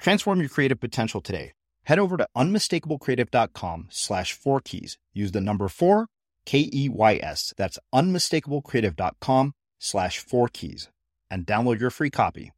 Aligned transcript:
Transform 0.00 0.40
your 0.40 0.48
creative 0.48 0.80
potential 0.80 1.20
today. 1.20 1.52
Head 1.84 1.98
over 1.98 2.16
to 2.16 2.26
unmistakablecreative.com 2.36 3.88
slash 3.90 4.32
four 4.32 4.60
keys. 4.60 4.98
Use 5.12 5.32
the 5.32 5.40
number 5.40 5.68
four, 5.68 6.06
K 6.46 6.70
E 6.72 6.88
Y 6.88 7.20
S. 7.22 7.52
That's 7.56 7.78
unmistakablecreative.com 7.94 9.52
slash 9.78 10.18
four 10.18 10.48
keys 10.48 10.88
and 11.30 11.46
download 11.46 11.80
your 11.80 11.90
free 11.90 12.10
copy. 12.10 12.52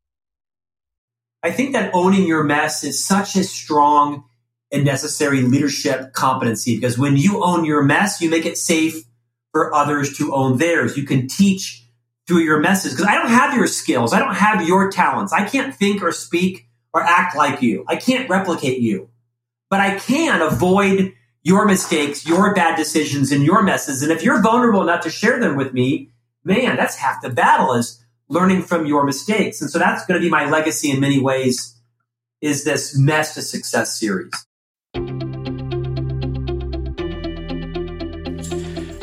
I 1.43 1.51
think 1.51 1.73
that 1.73 1.91
owning 1.93 2.27
your 2.27 2.45
mess 2.45 2.85
is 2.85 3.05
such 3.05 3.35
a 3.35 3.43
strong 3.43 4.25
and 4.71 4.85
necessary 4.85 5.43
leadership 5.43 6.13
competency 6.13 6.77
because 6.77 6.97
when 6.97 7.17
you 7.17 7.45
own 7.45 7.65
your 7.65 7.83
mess, 7.83 8.21
you 8.21 8.31
make 8.31 8.47
it 8.47 8.57
safe 8.57 9.03
for 9.51 9.75
others 9.75 10.17
to 10.19 10.33
own 10.33 10.59
theirs. 10.59 10.97
You 10.97 11.03
can 11.05 11.27
teach 11.27 11.85
through 12.29 12.39
your 12.39 12.61
messes 12.61 12.93
because 12.93 13.07
I 13.07 13.17
don't 13.17 13.29
have 13.29 13.57
your 13.57 13.67
skills. 13.67 14.13
I 14.13 14.21
don't 14.21 14.35
have 14.35 14.67
your 14.67 14.91
talents. 14.91 15.33
I 15.33 15.45
can't 15.45 15.75
think 15.75 16.03
or 16.03 16.13
speak 16.13 16.69
or 16.93 17.03
act 17.03 17.37
like 17.37 17.63
you. 17.63 17.85
I 17.89 17.97
can't 17.97 18.29
replicate 18.29 18.81
you, 18.81 19.11
but 19.71 19.81
I 19.81 19.99
can 19.99 20.43
avoid 20.43 21.15
your 21.43 21.67
mistakes, 21.67 22.27
your 22.27 22.55
bad 22.55 22.77
decisions, 22.77 23.33
and 23.33 23.43
your 23.43 23.63
messes. 23.63 24.03
And 24.03 24.13
if 24.13 24.23
you're 24.23 24.43
vulnerable 24.43 24.83
enough 24.83 25.03
to 25.03 25.11
share 25.11 25.41
them 25.41 25.57
with 25.57 25.73
me, 25.73 26.11
man, 26.45 26.77
that's 26.77 26.97
half 26.97 27.23
the 27.23 27.31
battle 27.31 27.75
is 27.75 28.03
learning 28.29 28.63
from 28.63 28.87
your 28.87 29.05
mistakes. 29.05 29.61
And 29.61 29.71
so 29.71 29.79
that's 29.79 30.07
going 30.07 30.21
to 30.21 30.25
be 30.25 30.31
my 30.31 30.49
legacy 30.49 30.91
in 30.91 31.01
many 31.01 31.21
ways 31.21 31.79
is 32.41 32.65
this 32.65 32.97
mess 32.99 33.35
to 33.35 33.43
success 33.43 33.99
series. 33.99 34.33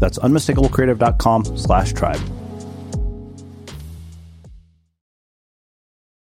that's 0.00 0.18
unmistakablecreative.com 0.18 1.56
slash 1.56 1.92
tribe. 1.92 2.20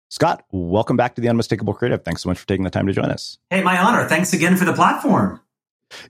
Scott, 0.08 0.44
welcome 0.50 0.96
back 0.96 1.14
to 1.16 1.20
the 1.20 1.28
Unmistakable 1.28 1.74
Creative. 1.74 2.02
Thanks 2.02 2.22
so 2.22 2.30
much 2.30 2.38
for 2.38 2.46
taking 2.46 2.64
the 2.64 2.70
time 2.70 2.86
to 2.86 2.92
join 2.94 3.10
us. 3.10 3.38
Hey, 3.50 3.62
my 3.62 3.78
honor. 3.78 4.08
Thanks 4.08 4.32
again 4.32 4.56
for 4.56 4.64
the 4.64 4.72
platform. 4.72 5.40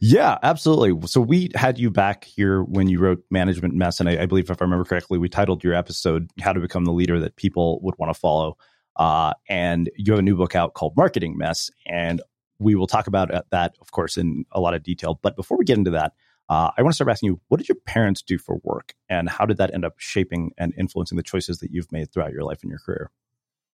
Yeah, 0.01 0.39
absolutely. 0.45 1.09
So 1.09 1.21
we 1.21 1.51
had 1.57 1.77
you 1.77 1.91
back 1.91 2.25
here 2.25 2.63
when 2.63 2.89
you 2.89 3.01
wrote 3.01 3.25
Management 3.33 3.75
Mess, 3.75 3.99
and 3.99 4.09
I, 4.09 4.23
I, 4.23 4.27
believe, 4.27 4.49
if 4.49 4.63
I 4.63 4.65
remember 4.65 4.85
correctly, 4.85 5.19
we 5.19 5.29
titled 5.29 5.65
your 5.65 5.75
episode 5.75 6.31
"How 6.41 6.53
to 6.53 6.61
Become 6.61 6.85
the 6.85 6.93
Leader 6.93 7.19
That 7.19 7.37
People 7.37 7.81
Would 7.83 7.97
Want 7.99 8.15
to 8.15 8.19
Follow." 8.19 8.57
Uh, 8.95 9.35
and 9.49 9.91
you 9.97 10.13
have 10.13 10.21
a 10.21 10.23
new 10.23 10.37
book 10.37 10.55
out 10.55 10.75
called 10.75 10.97
Marketing 10.97 11.37
Mess, 11.37 11.71
and 11.85 12.23
we 12.59 12.75
will 12.75 12.87
talk 12.87 13.07
about 13.09 13.31
that, 13.51 13.75
of 13.81 13.91
course, 13.91 14.17
in 14.17 14.45
a 14.53 14.61
lot 14.61 14.73
of 14.73 14.83
detail. 14.83 15.19
But 15.21 15.37
before 15.37 15.59
we 15.59 15.65
get 15.65 15.77
into 15.77 15.91
that, 15.91 16.13
uh, 16.49 16.71
I 16.77 16.83
want 16.83 16.93
to 16.93 16.95
start 16.95 17.11
asking 17.11 17.29
you, 17.29 17.41
what 17.49 17.59
did 17.59 17.69
your 17.69 17.79
parents 17.87 18.23
do 18.23 18.39
for 18.39 18.59
work, 18.63 18.95
and 19.09 19.29
how 19.29 19.47
did 19.47 19.57
that 19.57 19.75
end 19.75 19.85
up 19.85 19.95
shaping 19.99 20.53
and 20.57 20.73
influencing 20.79 21.17
the 21.17 21.23
choices 21.23 21.59
that 21.59 21.71
you've 21.71 21.91
made 21.91 22.13
throughout 22.13 22.33
your 22.33 22.45
life 22.45 22.63
and 22.63 22.71
your 22.71 22.79
career? 22.79 23.11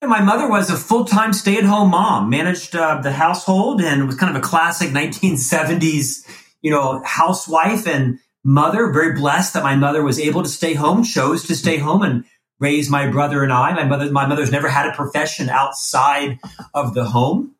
My 0.04 0.22
mother 0.22 0.48
was 0.48 0.70
a 0.70 0.76
full 0.76 1.06
time 1.06 1.34
stay 1.34 1.58
at 1.58 1.64
home 1.64 1.92
mom, 1.92 2.30
managed 2.30 2.76
uh, 2.76 3.02
the 3.02 3.12
household, 3.12 3.82
and 3.82 4.06
was 4.06 4.16
kind 4.16 4.36
of 4.36 4.42
a 4.42 4.46
classic 4.46 4.90
1970s, 4.92 6.28
you 6.62 6.70
know, 6.70 7.02
housewife 7.04 7.88
and 7.88 8.20
mother. 8.44 8.92
Very 8.92 9.14
blessed 9.14 9.54
that 9.54 9.64
my 9.64 9.76
mother 9.76 10.04
was 10.04 10.20
able 10.20 10.44
to 10.44 10.50
stay 10.50 10.74
home, 10.74 11.04
chose 11.04 11.46
to 11.48 11.56
stay 11.56 11.78
home, 11.78 12.04
and 12.04 12.26
raise 12.60 12.90
my 12.90 13.10
brother 13.10 13.44
and 13.44 13.52
I. 13.52 13.74
My 13.74 13.86
mother, 13.86 14.12
my 14.12 14.28
mother's 14.28 14.52
never 14.52 14.70
had 14.70 14.88
a 14.88 14.94
profession 14.94 15.50
outside 15.50 16.40
of 16.74 16.94
the 16.94 17.06
home. 17.06 17.56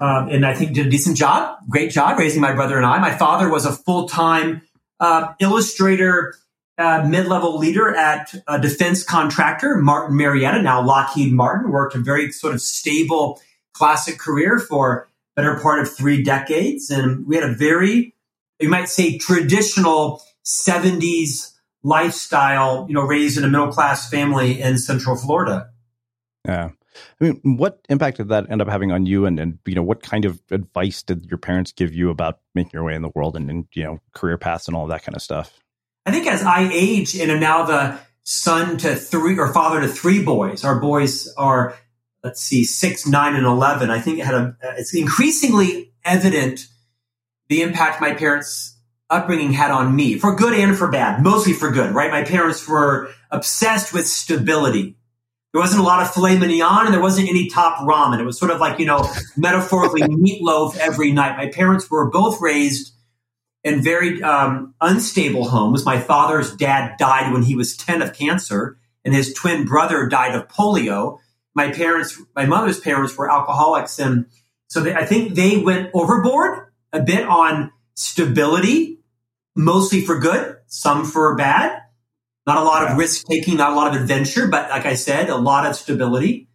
Um, 0.00 0.28
and 0.28 0.44
I 0.44 0.54
think 0.54 0.72
did 0.72 0.86
a 0.86 0.90
decent 0.90 1.16
job, 1.16 1.58
great 1.68 1.90
job 1.90 2.18
raising 2.18 2.40
my 2.40 2.52
brother 2.52 2.76
and 2.76 2.86
I. 2.86 2.98
My 2.98 3.16
father 3.16 3.48
was 3.48 3.66
a 3.66 3.72
full 3.72 4.08
time 4.08 4.62
uh, 4.98 5.32
illustrator, 5.40 6.34
uh, 6.78 7.06
mid 7.08 7.26
level 7.26 7.58
leader 7.58 7.94
at 7.94 8.34
a 8.48 8.58
defense 8.58 9.04
contractor, 9.04 9.76
Martin 9.76 10.16
Marietta, 10.16 10.62
now 10.62 10.84
Lockheed 10.84 11.32
Martin. 11.32 11.70
Worked 11.70 11.94
a 11.94 11.98
very 11.98 12.32
sort 12.32 12.54
of 12.54 12.60
stable, 12.60 13.40
classic 13.74 14.18
career 14.18 14.58
for 14.58 15.08
better 15.36 15.58
part 15.60 15.80
of 15.80 15.94
three 15.94 16.22
decades, 16.22 16.90
and 16.90 17.26
we 17.26 17.36
had 17.36 17.44
a 17.44 17.54
very, 17.54 18.14
you 18.60 18.68
might 18.68 18.88
say, 18.88 19.18
traditional 19.18 20.22
'70s 20.44 21.52
lifestyle. 21.82 22.86
You 22.88 22.94
know, 22.94 23.02
raised 23.02 23.38
in 23.38 23.44
a 23.44 23.48
middle 23.48 23.72
class 23.72 24.08
family 24.08 24.60
in 24.60 24.78
Central 24.78 25.16
Florida. 25.16 25.68
Yeah. 26.46 26.70
I 27.20 27.24
mean, 27.24 27.56
what 27.56 27.80
impact 27.88 28.18
did 28.18 28.28
that 28.28 28.50
end 28.50 28.60
up 28.60 28.68
having 28.68 28.92
on 28.92 29.06
you? 29.06 29.26
And, 29.26 29.38
and 29.38 29.58
you 29.66 29.74
know, 29.74 29.82
what 29.82 30.02
kind 30.02 30.24
of 30.24 30.42
advice 30.50 31.02
did 31.02 31.26
your 31.26 31.38
parents 31.38 31.72
give 31.72 31.94
you 31.94 32.10
about 32.10 32.40
making 32.54 32.72
your 32.74 32.84
way 32.84 32.94
in 32.94 33.02
the 33.02 33.10
world 33.14 33.36
and, 33.36 33.50
and 33.50 33.66
you 33.72 33.84
know, 33.84 34.00
career 34.12 34.38
paths 34.38 34.68
and 34.68 34.76
all 34.76 34.86
that 34.88 35.04
kind 35.04 35.16
of 35.16 35.22
stuff? 35.22 35.58
I 36.04 36.10
think 36.10 36.26
as 36.26 36.42
I 36.42 36.68
age 36.72 37.14
and 37.14 37.30
am 37.30 37.40
now 37.40 37.64
the 37.64 37.98
son 38.24 38.76
to 38.78 38.94
three 38.94 39.38
or 39.38 39.52
father 39.52 39.80
to 39.80 39.88
three 39.88 40.22
boys, 40.22 40.64
our 40.64 40.80
boys 40.80 41.32
are, 41.36 41.76
let's 42.22 42.40
see, 42.40 42.64
six, 42.64 43.06
nine, 43.06 43.34
and 43.34 43.46
11. 43.46 43.90
I 43.90 44.00
think 44.00 44.18
it 44.18 44.26
had 44.26 44.34
a, 44.34 44.56
it's 44.76 44.94
increasingly 44.94 45.92
evident 46.04 46.66
the 47.48 47.62
impact 47.62 48.00
my 48.00 48.14
parents' 48.14 48.78
upbringing 49.10 49.52
had 49.52 49.70
on 49.70 49.94
me 49.94 50.18
for 50.18 50.34
good 50.34 50.54
and 50.54 50.76
for 50.76 50.88
bad, 50.88 51.22
mostly 51.22 51.52
for 51.52 51.70
good, 51.70 51.94
right? 51.94 52.10
My 52.10 52.24
parents 52.24 52.66
were 52.66 53.10
obsessed 53.30 53.92
with 53.92 54.06
stability 54.06 54.96
there 55.52 55.60
wasn't 55.60 55.80
a 55.80 55.84
lot 55.84 56.02
of 56.02 56.12
filet 56.12 56.38
mignon 56.38 56.86
and 56.86 56.94
there 56.94 57.00
wasn't 57.00 57.28
any 57.28 57.48
top 57.48 57.86
ramen. 57.86 58.18
It 58.18 58.24
was 58.24 58.38
sort 58.38 58.50
of 58.50 58.58
like, 58.58 58.78
you 58.78 58.86
know, 58.86 59.06
metaphorically 59.36 60.00
meatloaf 60.02 60.76
every 60.78 61.12
night. 61.12 61.36
My 61.36 61.48
parents 61.48 61.90
were 61.90 62.10
both 62.10 62.40
raised 62.40 62.94
in 63.62 63.82
very 63.82 64.22
um, 64.22 64.74
unstable 64.80 65.48
homes. 65.48 65.84
My 65.84 66.00
father's 66.00 66.56
dad 66.56 66.96
died 66.98 67.32
when 67.32 67.42
he 67.42 67.54
was 67.54 67.76
10 67.76 68.00
of 68.00 68.14
cancer 68.14 68.78
and 69.04 69.14
his 69.14 69.34
twin 69.34 69.66
brother 69.66 70.08
died 70.08 70.34
of 70.34 70.48
polio. 70.48 71.18
My 71.54 71.70
parents, 71.70 72.20
my 72.34 72.46
mother's 72.46 72.80
parents 72.80 73.16
were 73.16 73.30
alcoholics. 73.30 73.98
And 73.98 74.26
so 74.68 74.80
they, 74.80 74.94
I 74.94 75.04
think 75.04 75.34
they 75.34 75.58
went 75.58 75.90
overboard 75.92 76.72
a 76.94 77.00
bit 77.00 77.26
on 77.26 77.72
stability, 77.94 79.00
mostly 79.54 80.00
for 80.00 80.18
good, 80.18 80.56
some 80.66 81.04
for 81.04 81.36
bad. 81.36 81.81
Not 82.46 82.58
a 82.58 82.62
lot 82.62 82.90
of 82.90 82.98
risk 82.98 83.26
taking, 83.26 83.56
not 83.56 83.72
a 83.72 83.76
lot 83.76 83.94
of 83.94 84.00
adventure, 84.00 84.48
but 84.48 84.68
like 84.70 84.84
I 84.84 84.94
said, 84.94 85.28
a 85.28 85.36
lot 85.36 85.66
of 85.66 85.76
stability. 85.76 86.48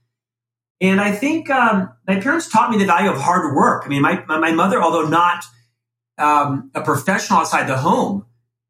And 0.81 1.01
I 1.01 1.11
think 1.11 1.49
um, 1.49 1.91
my 2.07 2.19
parents 2.19 2.49
taught 2.49 2.69
me 2.69 2.77
the 2.77 2.85
value 2.85 3.09
of 3.09 3.19
hard 3.19 3.55
work. 3.55 3.83
I 3.85 3.89
mean, 3.89 4.01
my, 4.01 4.23
my 4.25 4.51
mother, 4.51 4.81
although 4.81 5.07
not 5.07 5.45
um, 6.17 6.71
a 6.75 6.81
professional 6.81 7.39
outside 7.39 7.67
the 7.67 7.77
home, 7.77 8.25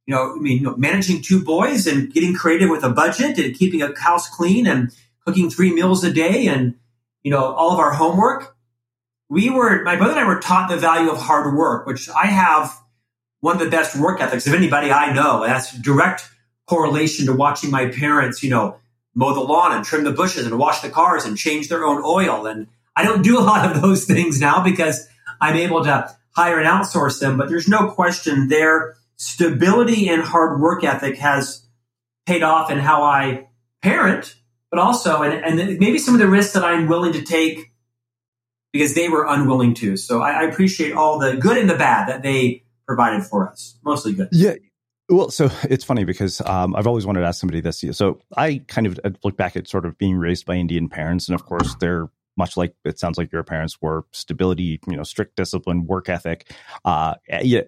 you 0.05 0.15
know, 0.15 0.35
I 0.35 0.39
mean, 0.39 0.59
you 0.59 0.63
know, 0.63 0.77
managing 0.77 1.21
two 1.21 1.43
boys 1.43 1.85
and 1.85 2.13
getting 2.13 2.33
creative 2.33 2.69
with 2.69 2.83
a 2.83 2.89
budget 2.89 3.37
and 3.39 3.53
keeping 3.53 3.81
a 3.81 3.99
house 3.99 4.29
clean 4.29 4.65
and 4.65 4.95
cooking 5.25 5.49
three 5.49 5.73
meals 5.73 6.03
a 6.03 6.13
day 6.13 6.47
and, 6.47 6.75
you 7.23 7.31
know, 7.31 7.43
all 7.43 7.73
of 7.73 7.79
our 7.79 7.91
homework. 7.91 8.55
We 9.27 9.49
were, 9.49 9.83
my 9.83 9.97
brother 9.97 10.11
and 10.11 10.21
I 10.21 10.23
were 10.23 10.39
taught 10.39 10.69
the 10.69 10.77
value 10.77 11.09
of 11.09 11.17
hard 11.17 11.53
work, 11.53 11.85
which 11.85 12.07
I 12.09 12.27
have 12.27 12.73
one 13.41 13.57
of 13.57 13.61
the 13.61 13.69
best 13.69 13.97
work 13.97 14.21
ethics 14.21 14.47
of 14.47 14.53
anybody 14.53 14.91
I 14.91 15.11
know. 15.11 15.43
That's 15.45 15.77
direct 15.77 16.29
correlation 16.67 17.25
to 17.25 17.33
watching 17.33 17.71
my 17.71 17.87
parents, 17.87 18.43
you 18.43 18.49
know, 18.49 18.77
mow 19.15 19.33
the 19.33 19.39
lawn 19.39 19.75
and 19.75 19.83
trim 19.83 20.03
the 20.03 20.11
bushes 20.11 20.45
and 20.45 20.59
wash 20.59 20.81
the 20.81 20.89
cars 20.89 21.25
and 21.25 21.37
change 21.37 21.69
their 21.69 21.83
own 21.83 22.03
oil. 22.05 22.45
And 22.45 22.67
I 22.95 23.03
don't 23.03 23.23
do 23.23 23.39
a 23.39 23.41
lot 23.41 23.69
of 23.69 23.81
those 23.81 24.05
things 24.13 24.39
now 24.39 24.63
because 24.63 25.07
I'm 25.41 25.55
able 25.55 25.83
to 25.83 26.15
hire 26.35 26.59
and 26.59 26.67
outsource 26.67 27.19
them. 27.19 27.37
But 27.37 27.49
there's 27.49 27.67
no 27.67 27.89
question 27.89 28.47
their 28.47 28.95
stability 29.15 30.07
and 30.09 30.21
hard 30.21 30.61
work 30.61 30.83
ethic 30.83 31.17
has 31.17 31.65
paid 32.27 32.43
off 32.43 32.69
in 32.69 32.77
how 32.77 33.03
I 33.03 33.47
parent, 33.81 34.35
but 34.69 34.79
also, 34.79 35.23
and, 35.23 35.33
and 35.33 35.79
maybe 35.79 35.97
some 35.97 36.13
of 36.13 36.19
the 36.19 36.27
risks 36.27 36.53
that 36.53 36.63
I'm 36.63 36.87
willing 36.87 37.13
to 37.13 37.23
take 37.23 37.71
because 38.73 38.93
they 38.93 39.09
were 39.09 39.25
unwilling 39.25 39.73
to. 39.75 39.97
So 39.97 40.21
I, 40.21 40.41
I 40.41 40.43
appreciate 40.43 40.93
all 40.93 41.17
the 41.17 41.37
good 41.37 41.57
and 41.57 41.69
the 41.69 41.75
bad 41.75 42.09
that 42.09 42.21
they 42.21 42.63
provided 42.85 43.23
for 43.23 43.49
us. 43.49 43.79
Mostly 43.83 44.13
good. 44.13 44.29
Yeah. 44.31 44.55
Well, 45.09 45.30
so 45.30 45.50
it's 45.63 45.83
funny 45.83 46.04
because 46.04 46.42
um, 46.42 46.75
I've 46.75 46.88
always 46.88 47.06
wanted 47.06 47.21
to 47.21 47.27
ask 47.27 47.39
somebody 47.39 47.62
this. 47.62 47.83
So 47.92 48.19
I 48.36 48.63
kind 48.68 48.88
of 48.88 49.00
look 49.24 49.38
back 49.38 49.56
at 49.56 49.68
sort 49.68 49.86
of 49.86 49.98
being 49.98 50.18
raised 50.18 50.45
by 50.45 50.56
Indian 50.56 50.89
parents, 50.89 51.27
and 51.27 51.36
of 51.36 51.45
course, 51.45 51.75
they're 51.75 52.09
much 52.38 52.56
like 52.56 52.75
it 52.86 53.00
sounds 53.00 53.18
like 53.18 53.31
your 53.31 53.44
parents 53.44 53.81
were 53.81 54.06
stability, 54.12 54.80
you 54.88 54.95
know, 54.95 55.04
strict 55.04 55.36
discipline, 55.36 55.88
work 55.88 56.07
ethic. 56.07 56.54
Uh, 56.86 57.15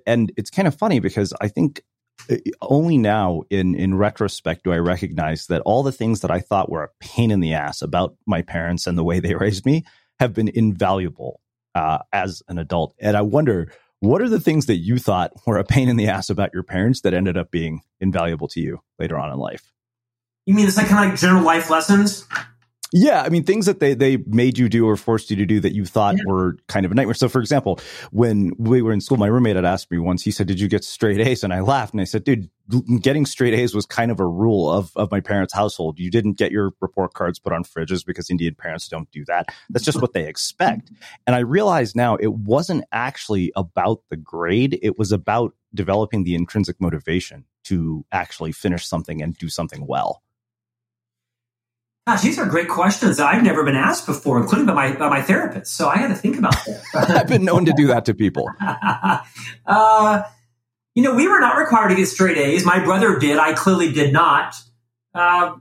and 0.05 0.31
it's 0.37 0.51
kind 0.51 0.67
of 0.67 0.75
funny 0.75 0.99
because 0.99 1.33
I 1.41 1.47
think 1.47 1.81
uh, 2.29 2.37
only 2.61 2.97
now 2.97 3.41
in 3.49 3.73
in 3.73 3.95
retrospect 3.95 4.63
do 4.65 4.71
I 4.71 4.77
recognize 4.77 5.47
that 5.47 5.61
all 5.61 5.81
the 5.81 5.91
things 5.91 6.21
that 6.21 6.29
I 6.29 6.39
thought 6.39 6.69
were 6.69 6.83
a 6.83 6.89
pain 6.99 7.31
in 7.31 7.39
the 7.39 7.53
ass 7.55 7.81
about 7.81 8.15
my 8.27 8.43
parents 8.43 8.85
and 8.85 8.97
the 8.97 9.03
way 9.03 9.19
they 9.19 9.33
raised 9.35 9.65
me 9.65 9.85
have 10.19 10.33
been 10.33 10.49
invaluable 10.49 11.41
uh, 11.73 11.99
as 12.13 12.43
an 12.47 12.59
adult. 12.59 12.93
And 12.99 13.17
I 13.17 13.21
wonder 13.21 13.71
what 13.99 14.21
are 14.21 14.29
the 14.29 14.39
things 14.39 14.67
that 14.67 14.77
you 14.77 14.97
thought 14.97 15.33
were 15.45 15.57
a 15.57 15.63
pain 15.63 15.89
in 15.89 15.97
the 15.97 16.07
ass 16.07 16.29
about 16.29 16.53
your 16.53 16.63
parents 16.63 17.01
that 17.01 17.13
ended 17.13 17.37
up 17.37 17.51
being 17.51 17.81
invaluable 17.99 18.47
to 18.49 18.61
you 18.61 18.81
later 18.97 19.17
on 19.17 19.31
in 19.31 19.37
life? 19.37 19.71
You 20.45 20.53
mean 20.53 20.67
it's 20.67 20.77
like 20.77 20.87
kind 20.87 21.05
of 21.05 21.11
like 21.11 21.19
general 21.19 21.43
life 21.43 21.69
lessons? 21.69 22.25
Yeah, 22.91 23.21
I 23.21 23.29
mean 23.29 23.43
things 23.43 23.67
that 23.67 23.79
they 23.79 23.93
they 23.93 24.17
made 24.17 24.57
you 24.57 24.67
do 24.67 24.87
or 24.87 24.97
forced 24.97 25.29
you 25.29 25.35
to 25.35 25.45
do 25.45 25.59
that 25.59 25.73
you 25.73 25.85
thought 25.85 26.15
yeah. 26.17 26.23
were 26.25 26.57
kind 26.67 26.85
of 26.85 26.91
a 26.91 26.95
nightmare. 26.95 27.13
So, 27.13 27.29
for 27.29 27.39
example, 27.39 27.79
when 28.11 28.53
we 28.57 28.81
were 28.81 28.91
in 28.91 28.99
school, 28.99 29.17
my 29.17 29.27
roommate 29.27 29.57
had 29.57 29.65
asked 29.65 29.91
me 29.91 29.99
once. 29.99 30.23
He 30.23 30.31
said, 30.31 30.47
"Did 30.47 30.59
you 30.59 30.67
get 30.67 30.83
straight 30.83 31.19
A's?" 31.19 31.43
And 31.43 31.53
I 31.53 31.59
laughed 31.59 31.93
and 31.93 32.01
I 32.01 32.05
said, 32.05 32.23
"Dude, 32.23 32.49
getting 33.01 33.25
straight 33.25 33.53
A's 33.53 33.73
was 33.73 33.85
kind 33.85 34.11
of 34.11 34.19
a 34.19 34.25
rule 34.25 34.71
of 34.71 34.91
of 34.95 35.11
my 35.11 35.19
parents' 35.19 35.53
household. 35.53 35.99
You 35.99 36.11
didn't 36.11 36.33
get 36.33 36.51
your 36.51 36.71
report 36.81 37.13
cards 37.13 37.39
put 37.39 37.53
on 37.53 37.63
fridges 37.63 38.05
because 38.05 38.29
Indian 38.29 38.55
parents 38.55 38.87
don't 38.87 39.09
do 39.11 39.25
that. 39.25 39.47
That's 39.69 39.85
just 39.85 40.01
what 40.01 40.13
they 40.13 40.27
expect." 40.27 40.91
And 41.27 41.35
I 41.35 41.39
realize 41.39 41.95
now 41.95 42.15
it 42.15 42.33
wasn't 42.33 42.85
actually 42.91 43.51
about 43.55 44.01
the 44.09 44.17
grade; 44.17 44.79
it 44.81 44.97
was 44.97 45.11
about 45.11 45.53
developing 45.73 46.23
the 46.23 46.35
intrinsic 46.35 46.79
motivation 46.79 47.45
to 47.65 48.05
actually 48.11 48.51
finish 48.51 48.87
something 48.87 49.21
and 49.21 49.35
do 49.35 49.49
something 49.49 49.85
well. 49.85 50.23
Gosh, 52.07 52.21
these 52.21 52.39
are 52.39 52.45
great 52.47 52.67
questions 52.67 53.17
that 53.17 53.27
I've 53.27 53.43
never 53.43 53.63
been 53.63 53.75
asked 53.75 54.07
before, 54.07 54.41
including 54.41 54.65
by 54.65 54.73
my 54.73 54.95
by 54.95 55.09
my 55.09 55.21
therapist. 55.21 55.75
So 55.75 55.87
I 55.87 55.97
had 55.97 56.07
to 56.07 56.15
think 56.15 56.39
about 56.39 56.55
that. 56.65 57.09
I've 57.11 57.27
been 57.27 57.45
known 57.45 57.65
to 57.65 57.73
do 57.73 57.85
that 57.87 58.05
to 58.05 58.15
people. 58.15 58.49
uh, 59.65 60.23
you 60.95 61.03
know, 61.03 61.13
we 61.13 61.27
were 61.27 61.39
not 61.39 61.57
required 61.57 61.89
to 61.89 61.95
get 61.95 62.07
straight 62.07 62.37
A's. 62.37 62.65
My 62.65 62.83
brother 62.83 63.17
did. 63.19 63.37
I 63.37 63.53
clearly 63.53 63.91
did 63.91 64.11
not. 64.11 64.55
Uh, 65.13 65.57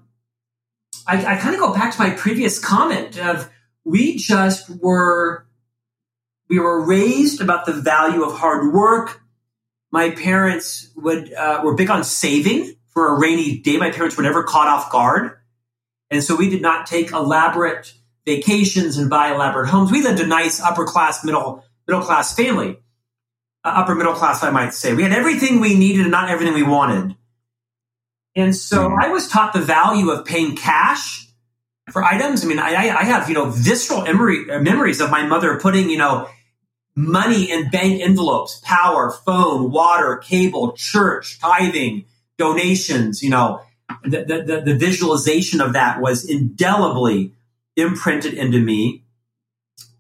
I, 1.06 1.34
I 1.34 1.36
kind 1.36 1.54
of 1.54 1.60
go 1.60 1.72
back 1.72 1.94
to 1.94 2.00
my 2.00 2.10
previous 2.10 2.58
comment 2.58 3.18
of 3.18 3.50
we 3.84 4.16
just 4.16 4.68
were 4.68 5.46
we 6.48 6.58
were 6.58 6.84
raised 6.84 7.40
about 7.40 7.66
the 7.66 7.72
value 7.72 8.22
of 8.22 8.38
hard 8.38 8.72
work. 8.72 9.20
My 9.90 10.10
parents 10.10 10.90
would 10.96 11.32
uh, 11.32 11.60
were 11.64 11.74
big 11.74 11.90
on 11.90 12.04
saving 12.04 12.74
for 12.88 13.14
a 13.14 13.18
rainy 13.18 13.58
day. 13.58 13.76
My 13.76 13.90
parents 13.90 14.16
were 14.16 14.22
never 14.22 14.42
caught 14.42 14.68
off 14.68 14.90
guard. 14.90 15.38
And 16.10 16.24
so 16.24 16.36
we 16.36 16.48
did 16.48 16.62
not 16.62 16.86
take 16.86 17.12
elaborate 17.12 17.94
vacations 18.26 18.98
and 18.98 19.08
buy 19.08 19.32
elaborate 19.32 19.68
homes. 19.68 19.90
We 19.90 20.02
lived 20.02 20.20
a 20.20 20.26
nice 20.26 20.60
upper 20.60 20.84
class, 20.84 21.24
middle, 21.24 21.64
middle 21.86 22.02
class 22.02 22.34
family, 22.34 22.78
upper 23.76 23.94
middle 23.94 24.14
class, 24.14 24.42
I 24.42 24.50
might 24.50 24.74
say. 24.74 24.94
We 24.94 25.02
had 25.02 25.12
everything 25.12 25.60
we 25.60 25.74
needed 25.74 26.02
and 26.02 26.10
not 26.10 26.30
everything 26.30 26.54
we 26.54 26.62
wanted. 26.62 27.16
And 28.36 28.54
so 28.54 28.88
mm-hmm. 28.88 29.02
I 29.02 29.08
was 29.08 29.28
taught 29.28 29.52
the 29.52 29.60
value 29.60 30.10
of 30.10 30.24
paying 30.24 30.56
cash 30.56 31.28
for 31.90 32.04
items. 32.04 32.44
I 32.44 32.48
mean, 32.48 32.58
I, 32.58 32.70
I 32.70 33.04
have, 33.04 33.28
you 33.28 33.34
know, 33.34 33.50
visceral 33.50 34.02
memory, 34.02 34.44
memories 34.60 35.00
of 35.00 35.10
my 35.10 35.26
mother 35.26 35.58
putting, 35.58 35.90
you 35.90 35.98
know, 35.98 36.28
money 36.94 37.50
in 37.50 37.70
bank 37.70 38.02
envelopes, 38.02 38.60
power, 38.64 39.10
phone, 39.10 39.70
water, 39.70 40.16
cable, 40.16 40.72
church, 40.72 41.38
tithing, 41.40 42.04
donations, 42.36 43.22
you 43.22 43.30
know, 43.30 43.60
the, 44.02 44.24
the, 44.24 44.62
the 44.64 44.74
visualization 44.74 45.60
of 45.60 45.72
that 45.72 46.00
was 46.00 46.28
indelibly 46.28 47.32
imprinted 47.76 48.34
into 48.34 48.60
me. 48.60 49.04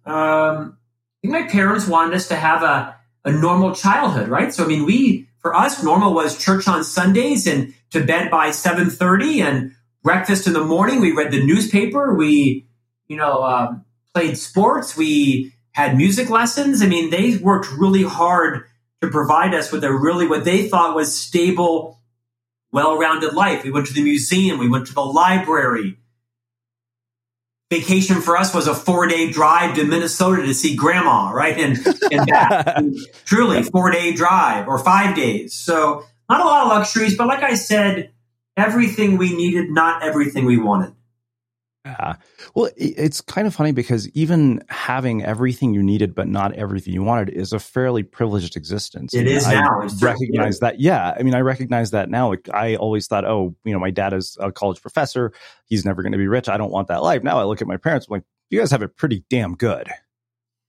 Um, 0.04 0.76
I 0.76 1.28
think 1.28 1.32
my 1.32 1.48
parents 1.48 1.86
wanted 1.86 2.14
us 2.14 2.28
to 2.28 2.36
have 2.36 2.62
a, 2.62 2.97
a 3.28 3.32
normal 3.32 3.74
childhood, 3.74 4.28
right? 4.28 4.52
So, 4.52 4.64
I 4.64 4.66
mean, 4.66 4.86
we, 4.86 5.28
for 5.40 5.54
us, 5.54 5.82
normal 5.82 6.14
was 6.14 6.42
church 6.42 6.66
on 6.66 6.82
Sundays 6.82 7.46
and 7.46 7.74
to 7.90 8.04
bed 8.04 8.30
by 8.30 8.48
7.30 8.48 9.42
and 9.42 9.74
breakfast 10.02 10.46
in 10.46 10.54
the 10.54 10.64
morning. 10.64 11.00
We 11.00 11.12
read 11.12 11.30
the 11.30 11.44
newspaper. 11.44 12.14
We, 12.14 12.66
you 13.06 13.16
know, 13.16 13.42
um, 13.44 13.84
played 14.14 14.38
sports. 14.38 14.96
We 14.96 15.52
had 15.72 15.96
music 15.96 16.30
lessons. 16.30 16.82
I 16.82 16.86
mean, 16.86 17.10
they 17.10 17.36
worked 17.36 17.70
really 17.70 18.02
hard 18.02 18.64
to 19.02 19.08
provide 19.08 19.54
us 19.54 19.70
with 19.70 19.84
a 19.84 19.92
really, 19.92 20.26
what 20.26 20.44
they 20.44 20.68
thought 20.68 20.96
was 20.96 21.16
stable 21.18 22.00
well-rounded 22.72 23.34
life. 23.34 23.64
We 23.64 23.70
went 23.70 23.86
to 23.88 23.94
the 23.94 24.02
museum. 24.02 24.58
We 24.58 24.68
went 24.68 24.86
to 24.88 24.94
the 24.94 25.04
library. 25.04 25.98
Vacation 27.70 28.22
for 28.22 28.36
us 28.36 28.54
was 28.54 28.66
a 28.66 28.74
four-day 28.74 29.30
drive 29.30 29.76
to 29.76 29.84
Minnesota 29.84 30.42
to 30.42 30.54
see 30.54 30.74
grandma, 30.74 31.30
right? 31.32 31.58
And, 31.58 31.76
and 32.10 32.26
that. 32.28 32.82
truly 33.26 33.62
four-day 33.62 34.14
drive 34.14 34.68
or 34.68 34.78
five 34.78 35.14
days. 35.14 35.52
So 35.52 36.04
not 36.30 36.40
a 36.40 36.44
lot 36.44 36.62
of 36.62 36.68
luxuries, 36.68 37.16
but 37.16 37.26
like 37.26 37.42
I 37.42 37.54
said, 37.54 38.12
everything 38.56 39.18
we 39.18 39.36
needed, 39.36 39.70
not 39.70 40.02
everything 40.02 40.46
we 40.46 40.58
wanted. 40.58 40.94
Yeah. 41.84 42.16
Well, 42.54 42.70
it's 42.76 43.20
kind 43.20 43.46
of 43.46 43.54
funny 43.54 43.72
because 43.72 44.08
even 44.10 44.62
having 44.68 45.24
everything 45.24 45.72
you 45.72 45.82
needed 45.82 46.14
but 46.14 46.28
not 46.28 46.52
everything 46.54 46.92
you 46.92 47.02
wanted 47.02 47.30
is 47.30 47.52
a 47.52 47.58
fairly 47.58 48.02
privileged 48.02 48.56
existence. 48.56 49.14
It 49.14 49.26
is 49.26 49.46
I 49.46 49.54
now. 49.54 49.88
recognize 50.02 50.58
that. 50.58 50.80
Yeah. 50.80 51.14
I 51.18 51.22
mean, 51.22 51.34
I 51.34 51.40
recognize 51.40 51.92
that 51.92 52.10
now. 52.10 52.28
Like, 52.28 52.48
I 52.52 52.76
always 52.76 53.06
thought, 53.06 53.24
oh, 53.24 53.54
you 53.64 53.72
know, 53.72 53.78
my 53.78 53.90
dad 53.90 54.12
is 54.12 54.36
a 54.40 54.52
college 54.52 54.82
professor. 54.82 55.32
He's 55.66 55.84
never 55.84 56.02
going 56.02 56.12
to 56.12 56.18
be 56.18 56.28
rich. 56.28 56.48
I 56.48 56.58
don't 56.58 56.72
want 56.72 56.88
that 56.88 57.02
life. 57.02 57.22
Now 57.22 57.38
I 57.38 57.44
look 57.44 57.62
at 57.62 57.68
my 57.68 57.78
parents. 57.78 58.06
I'm 58.08 58.14
like, 58.16 58.24
you 58.50 58.58
guys 58.58 58.70
have 58.70 58.82
it 58.82 58.96
pretty 58.96 59.24
damn 59.30 59.54
good. 59.54 59.88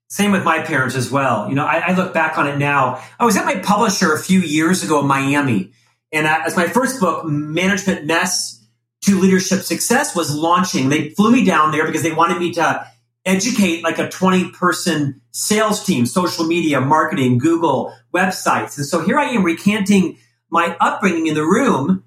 Same 0.10 0.32
with 0.32 0.44
my 0.44 0.62
parents 0.64 0.96
as 0.96 1.12
well. 1.12 1.50
You 1.50 1.56
know, 1.56 1.66
I, 1.66 1.84
I 1.88 1.96
look 1.96 2.14
back 2.14 2.38
on 2.38 2.48
it 2.48 2.58
now. 2.58 3.04
I 3.20 3.26
was 3.26 3.38
at 3.38 3.46
my 3.46 3.60
publisher 3.60 4.14
a 4.14 4.20
few 4.20 4.40
years 4.40 4.84
ago 4.84 5.02
in 5.02 5.08
Miami, 5.08 5.72
and 6.12 6.28
I, 6.28 6.46
as 6.46 6.56
my 6.56 6.68
first 6.68 7.00
book, 7.00 7.26
Management 7.26 8.08
Mess 8.08 8.59
to 9.04 9.20
leadership 9.20 9.62
success 9.62 10.16
was 10.16 10.36
launching. 10.36 10.90
They 10.90 11.10
flew 11.10 11.32
me 11.32 11.46
down 11.46 11.72
there 11.72 11.86
because 11.86 12.04
they 12.04 12.12
wanted 12.12 12.40
me 12.40 12.54
to 12.54 12.86
educate 13.26 13.84
like 13.84 14.00
a 14.00 14.10
20 14.10 14.52
person 14.52 15.22
sales 15.32 15.84
team, 15.86 16.06
social 16.06 16.46
media, 16.46 16.82
marketing, 16.82 17.38
Google, 17.38 17.94
websites. 18.14 18.78
And 18.78 18.86
so 18.86 19.02
here 19.02 19.18
I 19.18 19.30
am 19.30 19.44
recanting 19.44 20.18
my 20.50 20.76
upbringing 20.80 21.28
in 21.28 21.36
the 21.36 21.44
room. 21.44 22.04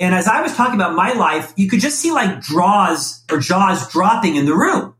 And 0.00 0.14
as 0.14 0.26
I 0.26 0.42
was 0.42 0.54
talking 0.56 0.74
about 0.74 0.96
my 0.96 1.12
life, 1.12 1.52
you 1.56 1.68
could 1.68 1.80
just 1.80 2.00
see 2.00 2.10
like 2.10 2.40
draws 2.40 3.24
or 3.30 3.38
jaws 3.38 3.90
dropping 3.90 4.36
in 4.36 4.46
the 4.46 4.54
room 4.54 4.94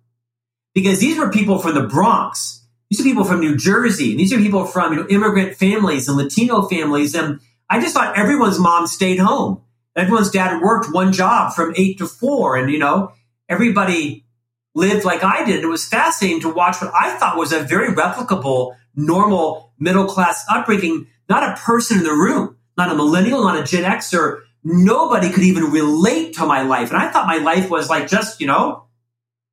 because 0.75 1.00
these 1.00 1.18
were 1.18 1.30
people 1.30 1.58
from 1.58 1.75
the 1.75 1.82
Bronx. 1.82 2.66
These 2.90 3.00
are 3.00 3.04
people 3.04 3.25
from 3.25 3.40
New 3.40 3.56
Jersey. 3.56 4.16
These 4.16 4.32
are 4.32 4.38
people 4.38 4.66
from 4.66 4.92
you 4.92 5.00
know, 5.00 5.08
immigrant 5.08 5.56
families 5.56 6.08
and 6.08 6.16
Latino 6.16 6.68
families. 6.68 7.14
And 7.14 7.40
I 7.68 7.80
just 7.80 7.94
thought 7.94 8.16
everyone's 8.18 8.58
mom 8.58 8.87
stayed 8.87 9.18
home 9.18 9.62
everyone's 9.96 10.30
dad 10.30 10.61
worked 10.61 10.92
one 10.92 11.12
job 11.12 11.52
from 11.52 11.75
eight 11.76 11.99
to 11.99 12.06
four. 12.06 12.56
And, 12.56 12.70
you 12.70 12.78
know, 12.78 13.12
everybody 13.49 14.25
lived 14.75 15.04
like 15.04 15.22
I 15.22 15.44
did. 15.44 15.62
It 15.62 15.68
was 15.68 15.87
fascinating 15.87 16.40
to 16.42 16.52
watch 16.52 16.80
what 16.80 16.92
I 16.94 17.16
thought 17.16 17.37
was 17.37 17.52
a 17.52 17.62
very 17.62 17.94
replicable, 17.94 18.75
normal 18.94 19.72
middle 19.78 20.06
class 20.06 20.44
upbringing. 20.49 21.06
Not 21.28 21.42
a 21.42 21.61
person 21.61 21.99
in 21.99 22.04
the 22.04 22.11
room, 22.11 22.56
not 22.76 22.90
a 22.90 22.94
millennial, 22.94 23.42
not 23.42 23.58
a 23.58 23.64
Gen 23.64 23.84
Xer. 23.84 24.40
Nobody 24.64 25.30
could 25.30 25.44
even 25.44 25.64
relate 25.64 26.34
to 26.34 26.46
my 26.46 26.62
life. 26.62 26.90
And 26.90 26.99
I 27.00 27.11
thought 27.11 27.26
my 27.26 27.38
life 27.38 27.70
was 27.70 27.90
like 27.90 28.08
just, 28.08 28.40
you 28.40 28.46
know, 28.46 28.87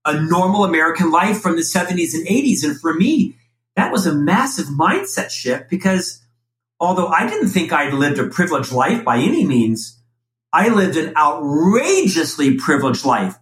a 0.05 0.19
normal 0.21 0.63
American 0.63 1.11
life 1.11 1.41
from 1.41 1.55
the 1.55 1.61
70s 1.61 2.13
and 2.13 2.27
80s. 2.27 2.63
And 2.63 2.79
for 2.79 2.93
me, 2.93 3.35
that 3.75 3.91
was 3.91 4.05
a 4.05 4.13
massive 4.13 4.67
mindset 4.67 5.29
shift 5.29 5.69
because 5.69 6.21
although 6.79 7.07
I 7.07 7.27
didn't 7.27 7.49
think 7.49 7.71
I'd 7.71 7.93
lived 7.93 8.19
a 8.19 8.27
privileged 8.27 8.71
life 8.71 9.03
by 9.03 9.17
any 9.17 9.45
means, 9.45 9.98
I 10.51 10.69
lived 10.69 10.97
an 10.97 11.15
outrageously 11.15 12.57
privileged 12.57 13.05
life 13.05 13.35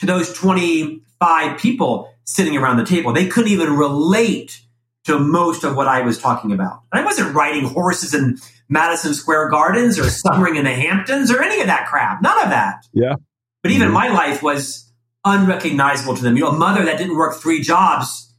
to 0.00 0.06
those 0.06 0.32
25 0.32 1.58
people 1.58 2.12
sitting 2.24 2.56
around 2.56 2.76
the 2.76 2.84
table. 2.84 3.12
They 3.12 3.28
couldn't 3.28 3.50
even 3.50 3.76
relate 3.76 4.60
to 5.04 5.18
most 5.18 5.64
of 5.64 5.76
what 5.76 5.88
I 5.88 6.02
was 6.02 6.18
talking 6.18 6.52
about. 6.52 6.82
I 6.92 7.04
wasn't 7.04 7.34
riding 7.34 7.64
horses 7.64 8.14
in 8.14 8.38
Madison 8.68 9.14
Square 9.14 9.48
Gardens 9.48 9.98
or 9.98 10.08
summering 10.08 10.56
in 10.56 10.64
the 10.64 10.74
Hamptons 10.74 11.30
or 11.30 11.42
any 11.42 11.60
of 11.60 11.66
that 11.66 11.86
crap. 11.88 12.22
None 12.22 12.44
of 12.44 12.50
that. 12.50 12.86
Yeah. 12.92 13.14
But 13.62 13.72
even 13.72 13.88
mm-hmm. 13.88 13.94
my 13.94 14.08
life 14.08 14.42
was 14.42 14.90
unrecognizable 15.24 16.16
to 16.16 16.22
them. 16.22 16.36
You 16.36 16.44
know, 16.44 16.50
a 16.50 16.58
mother 16.58 16.84
that 16.84 16.98
didn't 16.98 17.16
work 17.16 17.36
three 17.36 17.60
jobs 17.60 18.34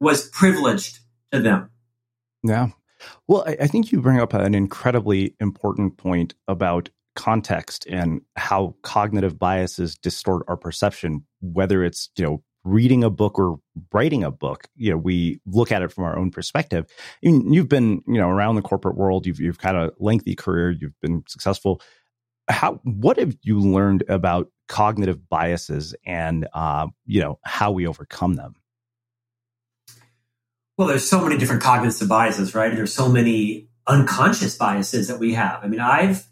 was 0.00 0.28
privileged 0.30 0.98
to 1.32 1.40
them. 1.40 1.70
Yeah. 2.42 2.68
Well, 3.28 3.44
I, 3.46 3.56
I 3.62 3.66
think 3.66 3.92
you 3.92 4.00
bring 4.00 4.20
up 4.20 4.34
an 4.34 4.54
incredibly 4.54 5.34
important 5.40 5.96
point 5.96 6.34
about 6.48 6.90
context 7.16 7.86
and 7.86 8.20
how 8.36 8.76
cognitive 8.82 9.38
biases 9.38 9.96
distort 9.96 10.44
our 10.46 10.56
perception, 10.56 11.24
whether 11.40 11.82
it's, 11.82 12.10
you 12.16 12.24
know, 12.24 12.42
reading 12.66 13.04
a 13.04 13.10
book 13.10 13.38
or 13.38 13.58
writing 13.92 14.24
a 14.24 14.30
book, 14.30 14.68
you 14.74 14.90
know, 14.90 14.96
we 14.96 15.40
look 15.46 15.72
at 15.72 15.82
it 15.82 15.92
from 15.92 16.04
our 16.04 16.18
own 16.18 16.30
perspective. 16.30 16.86
you've 17.22 17.68
been, 17.68 18.02
you 18.06 18.18
know, 18.18 18.28
around 18.28 18.56
the 18.56 18.62
corporate 18.62 18.96
world. 18.96 19.26
You've 19.26 19.40
you've 19.40 19.60
had 19.60 19.74
a 19.74 19.92
lengthy 19.98 20.34
career. 20.34 20.70
You've 20.70 21.00
been 21.00 21.22
successful. 21.26 21.80
How 22.48 22.80
what 22.84 23.18
have 23.18 23.36
you 23.42 23.58
learned 23.58 24.04
about 24.08 24.50
cognitive 24.68 25.28
biases 25.28 25.94
and 26.04 26.46
uh, 26.52 26.88
you 27.04 27.20
know 27.20 27.38
how 27.44 27.70
we 27.70 27.86
overcome 27.86 28.34
them? 28.34 28.54
Well, 30.76 30.88
there's 30.88 31.08
so 31.08 31.20
many 31.20 31.38
different 31.38 31.62
cognitive 31.62 32.08
biases, 32.08 32.54
right? 32.54 32.74
There's 32.74 32.92
so 32.92 33.08
many 33.08 33.68
unconscious 33.86 34.56
biases 34.56 35.08
that 35.08 35.18
we 35.18 35.34
have. 35.34 35.60
I 35.62 35.68
mean, 35.68 35.80
I've 35.80 36.26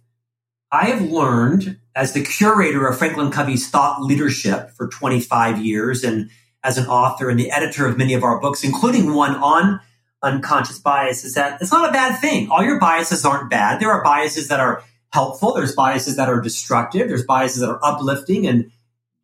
I 0.75 0.87
have 0.87 1.02
learned 1.02 1.78
as 1.95 2.14
the 2.14 2.25
curator 2.25 2.88
of 2.88 2.99
Franklin 2.99 3.31
Covey's 3.31 3.71
thought 3.71 4.02
leadership 4.02 4.73
for 4.73 4.88
25 4.88 5.64
years 5.64 6.02
and 6.02 6.31
as 6.64 6.78
an 6.78 6.87
author 6.87 7.31
and 7.31 7.38
the 7.38 7.52
editor 7.52 7.87
of 7.87 7.97
many 7.97 8.12
of 8.14 8.25
our 8.25 8.40
books, 8.40 8.64
including 8.64 9.14
one 9.14 9.37
on 9.37 9.81
unconscious 10.21 10.81
bias, 10.81 11.25
is 11.25 11.35
that 11.35 11.62
it's 11.62 11.71
not 11.71 11.88
a 11.88 11.93
bad 11.93 12.21
thing. 12.21 12.50
All 12.50 12.64
your 12.64 12.81
biases 12.81 13.25
aren't 13.25 13.50
bad. 13.50 13.81
There 13.81 13.93
are 13.93 14.02
biases 14.02 14.49
that 14.49 14.59
are 14.59 14.83
helpful. 15.12 15.54
There's 15.54 15.76
biases 15.76 16.16
that 16.16 16.28
are 16.28 16.40
destructive. 16.40 17.07
There's 17.07 17.25
biases 17.25 17.61
that 17.61 17.71
are 17.71 17.81
uplifting 17.85 18.45
and 18.45 18.73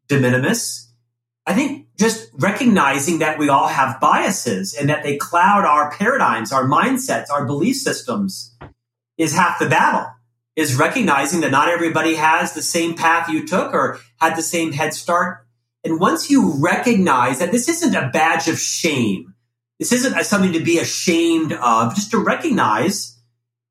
de 0.07 0.21
minimis. 0.21 0.89
I 1.49 1.55
think 1.55 1.89
just 1.99 2.31
recognizing 2.35 3.19
that 3.19 3.41
we 3.41 3.49
all 3.49 3.67
have 3.67 3.99
biases 3.99 4.73
and 4.75 4.89
that 4.89 5.03
they 5.03 5.17
cloud 5.17 5.65
our 5.65 5.91
paradigms, 5.91 6.53
our 6.53 6.69
mindsets, 6.69 7.29
our 7.29 7.45
belief 7.45 7.75
systems 7.75 8.55
is 9.19 9.35
half 9.35 9.59
the 9.59 9.69
battle 9.69 10.07
is 10.61 10.77
recognizing 10.77 11.41
that 11.41 11.51
not 11.51 11.69
everybody 11.69 12.15
has 12.15 12.53
the 12.53 12.63
same 12.63 12.95
path 12.95 13.31
you 13.31 13.47
took 13.47 13.73
or 13.73 13.99
had 14.21 14.37
the 14.37 14.43
same 14.43 14.73
head 14.73 14.93
start. 14.93 15.47
And 15.85 15.99
once 15.99 16.31
you 16.31 16.53
recognize 16.59 17.39
that 17.39 17.51
this 17.51 17.69
isn't 17.69 17.95
a 17.95 18.11
badge 18.13 18.47
of 18.47 18.59
shame, 18.59 19.35
this 19.79 19.93
isn't 19.93 20.23
something 20.25 20.53
to 20.53 20.61
be 20.61 20.79
ashamed 20.79 21.55
of, 21.55 21.95
just 21.95 22.11
to 22.11 22.19
recognize 22.19 23.19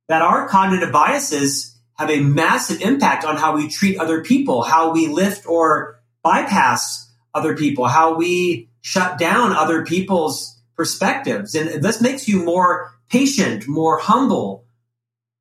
that 0.07 0.23
our 0.23 0.49
cognitive 0.49 0.91
biases 0.91 1.79
have 1.99 2.09
a 2.09 2.21
massive 2.21 2.81
impact 2.81 3.23
on 3.23 3.37
how 3.37 3.55
we 3.55 3.69
treat 3.69 3.99
other 3.99 4.23
people, 4.23 4.63
how 4.63 4.91
we 4.91 5.07
lift 5.07 5.45
or 5.45 6.01
bypass 6.23 7.13
other 7.35 7.55
people, 7.55 7.85
how 7.85 8.15
we 8.15 8.69
shut 8.81 9.19
down 9.19 9.51
other 9.51 9.85
people's 9.85 10.59
perspectives. 10.75 11.53
And 11.53 11.83
this 11.83 12.01
makes 12.01 12.27
you 12.27 12.43
more 12.43 12.91
patient, 13.09 13.67
more 13.67 13.99
humble, 13.99 14.65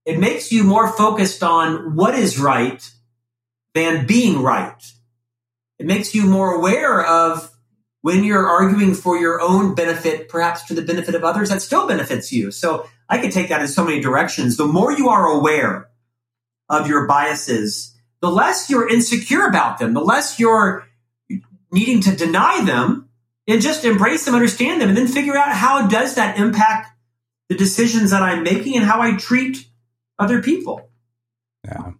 it 0.09 0.19
makes 0.19 0.51
you 0.51 0.65
more 0.65 0.89
focused 0.89 1.43
on 1.43 1.95
what 1.95 2.15
is 2.15 2.39
right 2.39 2.91
than 3.75 4.07
being 4.07 4.43
right. 4.43 4.83
It 5.79 5.85
makes 5.85 6.15
you 6.15 6.23
more 6.23 6.55
aware 6.55 7.05
of 7.05 7.55
when 8.01 8.25
you're 8.25 8.49
arguing 8.49 8.95
for 8.95 9.19
your 9.19 9.39
own 9.39 9.75
benefit, 9.75 10.31
perhaps 10.31 10.65
to 10.69 10.75
the 10.75 10.81
benefit 10.81 11.15
of 11.15 11.25
others, 11.25 11.51
that 11.51 11.61
still 11.61 11.87
benefits 11.87 12.33
you. 12.33 12.51
So 12.51 12.87
I 13.07 13.19
could 13.19 13.33
take 13.33 13.51
that 13.51 13.61
in 13.61 13.69
so 13.69 13.85
many 13.85 14.01
directions. 14.01 14.57
The 14.57 14.65
more 14.65 14.93
you 14.93 15.11
are 15.11 15.27
aware 15.27 15.91
of 16.71 16.89
your 16.89 17.07
biases, 17.07 17.95
the 18.23 18.31
less 18.31 18.71
you're 18.71 18.89
insecure 18.89 19.45
about 19.45 19.79
them, 19.79 19.93
the 19.93 20.01
less 20.01 20.41
you're 20.41 20.87
needing 21.71 22.01
to 22.01 22.17
deny 22.17 22.65
them 22.65 23.11
and 23.47 23.61
just 23.61 23.85
embrace 23.85 24.25
them, 24.25 24.35
understand 24.35 24.81
them, 24.81 24.89
and 24.89 24.97
then 24.97 25.07
figure 25.07 25.37
out 25.37 25.53
how 25.53 25.87
does 25.87 26.15
that 26.15 26.39
impact 26.39 26.97
the 27.51 27.57
decisions 27.57 28.11
that 28.13 28.23
I'm 28.23 28.43
making 28.43 28.75
and 28.75 28.87
how 28.87 29.03
I 29.03 29.15
treat 29.15 29.68
other 30.19 30.43
people. 30.43 30.91
Yeah. 31.65 31.93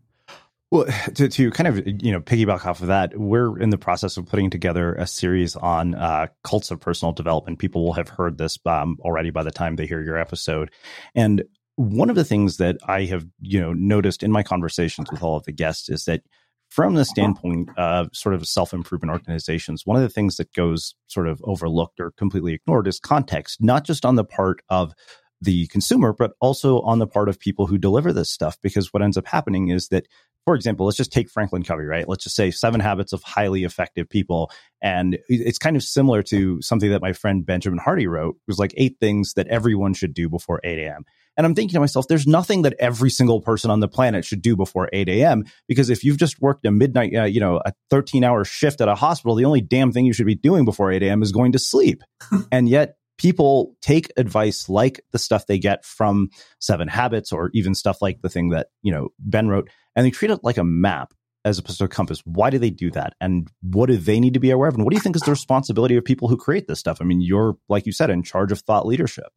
Well, 0.71 0.85
to, 1.15 1.29
to 1.29 1.51
kind 1.51 1.67
of 1.67 1.87
you 2.03 2.13
know 2.13 2.21
piggyback 2.21 2.67
off 2.67 2.83
of 2.83 2.89
that, 2.89 3.19
we're 3.19 3.59
in 3.59 3.71
the 3.71 3.79
process 3.79 4.19
of 4.19 4.27
putting 4.27 4.51
together 4.51 4.95
a 4.95 5.07
series 5.07 5.57
on 5.57 5.95
uh, 5.95 6.27
cults 6.45 6.71
of 6.71 6.79
personal 6.79 7.13
development. 7.13 7.59
People 7.59 7.85
will 7.85 7.95
have 7.95 8.09
heard 8.09 8.37
this 8.37 8.59
um, 8.67 8.99
already 9.01 9.31
by 9.31 9.43
the 9.43 9.51
time 9.51 9.77
they 9.77 9.87
hear 9.87 10.03
your 10.03 10.19
episode, 10.19 10.71
and 11.15 11.43
one 11.77 12.11
of 12.11 12.17
the 12.17 12.25
things 12.25 12.59
that 12.59 12.77
I 12.87 13.05
have 13.05 13.25
you 13.41 13.61
know 13.61 13.73
noticed 13.73 14.23
in 14.23 14.31
my 14.31 14.43
conversations 14.43 15.11
with 15.11 15.23
all 15.23 15.37
of 15.37 15.45
the 15.45 15.53
guests 15.53 15.89
is 15.89 16.05
that 16.05 16.23
from 16.69 16.95
the 16.95 17.05
standpoint 17.05 17.71
of 17.79 18.09
sort 18.13 18.35
of 18.35 18.47
self 18.47 18.75
improvement 18.75 19.11
organizations, 19.11 19.87
one 19.87 19.97
of 19.97 20.03
the 20.03 20.09
things 20.09 20.37
that 20.37 20.53
goes 20.53 20.95
sort 21.07 21.29
of 21.29 21.41
overlooked 21.45 21.99
or 21.99 22.11
completely 22.13 22.53
ignored 22.53 22.87
is 22.87 23.01
context, 23.01 23.63
not 23.63 23.85
just 23.85 24.05
on 24.05 24.17
the 24.17 24.25
part 24.25 24.61
of 24.69 24.93
the 25.41 25.67
consumer, 25.69 26.13
but 26.13 26.33
also 26.41 26.81
on 26.81 26.99
the 26.99 27.07
part 27.07 27.29
of 27.29 27.39
people 27.39 27.67
who 27.67 27.79
deliver 27.79 28.13
this 28.13 28.31
stuff. 28.31 28.59
Because 28.63 28.93
what 28.93 29.03
ends 29.03 29.17
up 29.17 29.27
happening 29.27 29.69
is 29.69 29.89
that, 29.89 30.07
for 30.45 30.55
example, 30.55 30.87
let's 30.87 30.97
just 30.97 31.13
take 31.13 31.31
Franklin 31.31 31.63
Covey, 31.63 31.85
right? 31.85 32.09
Let's 32.09 32.25
just 32.25 32.37
say 32.37 32.51
seven 32.51 32.81
habits 32.81 33.13
of 33.13 33.23
highly 33.23 33.65
effective 33.65 34.09
people. 34.09 34.51
And 34.83 35.19
it's 35.29 35.59
kind 35.59 35.77
of 35.77 35.83
similar 35.83 36.23
to 36.25 36.61
something 36.63 36.91
that 36.91 37.03
my 37.03 37.13
friend 37.13 37.45
Benjamin 37.45 37.79
Hardy 37.79 38.07
wrote. 38.07 38.37
It 38.37 38.49
was 38.49 38.59
like 38.59 38.75
eight 38.77 38.97
things 39.01 39.35
that 39.35 39.49
everyone 39.49 39.95
should 39.95 40.15
do 40.15 40.29
before 40.29 40.61
8 40.65 40.79
a.m. 40.79 41.05
And 41.39 41.47
I'm 41.47 41.55
thinking 41.55 41.75
to 41.75 41.81
myself, 41.81 42.09
there's 42.09 42.27
nothing 42.27 42.63
that 42.63 42.75
every 42.81 43.11
single 43.11 43.41
person 43.41 43.71
on 43.71 43.79
the 43.79 43.87
planet 43.87 44.25
should 44.25 44.43
do 44.43 44.57
before 44.57 44.91
8 44.93 45.09
a.m. 45.09 45.45
Because 45.69 45.89
if 45.89 46.03
you've 46.03 46.17
just 46.17 46.41
worked 46.41 46.67
a 46.67 46.73
midnight, 46.73 47.15
uh, 47.15 47.25
you 47.25 47.39
know, 47.39 47.61
a 47.65 47.73
13 47.91 48.25
hour 48.25 48.45
shift 48.45 48.81
at 48.81 48.89
a 48.89 48.97
hospital, 48.97 49.37
the 49.37 49.45
only 49.45 49.61
damn 49.61 49.93
thing 49.93 50.05
you 50.05 50.13
should 50.13 50.27
be 50.27 50.35
doing 50.35 50.65
before 50.65 50.91
8 50.91 51.01
a.m. 51.05 51.23
is 51.23 51.31
going 51.31 51.53
to 51.53 51.61
sleep. 51.61 52.03
and 52.53 52.69
yet 52.69 52.97
people 53.19 53.77
take 53.83 54.11
advice 54.17 54.69
like 54.69 55.01
the 55.13 55.19
stuff 55.19 55.47
they 55.47 55.59
get 55.59 55.85
from 55.85 56.31
Seven 56.61 56.89
Habits 56.89 57.33
or 57.33 57.51
even 57.53 57.75
stuff 57.75 58.01
like 58.01 58.23
the 58.23 58.29
thing 58.29 58.51
that, 58.51 58.69
you 58.83 58.93
know, 58.93 59.09
Ben 59.19 59.49
wrote, 59.49 59.69
and 59.95 60.07
they 60.07 60.11
treat 60.11 60.31
it 60.31 60.41
like 60.43 60.57
a 60.57 60.65
map 60.65 61.13
as 61.45 61.59
opposed 61.59 61.79
to 61.79 61.85
a 61.85 61.89
compass. 61.89 62.23
Why 62.25 62.51
do 62.51 62.59
they 62.59 62.71
do 62.71 62.91
that? 62.93 63.15
And 63.21 63.51
what 63.63 63.87
do 63.87 63.97
they 63.97 64.21
need 64.21 64.35
to 64.35 64.41
be 64.41 64.51
aware 64.51 64.69
of? 64.69 64.75
And 64.75 64.85
what 64.85 64.91
do 64.91 64.97
you 64.97 65.03
think 65.03 65.17
is 65.17 65.23
the 65.23 65.31
responsibility 65.31 65.97
of 65.97 66.05
people 66.05 66.29
who 66.29 66.37
create 66.37 66.67
this 66.69 66.79
stuff? 66.79 66.99
I 67.01 67.05
mean, 67.05 67.21
you're, 67.21 67.57
like 67.69 67.87
you 67.87 67.93
said, 67.93 68.11
in 68.11 68.23
charge 68.23 68.53
of 68.53 68.61
thought 68.61 68.87
leadership. 68.87 69.29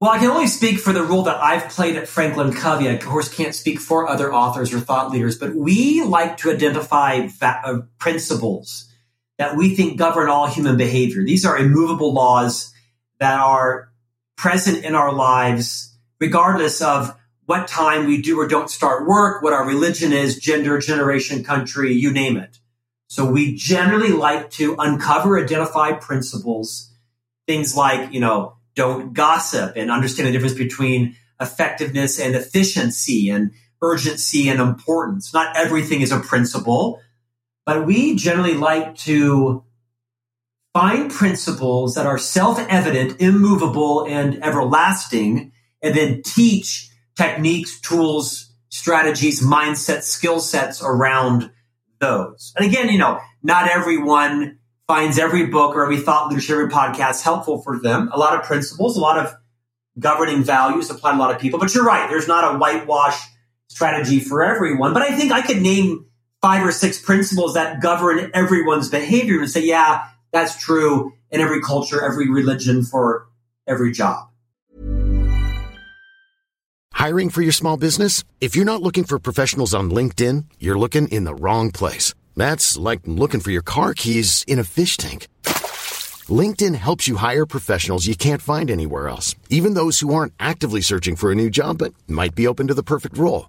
Well, 0.00 0.10
I 0.10 0.18
can 0.18 0.30
only 0.30 0.46
speak 0.46 0.78
for 0.78 0.94
the 0.94 1.02
role 1.02 1.24
that 1.24 1.36
I've 1.36 1.68
played 1.68 1.96
at 1.96 2.08
Franklin 2.08 2.54
Covey. 2.54 2.88
I, 2.88 2.92
of 2.92 3.04
course, 3.04 3.28
can't 3.28 3.54
speak 3.54 3.78
for 3.78 4.08
other 4.08 4.32
authors 4.32 4.72
or 4.72 4.80
thought 4.80 5.10
leaders, 5.10 5.38
but 5.38 5.54
we 5.54 6.02
like 6.02 6.38
to 6.38 6.50
identify 6.50 7.26
va- 7.26 7.60
uh, 7.62 7.78
principles 7.98 8.89
that 9.40 9.56
we 9.56 9.74
think 9.74 9.96
govern 9.96 10.28
all 10.28 10.46
human 10.46 10.76
behavior. 10.76 11.24
These 11.24 11.46
are 11.46 11.56
immovable 11.56 12.12
laws 12.12 12.74
that 13.20 13.40
are 13.40 13.90
present 14.36 14.84
in 14.84 14.94
our 14.94 15.14
lives, 15.14 15.96
regardless 16.20 16.82
of 16.82 17.16
what 17.46 17.66
time 17.66 18.06
we 18.06 18.20
do 18.20 18.38
or 18.38 18.46
don't 18.46 18.68
start 18.68 19.08
work, 19.08 19.42
what 19.42 19.54
our 19.54 19.66
religion 19.66 20.12
is, 20.12 20.38
gender, 20.38 20.78
generation, 20.78 21.42
country, 21.42 21.94
you 21.94 22.12
name 22.12 22.36
it. 22.36 22.58
So 23.06 23.24
we 23.24 23.56
generally 23.56 24.12
like 24.12 24.50
to 24.50 24.76
uncover, 24.78 25.42
identify 25.42 25.92
principles, 25.92 26.92
things 27.46 27.74
like, 27.74 28.12
you 28.12 28.20
know, 28.20 28.56
don't 28.74 29.14
gossip 29.14 29.72
and 29.74 29.90
understand 29.90 30.28
the 30.28 30.32
difference 30.32 30.52
between 30.52 31.16
effectiveness 31.40 32.20
and 32.20 32.34
efficiency 32.34 33.30
and 33.30 33.52
urgency 33.80 34.50
and 34.50 34.60
importance. 34.60 35.32
Not 35.32 35.56
everything 35.56 36.02
is 36.02 36.12
a 36.12 36.20
principle 36.20 37.00
but 37.70 37.86
we 37.86 38.16
generally 38.16 38.54
like 38.54 38.96
to 38.96 39.62
find 40.74 41.08
principles 41.08 41.94
that 41.94 42.04
are 42.04 42.18
self-evident, 42.18 43.20
immovable, 43.20 44.04
and 44.08 44.42
everlasting, 44.42 45.52
and 45.80 45.94
then 45.94 46.20
teach 46.24 46.90
techniques, 47.16 47.80
tools, 47.80 48.52
strategies, 48.70 49.40
mindsets, 49.40 50.02
skill 50.02 50.40
sets 50.40 50.82
around 50.82 51.52
those. 52.00 52.52
And 52.56 52.66
again, 52.66 52.88
you 52.88 52.98
know, 52.98 53.20
not 53.40 53.70
everyone 53.70 54.58
finds 54.88 55.16
every 55.16 55.46
book 55.46 55.76
or 55.76 55.84
every 55.84 55.98
thought 55.98 56.28
leadership, 56.28 56.54
every 56.54 56.70
podcast 56.70 57.22
helpful 57.22 57.62
for 57.62 57.78
them. 57.78 58.10
A 58.12 58.18
lot 58.18 58.36
of 58.36 58.44
principles, 58.44 58.96
a 58.96 59.00
lot 59.00 59.16
of 59.16 59.32
governing 59.96 60.42
values 60.42 60.90
apply 60.90 61.12
to 61.12 61.16
a 61.16 61.20
lot 61.20 61.32
of 61.32 61.40
people. 61.40 61.60
But 61.60 61.72
you're 61.72 61.84
right, 61.84 62.10
there's 62.10 62.26
not 62.26 62.52
a 62.52 62.58
whitewash 62.58 63.22
strategy 63.68 64.18
for 64.18 64.42
everyone. 64.42 64.92
But 64.92 65.02
I 65.02 65.16
think 65.16 65.30
I 65.30 65.42
could 65.42 65.62
name 65.62 66.06
five 66.40 66.64
or 66.64 66.72
six 66.72 67.00
principles 67.00 67.54
that 67.54 67.80
govern 67.80 68.30
everyone's 68.34 68.88
behavior 68.88 69.40
and 69.40 69.50
say, 69.50 69.62
yeah, 69.62 70.06
that's 70.32 70.62
true 70.62 71.12
in 71.30 71.40
every 71.40 71.60
culture, 71.60 72.04
every 72.04 72.30
religion, 72.30 72.82
for 72.82 73.28
every 73.66 73.92
job. 73.92 74.28
Hiring 76.92 77.30
for 77.30 77.40
your 77.40 77.52
small 77.52 77.76
business? 77.76 78.24
If 78.40 78.54
you're 78.54 78.64
not 78.66 78.82
looking 78.82 79.04
for 79.04 79.18
professionals 79.18 79.74
on 79.74 79.90
LinkedIn, 79.90 80.44
you're 80.58 80.78
looking 80.78 81.08
in 81.08 81.24
the 81.24 81.34
wrong 81.34 81.70
place. 81.70 82.12
That's 82.36 82.76
like 82.76 83.00
looking 83.06 83.40
for 83.40 83.50
your 83.50 83.62
car 83.62 83.94
keys 83.94 84.44
in 84.46 84.58
a 84.58 84.64
fish 84.64 84.96
tank. 84.96 85.26
LinkedIn 86.28 86.74
helps 86.74 87.08
you 87.08 87.16
hire 87.16 87.46
professionals 87.46 88.06
you 88.06 88.14
can't 88.14 88.42
find 88.42 88.70
anywhere 88.70 89.08
else, 89.08 89.34
even 89.48 89.74
those 89.74 90.00
who 90.00 90.14
aren't 90.14 90.34
actively 90.38 90.80
searching 90.82 91.16
for 91.16 91.32
a 91.32 91.34
new 91.34 91.48
job 91.48 91.78
but 91.78 91.94
might 92.06 92.34
be 92.34 92.46
open 92.46 92.66
to 92.68 92.74
the 92.74 92.82
perfect 92.82 93.16
role. 93.16 93.48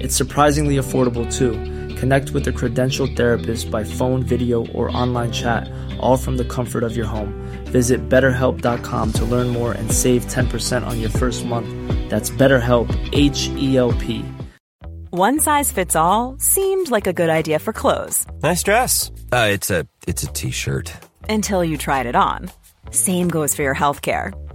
It's 0.00 0.16
surprisingly 0.16 0.76
affordable 0.76 1.30
too. 1.32 1.52
Connect 1.96 2.30
with 2.30 2.48
a 2.48 2.52
credentialed 2.52 3.16
therapist 3.16 3.70
by 3.70 3.84
phone, 3.84 4.22
video, 4.22 4.66
or 4.68 4.94
online 4.96 5.32
chat, 5.32 5.70
all 6.00 6.16
from 6.16 6.36
the 6.36 6.44
comfort 6.44 6.82
of 6.82 6.96
your 6.96 7.06
home. 7.06 7.32
Visit 7.66 8.08
betterhelp.com 8.08 9.12
to 9.12 9.24
learn 9.24 9.48
more 9.48 9.72
and 9.72 9.90
save 9.92 10.26
10% 10.26 10.86
on 10.86 11.00
your 11.00 11.10
first 11.10 11.44
month. 11.44 11.68
That's 12.10 12.30
BetterHelp, 12.30 12.88
H 13.12 13.48
E 13.56 13.76
L 13.76 13.92
P. 13.92 14.24
One 15.10 15.40
size 15.40 15.70
fits 15.70 15.94
all 15.94 16.36
seemed 16.38 16.90
like 16.90 17.06
a 17.06 17.12
good 17.12 17.28
idea 17.28 17.58
for 17.58 17.74
clothes. 17.74 18.24
Nice 18.42 18.62
dress. 18.62 19.10
Uh, 19.30 19.48
it's 19.50 19.70
a 19.70 19.86
it's 20.06 20.22
a 20.22 20.32
t-shirt. 20.32 20.90
Until 21.28 21.62
you 21.62 21.76
tried 21.76 22.06
it 22.06 22.16
on. 22.16 22.50
Same 22.90 23.28
goes 23.28 23.54
for 23.54 23.62
your 23.62 23.74
health 23.74 24.00
care. 24.00 24.32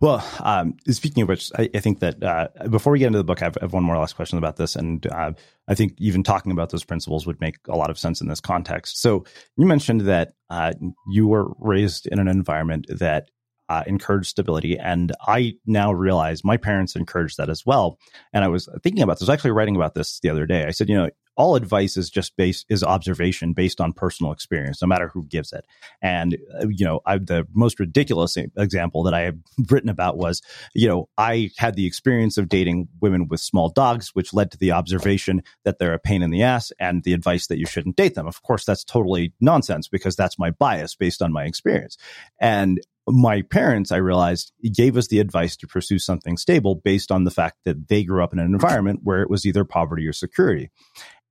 Well, 0.00 0.24
um, 0.40 0.76
speaking 0.88 1.24
of 1.24 1.28
which, 1.28 1.50
I, 1.58 1.68
I 1.74 1.80
think 1.80 1.98
that 2.00 2.22
uh, 2.22 2.48
before 2.68 2.92
we 2.92 3.00
get 3.00 3.08
into 3.08 3.18
the 3.18 3.24
book, 3.24 3.42
I 3.42 3.46
have, 3.46 3.58
I 3.58 3.64
have, 3.64 3.72
one 3.72 3.82
more 3.82 3.98
last 3.98 4.14
question 4.14 4.38
about 4.38 4.56
this, 4.56 4.76
and 4.76 5.04
uh, 5.08 5.32
I 5.66 5.74
think 5.74 5.94
even 5.98 6.22
talking 6.22 6.52
about 6.52 6.70
those 6.70 6.84
principles 6.84 7.26
would 7.26 7.40
make 7.40 7.56
a 7.68 7.76
lot 7.76 7.90
of 7.90 7.98
sense 7.98 8.20
in 8.20 8.28
this 8.28 8.40
context. 8.40 9.00
So, 9.00 9.24
you 9.56 9.66
mentioned 9.66 10.02
that 10.02 10.34
uh, 10.50 10.72
you 11.10 11.26
were 11.26 11.50
raised 11.58 12.06
in 12.06 12.20
an 12.20 12.28
environment 12.28 12.86
that 12.88 13.30
uh, 13.68 13.82
encouraged 13.88 14.28
stability, 14.28 14.78
and 14.78 15.12
I 15.26 15.54
now 15.66 15.92
realize 15.92 16.44
my 16.44 16.56
parents 16.56 16.94
encouraged 16.94 17.36
that 17.38 17.50
as 17.50 17.66
well. 17.66 17.98
And 18.32 18.44
I 18.44 18.48
was 18.48 18.68
thinking 18.84 19.02
about 19.02 19.18
this, 19.18 19.28
I 19.28 19.32
was 19.32 19.36
actually 19.36 19.50
writing 19.50 19.74
about 19.74 19.94
this 19.94 20.20
the 20.20 20.30
other 20.30 20.46
day. 20.46 20.64
I 20.64 20.70
said, 20.70 20.88
you 20.88 20.96
know, 20.96 21.10
all 21.38 21.54
advice 21.54 21.96
is 21.96 22.10
just 22.10 22.36
based 22.36 22.66
is 22.68 22.82
observation 22.82 23.52
based 23.52 23.80
on 23.80 23.92
personal 23.92 24.32
experience, 24.32 24.82
no 24.82 24.88
matter 24.88 25.08
who 25.08 25.24
gives 25.24 25.52
it. 25.52 25.64
And 26.02 26.36
uh, 26.60 26.66
you 26.68 26.84
know, 26.84 27.00
I, 27.06 27.18
the 27.18 27.46
most 27.54 27.78
ridiculous 27.78 28.36
example 28.36 29.04
that 29.04 29.14
I 29.14 29.20
have 29.20 29.36
written 29.70 29.88
about 29.88 30.18
was, 30.18 30.42
you 30.74 30.88
know, 30.88 31.08
I 31.16 31.50
had 31.56 31.76
the 31.76 31.86
experience 31.86 32.36
of 32.36 32.48
dating 32.48 32.88
women 33.00 33.28
with 33.28 33.40
small 33.40 33.68
dogs, 33.68 34.10
which 34.14 34.34
led 34.34 34.50
to 34.50 34.58
the 34.58 34.72
observation 34.72 35.42
that 35.64 35.78
they're 35.78 35.94
a 35.94 35.98
pain 35.98 36.22
in 36.22 36.30
the 36.30 36.42
ass, 36.42 36.72
and 36.80 37.04
the 37.04 37.14
advice 37.14 37.46
that 37.46 37.58
you 37.58 37.66
shouldn't 37.66 37.96
date 37.96 38.16
them. 38.16 38.26
Of 38.26 38.42
course, 38.42 38.64
that's 38.64 38.84
totally 38.84 39.32
nonsense 39.40 39.86
because 39.86 40.16
that's 40.16 40.38
my 40.38 40.50
bias 40.50 40.96
based 40.96 41.22
on 41.22 41.32
my 41.32 41.44
experience. 41.44 41.96
And 42.40 42.80
my 43.10 43.42
parents, 43.42 43.90
I 43.92 43.96
realized, 43.96 44.52
gave 44.74 44.96
us 44.96 45.08
the 45.08 45.20
advice 45.20 45.56
to 45.58 45.66
pursue 45.66 45.98
something 45.98 46.36
stable 46.36 46.74
based 46.74 47.10
on 47.10 47.24
the 47.24 47.30
fact 47.30 47.58
that 47.64 47.88
they 47.88 48.04
grew 48.04 48.22
up 48.22 48.32
in 48.32 48.38
an 48.38 48.46
environment 48.46 49.00
where 49.02 49.22
it 49.22 49.30
was 49.30 49.46
either 49.46 49.64
poverty 49.64 50.06
or 50.06 50.12
security. 50.12 50.70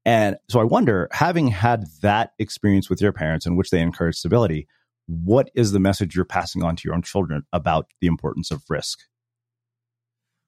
And 0.08 0.38
so 0.48 0.62
I 0.62 0.64
wonder, 0.64 1.10
having 1.12 1.50
had 1.50 1.86
that 2.02 2.32
experience 2.40 2.90
with 2.90 3.02
your 3.02 3.12
parents 3.12 3.46
in 3.46 3.58
which 3.58 3.72
they 3.72 3.82
encourage 3.82 4.16
stability, 4.16 4.66
what 5.06 5.52
is 5.54 5.74
the 5.74 5.82
message 5.82 6.16
you're 6.16 6.24
passing 6.24 6.64
on 6.64 6.78
to 6.78 6.84
your 6.86 6.96
own 6.96 7.02
children 7.02 7.44
about 7.52 7.88
the 8.00 8.08
importance 8.08 8.50
of 8.50 8.64
risk? 8.70 9.00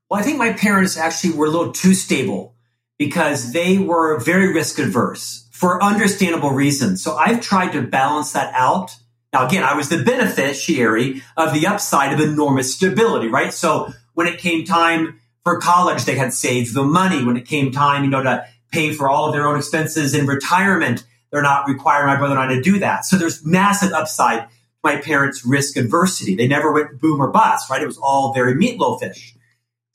Well, 0.10 0.17
I 0.17 0.24
think 0.24 0.38
my 0.38 0.54
parents 0.54 0.98
actually 0.98 1.34
were 1.34 1.48
a 1.48 1.50
little 1.50 1.74
too 1.74 1.93
stable 1.93 2.56
because 2.98 3.52
they 3.52 3.78
were 3.78 4.17
very 4.19 4.54
risk 4.54 4.80
adverse 4.80 5.50
for 5.52 5.84
understandable 5.84 6.52
reasons. 6.52 7.04
So 7.04 7.17
I've 7.17 7.41
tried 7.41 7.74
to 7.74 7.82
balance 7.82 8.32
that 8.32 8.54
out. 8.56 8.95
Now, 9.34 9.45
again, 9.45 9.63
I 9.63 9.76
was 9.76 9.89
the 9.89 10.04
beneficiary 10.04 11.22
of 11.36 11.54
the 11.54 11.67
upside 11.67 12.13
of 12.13 12.22
enormous 12.22 12.74
stability, 12.74 13.28
right? 13.28 13.54
So 13.54 13.91
when 14.13 14.26
it 14.26 14.39
came 14.39 14.63
time 14.63 15.19
for 15.43 15.60
college, 15.60 16.06
they 16.06 16.15
had 16.15 16.34
saved 16.34 16.74
the 16.74 16.84
money. 16.84 17.26
When 17.26 17.36
it 17.36 17.45
came 17.45 17.74
time, 17.74 18.06
you 18.06 18.10
know, 18.10 18.24
to 18.24 18.48
pay 18.72 18.94
for 18.94 19.10
all 19.10 19.28
of 19.28 19.34
their 19.34 19.48
own 19.48 19.58
expenses 19.58 20.14
in 20.14 20.28
retirement. 20.28 21.06
they're 21.32 21.42
not 21.42 21.68
requiring 21.68 22.08
my 22.08 22.16
brother 22.16 22.38
and 22.38 22.52
I 22.52 22.56
to 22.56 22.62
do 22.62 22.80
that. 22.80 23.06
So 23.06 23.18
there's 23.18 23.46
massive 23.46 23.92
upside 23.92 24.50
to 24.50 24.50
my 24.84 24.98
parents' 24.98 25.46
risk 25.46 25.78
adversity. 25.78 26.36
They 26.36 26.48
never 26.48 26.72
went 26.72 27.00
boom 27.00 27.22
or 27.22 27.32
bust, 27.32 27.70
right? 27.70 27.82
It 27.82 27.88
was 27.88 27.98
all 27.98 28.34
very 28.34 28.56
meatloafish. 28.56 29.34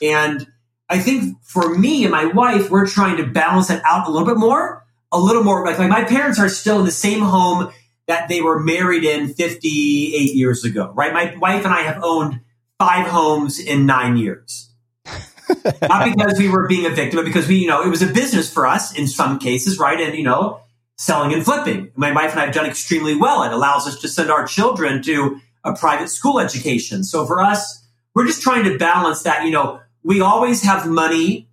And 0.02 0.46
I 0.88 0.98
think 0.98 1.42
for 1.42 1.76
me 1.76 2.04
and 2.04 2.12
my 2.12 2.26
wife, 2.26 2.70
we're 2.70 2.86
trying 2.86 3.16
to 3.16 3.26
balance 3.26 3.70
it 3.70 3.82
out 3.84 4.06
a 4.06 4.10
little 4.10 4.26
bit 4.26 4.36
more, 4.36 4.84
a 5.10 5.18
little 5.18 5.42
more. 5.42 5.64
Like, 5.64 5.78
like 5.78 5.88
my 5.88 6.04
parents 6.04 6.38
are 6.38 6.48
still 6.48 6.80
in 6.80 6.84
the 6.84 6.90
same 6.90 7.20
home 7.20 7.72
that 8.06 8.28
they 8.28 8.42
were 8.42 8.60
married 8.60 9.04
in 9.04 9.32
58 9.32 10.34
years 10.34 10.64
ago, 10.64 10.92
right? 10.94 11.12
My 11.12 11.34
wife 11.36 11.64
and 11.64 11.72
I 11.72 11.82
have 11.82 12.02
owned 12.02 12.40
five 12.78 13.06
homes 13.06 13.58
in 13.58 13.86
nine 13.86 14.16
years. 14.16 14.73
Not 15.82 16.14
because 16.14 16.38
we 16.38 16.48
were 16.48 16.66
being 16.68 16.86
a 16.86 16.90
victim, 16.90 17.18
but 17.18 17.26
because 17.26 17.48
we, 17.48 17.56
you 17.56 17.68
know, 17.68 17.82
it 17.82 17.88
was 17.88 18.02
a 18.02 18.06
business 18.06 18.52
for 18.52 18.66
us 18.66 18.96
in 18.96 19.06
some 19.06 19.38
cases, 19.38 19.78
right? 19.78 20.00
And, 20.00 20.16
you 20.16 20.24
know, 20.24 20.60
selling 20.96 21.32
and 21.32 21.44
flipping. 21.44 21.90
My 21.96 22.12
wife 22.12 22.32
and 22.32 22.40
I 22.40 22.46
have 22.46 22.54
done 22.54 22.66
extremely 22.66 23.14
well. 23.14 23.42
It 23.42 23.52
allows 23.52 23.86
us 23.86 24.00
to 24.00 24.08
send 24.08 24.30
our 24.30 24.46
children 24.46 25.02
to 25.02 25.40
a 25.64 25.74
private 25.74 26.08
school 26.08 26.38
education. 26.38 27.04
So 27.04 27.26
for 27.26 27.40
us, 27.40 27.84
we're 28.14 28.26
just 28.26 28.42
trying 28.42 28.64
to 28.64 28.78
balance 28.78 29.22
that, 29.22 29.44
you 29.44 29.50
know, 29.50 29.80
we 30.02 30.20
always 30.20 30.62
have 30.62 30.86
money 30.86 31.48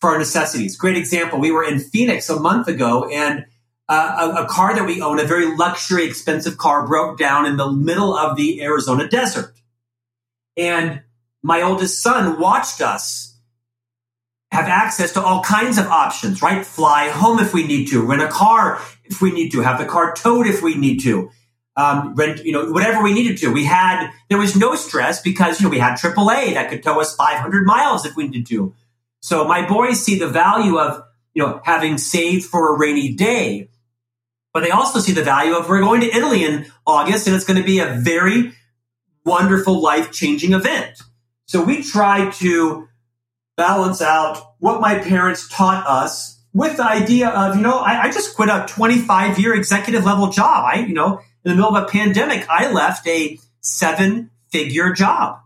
for 0.00 0.10
our 0.10 0.18
necessities. 0.18 0.76
Great 0.76 0.96
example. 0.96 1.38
We 1.38 1.52
were 1.52 1.64
in 1.64 1.78
Phoenix 1.78 2.28
a 2.28 2.38
month 2.38 2.68
ago 2.68 3.08
and 3.08 3.46
uh, 3.88 4.34
a, 4.36 4.44
a, 4.44 4.46
car 4.46 4.74
that 4.74 4.84
we 4.84 5.00
own, 5.00 5.20
a 5.20 5.24
very 5.24 5.56
luxury, 5.56 6.04
expensive 6.04 6.56
car, 6.56 6.86
broke 6.86 7.18
down 7.18 7.46
in 7.46 7.56
the 7.56 7.70
middle 7.70 8.14
of 8.14 8.36
the 8.36 8.62
Arizona 8.62 9.08
desert. 9.08 9.54
And 10.56 11.02
my 11.42 11.62
oldest 11.62 12.02
son 12.02 12.40
watched 12.40 12.80
us 12.80 13.31
have 14.52 14.68
access 14.68 15.12
to 15.12 15.22
all 15.22 15.42
kinds 15.42 15.78
of 15.78 15.86
options, 15.86 16.42
right? 16.42 16.64
Fly 16.64 17.08
home 17.08 17.38
if 17.38 17.54
we 17.54 17.66
need 17.66 17.86
to, 17.86 18.04
rent 18.04 18.20
a 18.20 18.28
car 18.28 18.78
if 19.04 19.22
we 19.22 19.32
need 19.32 19.48
to, 19.50 19.60
have 19.60 19.78
the 19.78 19.86
car 19.86 20.12
towed 20.14 20.46
if 20.46 20.60
we 20.62 20.74
need 20.74 20.98
to, 20.98 21.30
um, 21.74 22.14
rent, 22.14 22.44
you 22.44 22.52
know, 22.52 22.70
whatever 22.70 23.02
we 23.02 23.14
needed 23.14 23.38
to. 23.38 23.50
We 23.50 23.64
had, 23.64 24.10
there 24.28 24.36
was 24.36 24.54
no 24.54 24.74
stress 24.74 25.22
because, 25.22 25.58
you 25.58 25.66
know, 25.66 25.70
we 25.70 25.78
had 25.78 25.98
AAA 25.98 26.52
that 26.52 26.68
could 26.68 26.82
tow 26.82 27.00
us 27.00 27.16
500 27.16 27.64
miles 27.64 28.04
if 28.04 28.14
we 28.14 28.28
needed 28.28 28.46
to. 28.48 28.74
So 29.20 29.48
my 29.48 29.66
boys 29.66 30.04
see 30.04 30.18
the 30.18 30.28
value 30.28 30.78
of, 30.78 31.02
you 31.32 31.42
know, 31.42 31.62
having 31.64 31.96
saved 31.96 32.44
for 32.44 32.74
a 32.74 32.78
rainy 32.78 33.14
day, 33.14 33.70
but 34.52 34.64
they 34.64 34.70
also 34.70 34.98
see 34.98 35.12
the 35.12 35.24
value 35.24 35.54
of 35.54 35.66
we're 35.66 35.80
going 35.80 36.02
to 36.02 36.14
Italy 36.14 36.44
in 36.44 36.66
August 36.86 37.26
and 37.26 37.34
it's 37.34 37.46
going 37.46 37.58
to 37.58 37.64
be 37.64 37.78
a 37.78 37.86
very 37.86 38.52
wonderful 39.24 39.80
life 39.80 40.12
changing 40.12 40.52
event. 40.52 41.00
So 41.46 41.64
we 41.64 41.82
try 41.82 42.30
to 42.32 42.88
balance 43.56 44.00
out 44.00 44.54
what 44.58 44.80
my 44.80 44.98
parents 44.98 45.48
taught 45.48 45.86
us 45.86 46.40
with 46.54 46.76
the 46.76 46.84
idea 46.84 47.28
of, 47.28 47.56
you 47.56 47.62
know, 47.62 47.78
I, 47.78 48.04
I 48.04 48.10
just 48.10 48.34
quit 48.36 48.48
a 48.48 48.66
25 48.68 49.38
year 49.38 49.54
executive 49.54 50.04
level 50.04 50.30
job. 50.30 50.64
I, 50.72 50.80
you 50.80 50.94
know, 50.94 51.18
in 51.44 51.50
the 51.50 51.54
middle 51.54 51.74
of 51.74 51.82
a 51.82 51.86
pandemic, 51.86 52.46
I 52.48 52.70
left 52.70 53.06
a 53.06 53.38
seven 53.60 54.30
figure 54.50 54.92
job 54.92 55.40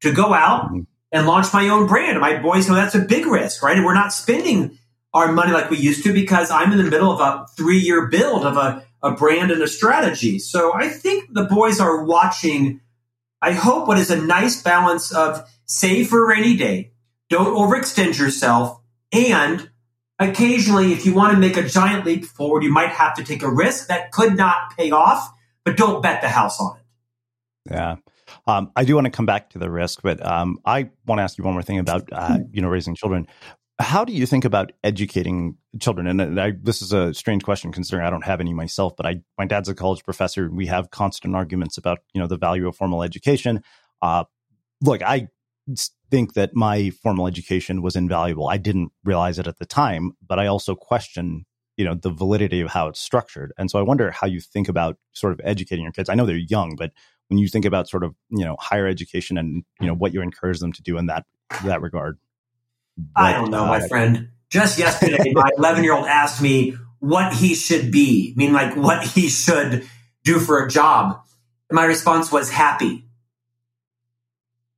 to 0.00 0.12
go 0.12 0.34
out 0.34 0.66
mm-hmm. 0.66 0.80
and 1.12 1.26
launch 1.26 1.52
my 1.52 1.68
own 1.68 1.86
brand. 1.86 2.20
My 2.20 2.40
boys 2.40 2.68
know 2.68 2.74
that's 2.74 2.94
a 2.94 3.00
big 3.00 3.26
risk, 3.26 3.62
right? 3.62 3.76
And 3.76 3.84
we're 3.84 3.94
not 3.94 4.12
spending 4.12 4.78
our 5.14 5.30
money 5.30 5.52
like 5.52 5.70
we 5.70 5.78
used 5.78 6.04
to 6.04 6.12
because 6.12 6.50
I'm 6.50 6.72
in 6.72 6.78
the 6.78 6.90
middle 6.90 7.12
of 7.12 7.20
a 7.20 7.46
three 7.56 7.78
year 7.78 8.06
build 8.08 8.44
of 8.44 8.56
a, 8.56 8.84
a 9.02 9.12
brand 9.12 9.50
and 9.50 9.62
a 9.62 9.68
strategy. 9.68 10.38
So 10.38 10.72
I 10.74 10.88
think 10.88 11.32
the 11.32 11.44
boys 11.44 11.80
are 11.80 12.04
watching 12.04 12.80
I 13.42 13.52
hope 13.52 13.88
what 13.88 13.98
is 13.98 14.12
a 14.12 14.24
nice 14.24 14.62
balance 14.62 15.12
of 15.12 15.50
save 15.66 16.08
for 16.08 16.24
a 16.24 16.28
rainy 16.28 16.56
day, 16.56 16.91
don't 17.32 17.56
overextend 17.56 18.18
yourself, 18.18 18.78
and 19.10 19.68
occasionally, 20.18 20.92
if 20.92 21.04
you 21.04 21.14
want 21.14 21.32
to 21.32 21.38
make 21.38 21.56
a 21.56 21.66
giant 21.66 22.04
leap 22.04 22.24
forward, 22.24 22.62
you 22.62 22.70
might 22.70 22.90
have 22.90 23.14
to 23.14 23.24
take 23.24 23.42
a 23.42 23.50
risk 23.50 23.88
that 23.88 24.12
could 24.12 24.36
not 24.36 24.76
pay 24.76 24.90
off, 24.90 25.32
but 25.64 25.76
don't 25.76 26.02
bet 26.02 26.20
the 26.20 26.28
house 26.28 26.60
on 26.60 26.76
it. 26.76 26.82
Yeah. 27.70 27.96
Um, 28.46 28.70
I 28.76 28.84
do 28.84 28.94
want 28.94 29.06
to 29.06 29.10
come 29.10 29.26
back 29.26 29.50
to 29.50 29.58
the 29.58 29.70
risk, 29.70 30.00
but 30.02 30.24
um, 30.24 30.58
I 30.64 30.90
want 31.06 31.18
to 31.18 31.22
ask 31.22 31.38
you 31.38 31.44
one 31.44 31.54
more 31.54 31.62
thing 31.62 31.78
about 31.78 32.08
uh, 32.12 32.38
you 32.52 32.60
know 32.62 32.68
raising 32.68 32.94
children. 32.94 33.26
How 33.78 34.04
do 34.04 34.12
you 34.12 34.26
think 34.26 34.44
about 34.44 34.72
educating 34.84 35.56
children? 35.80 36.06
And 36.06 36.40
I, 36.40 36.52
this 36.62 36.82
is 36.82 36.92
a 36.92 37.14
strange 37.14 37.42
question 37.42 37.72
considering 37.72 38.06
I 38.06 38.10
don't 38.10 38.24
have 38.24 38.40
any 38.40 38.52
myself, 38.52 38.94
but 38.96 39.06
I, 39.06 39.22
my 39.38 39.46
dad's 39.46 39.68
a 39.68 39.74
college 39.74 40.04
professor. 40.04 40.50
We 40.50 40.66
have 40.66 40.90
constant 40.90 41.34
arguments 41.34 41.78
about, 41.78 41.98
you 42.12 42.20
know, 42.20 42.26
the 42.26 42.36
value 42.36 42.68
of 42.68 42.76
formal 42.76 43.02
education. 43.02 43.62
Uh, 44.00 44.24
look, 44.82 45.02
I 45.02 45.28
think 46.10 46.34
that 46.34 46.54
my 46.54 46.90
formal 46.90 47.26
education 47.26 47.82
was 47.82 47.96
invaluable. 47.96 48.48
I 48.48 48.56
didn't 48.58 48.92
realize 49.04 49.38
it 49.38 49.46
at 49.46 49.58
the 49.58 49.66
time, 49.66 50.12
but 50.26 50.38
I 50.38 50.46
also 50.46 50.74
question, 50.74 51.46
you 51.76 51.84
know, 51.84 51.94
the 51.94 52.10
validity 52.10 52.60
of 52.60 52.70
how 52.70 52.88
it's 52.88 53.00
structured. 53.00 53.52
And 53.56 53.70
so 53.70 53.78
I 53.78 53.82
wonder 53.82 54.10
how 54.10 54.26
you 54.26 54.40
think 54.40 54.68
about 54.68 54.98
sort 55.12 55.32
of 55.32 55.40
educating 55.44 55.84
your 55.84 55.92
kids. 55.92 56.08
I 56.08 56.14
know 56.14 56.26
they're 56.26 56.36
young, 56.36 56.76
but 56.76 56.92
when 57.28 57.38
you 57.38 57.48
think 57.48 57.64
about 57.64 57.88
sort 57.88 58.04
of, 58.04 58.14
you 58.30 58.44
know, 58.44 58.56
higher 58.60 58.86
education 58.86 59.38
and, 59.38 59.64
you 59.80 59.86
know, 59.86 59.94
what 59.94 60.12
you 60.12 60.20
encourage 60.20 60.58
them 60.58 60.72
to 60.72 60.82
do 60.82 60.98
in 60.98 61.06
that, 61.06 61.24
that 61.64 61.80
regard. 61.80 62.18
I 63.16 63.32
don't 63.32 63.50
know, 63.50 63.64
uh, 63.64 63.68
my 63.68 63.88
friend. 63.88 64.28
Just 64.50 64.78
yesterday, 64.78 65.32
my 65.32 65.48
11 65.56 65.82
year 65.82 65.94
old 65.94 66.06
asked 66.06 66.42
me 66.42 66.76
what 66.98 67.32
he 67.32 67.54
should 67.54 67.90
be, 67.90 68.34
I 68.36 68.38
mean, 68.38 68.52
like 68.52 68.76
what 68.76 69.04
he 69.04 69.28
should 69.28 69.88
do 70.24 70.38
for 70.38 70.64
a 70.64 70.68
job. 70.68 71.20
And 71.70 71.76
my 71.76 71.84
response 71.84 72.30
was 72.30 72.50
happy. 72.50 73.06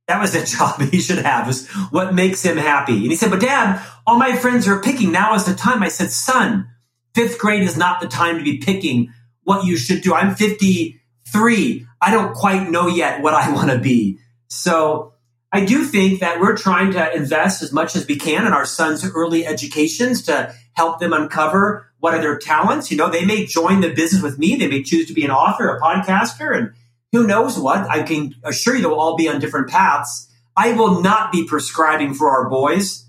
That 0.07 0.21
was 0.21 0.33
the 0.33 0.43
job 0.45 0.81
he 0.91 0.99
should 0.99 1.19
have, 1.19 1.49
is 1.49 1.67
what 1.91 2.13
makes 2.13 2.43
him 2.43 2.57
happy. 2.57 2.93
And 2.93 3.11
he 3.11 3.15
said, 3.15 3.31
But 3.31 3.41
dad, 3.41 3.83
all 4.05 4.17
my 4.17 4.35
friends 4.35 4.67
are 4.67 4.81
picking. 4.81 5.11
Now 5.11 5.35
is 5.35 5.45
the 5.45 5.55
time. 5.55 5.83
I 5.83 5.89
said, 5.89 6.11
Son, 6.11 6.69
fifth 7.13 7.39
grade 7.39 7.63
is 7.63 7.77
not 7.77 8.01
the 8.01 8.07
time 8.07 8.37
to 8.37 8.43
be 8.43 8.57
picking 8.57 9.13
what 9.43 9.65
you 9.65 9.77
should 9.77 10.01
do. 10.01 10.13
I'm 10.13 10.35
53. 10.35 11.87
I 12.01 12.11
don't 12.11 12.33
quite 12.33 12.69
know 12.69 12.87
yet 12.87 13.21
what 13.21 13.33
I 13.33 13.51
want 13.53 13.71
to 13.71 13.79
be. 13.79 14.19
So 14.47 15.13
I 15.51 15.63
do 15.63 15.85
think 15.85 16.19
that 16.19 16.39
we're 16.39 16.57
trying 16.57 16.91
to 16.93 17.15
invest 17.15 17.63
as 17.63 17.71
much 17.71 17.95
as 17.95 18.05
we 18.07 18.17
can 18.17 18.45
in 18.45 18.53
our 18.53 18.65
sons' 18.65 19.09
early 19.09 19.45
educations 19.45 20.23
to 20.23 20.53
help 20.73 20.99
them 20.99 21.13
uncover 21.13 21.87
what 21.99 22.13
are 22.13 22.21
their 22.21 22.37
talents. 22.37 22.91
You 22.91 22.97
know, 22.97 23.09
they 23.09 23.25
may 23.25 23.45
join 23.45 23.81
the 23.81 23.93
business 23.93 24.21
with 24.21 24.37
me. 24.37 24.55
They 24.55 24.67
may 24.67 24.83
choose 24.83 25.07
to 25.07 25.13
be 25.13 25.23
an 25.23 25.31
author, 25.31 25.69
a 25.69 25.79
podcaster, 25.79 26.55
and 26.55 26.73
who 27.15 27.27
knows 27.27 27.57
what. 27.59 27.89
I 27.89 28.03
can 28.03 28.35
assure 28.43 28.75
you 28.75 28.81
they'll 28.81 28.93
all 28.93 29.15
be 29.15 29.27
on 29.27 29.39
different 29.39 29.69
paths. 29.69 30.31
I 30.55 30.73
will 30.73 31.01
not 31.01 31.31
be 31.31 31.45
prescribing 31.45 32.13
for 32.13 32.29
our 32.29 32.49
boys 32.49 33.05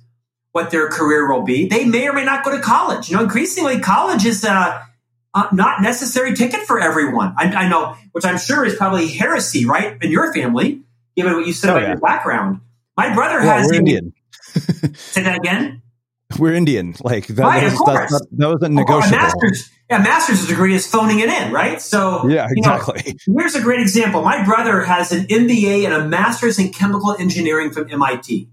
what 0.53 0.71
their 0.71 0.89
career 0.89 1.31
will 1.31 1.43
be. 1.43 1.69
They 1.69 1.85
may 1.85 2.09
or 2.09 2.13
may 2.13 2.25
not 2.25 2.45
go 2.45 2.51
to 2.51 2.61
college. 2.61 3.11
You 3.11 3.17
know, 3.17 3.23
increasingly 3.23 3.79
college 3.81 4.25
is 4.25 4.43
a, 4.45 4.87
a 5.35 5.55
not 5.55 5.83
necessary 5.83 6.35
ticket 6.35 6.61
for 6.61 6.81
everyone. 6.81 7.35
I, 7.37 7.45
I 7.53 7.69
know, 7.69 7.95
which 8.13 8.25
I'm 8.25 8.39
sure 8.39 8.65
is 8.65 8.75
probably 8.75 9.09
heresy, 9.09 9.67
right? 9.67 10.03
In 10.03 10.11
your 10.11 10.33
family 10.33 10.81
given 11.17 11.35
what 11.35 11.47
you 11.47 11.53
said 11.53 11.71
oh, 11.71 11.73
about 11.73 11.83
yeah. 11.83 11.89
your 11.89 12.01
background. 12.01 12.61
My 12.97 13.13
brother 13.15 13.41
well, 13.41 13.59
has. 13.59 13.73
Indian. 13.73 14.13
say 14.95 15.23
that 15.23 15.37
again. 15.37 15.83
We're 16.39 16.55
Indian. 16.55 16.95
Like 17.01 17.27
that, 17.29 17.43
right, 17.43 17.65
was, 17.65 17.73
of 17.73 17.79
course. 17.79 18.11
That, 18.11 18.27
that, 18.33 18.47
wasn't 18.49 18.79
oh, 18.79 18.83
negotiable. 18.83 19.17
Oh, 19.17 19.23
master's, 19.23 19.71
yeah, 19.91 19.99
master's 19.99 20.47
degree 20.47 20.75
is 20.75 20.87
phoning 20.87 21.21
it 21.21 21.29
in, 21.29 21.53
right? 21.53 21.81
So 21.81 22.29
yeah, 22.29 22.49
exactly. 22.51 23.03
You 23.27 23.35
know, 23.35 23.41
here's 23.41 23.55
a 23.55 23.63
great 23.63 23.81
example. 23.81 24.23
My 24.23 24.45
brother 24.45 24.83
has 24.83 25.13
an 25.13 25.27
MBA 25.27 25.85
and 25.85 25.95
a 25.95 26.07
master's 26.07 26.59
in 26.59 26.73
chemical 26.73 27.15
engineering 27.17 27.71
from 27.71 27.91
MIT. 27.91 28.49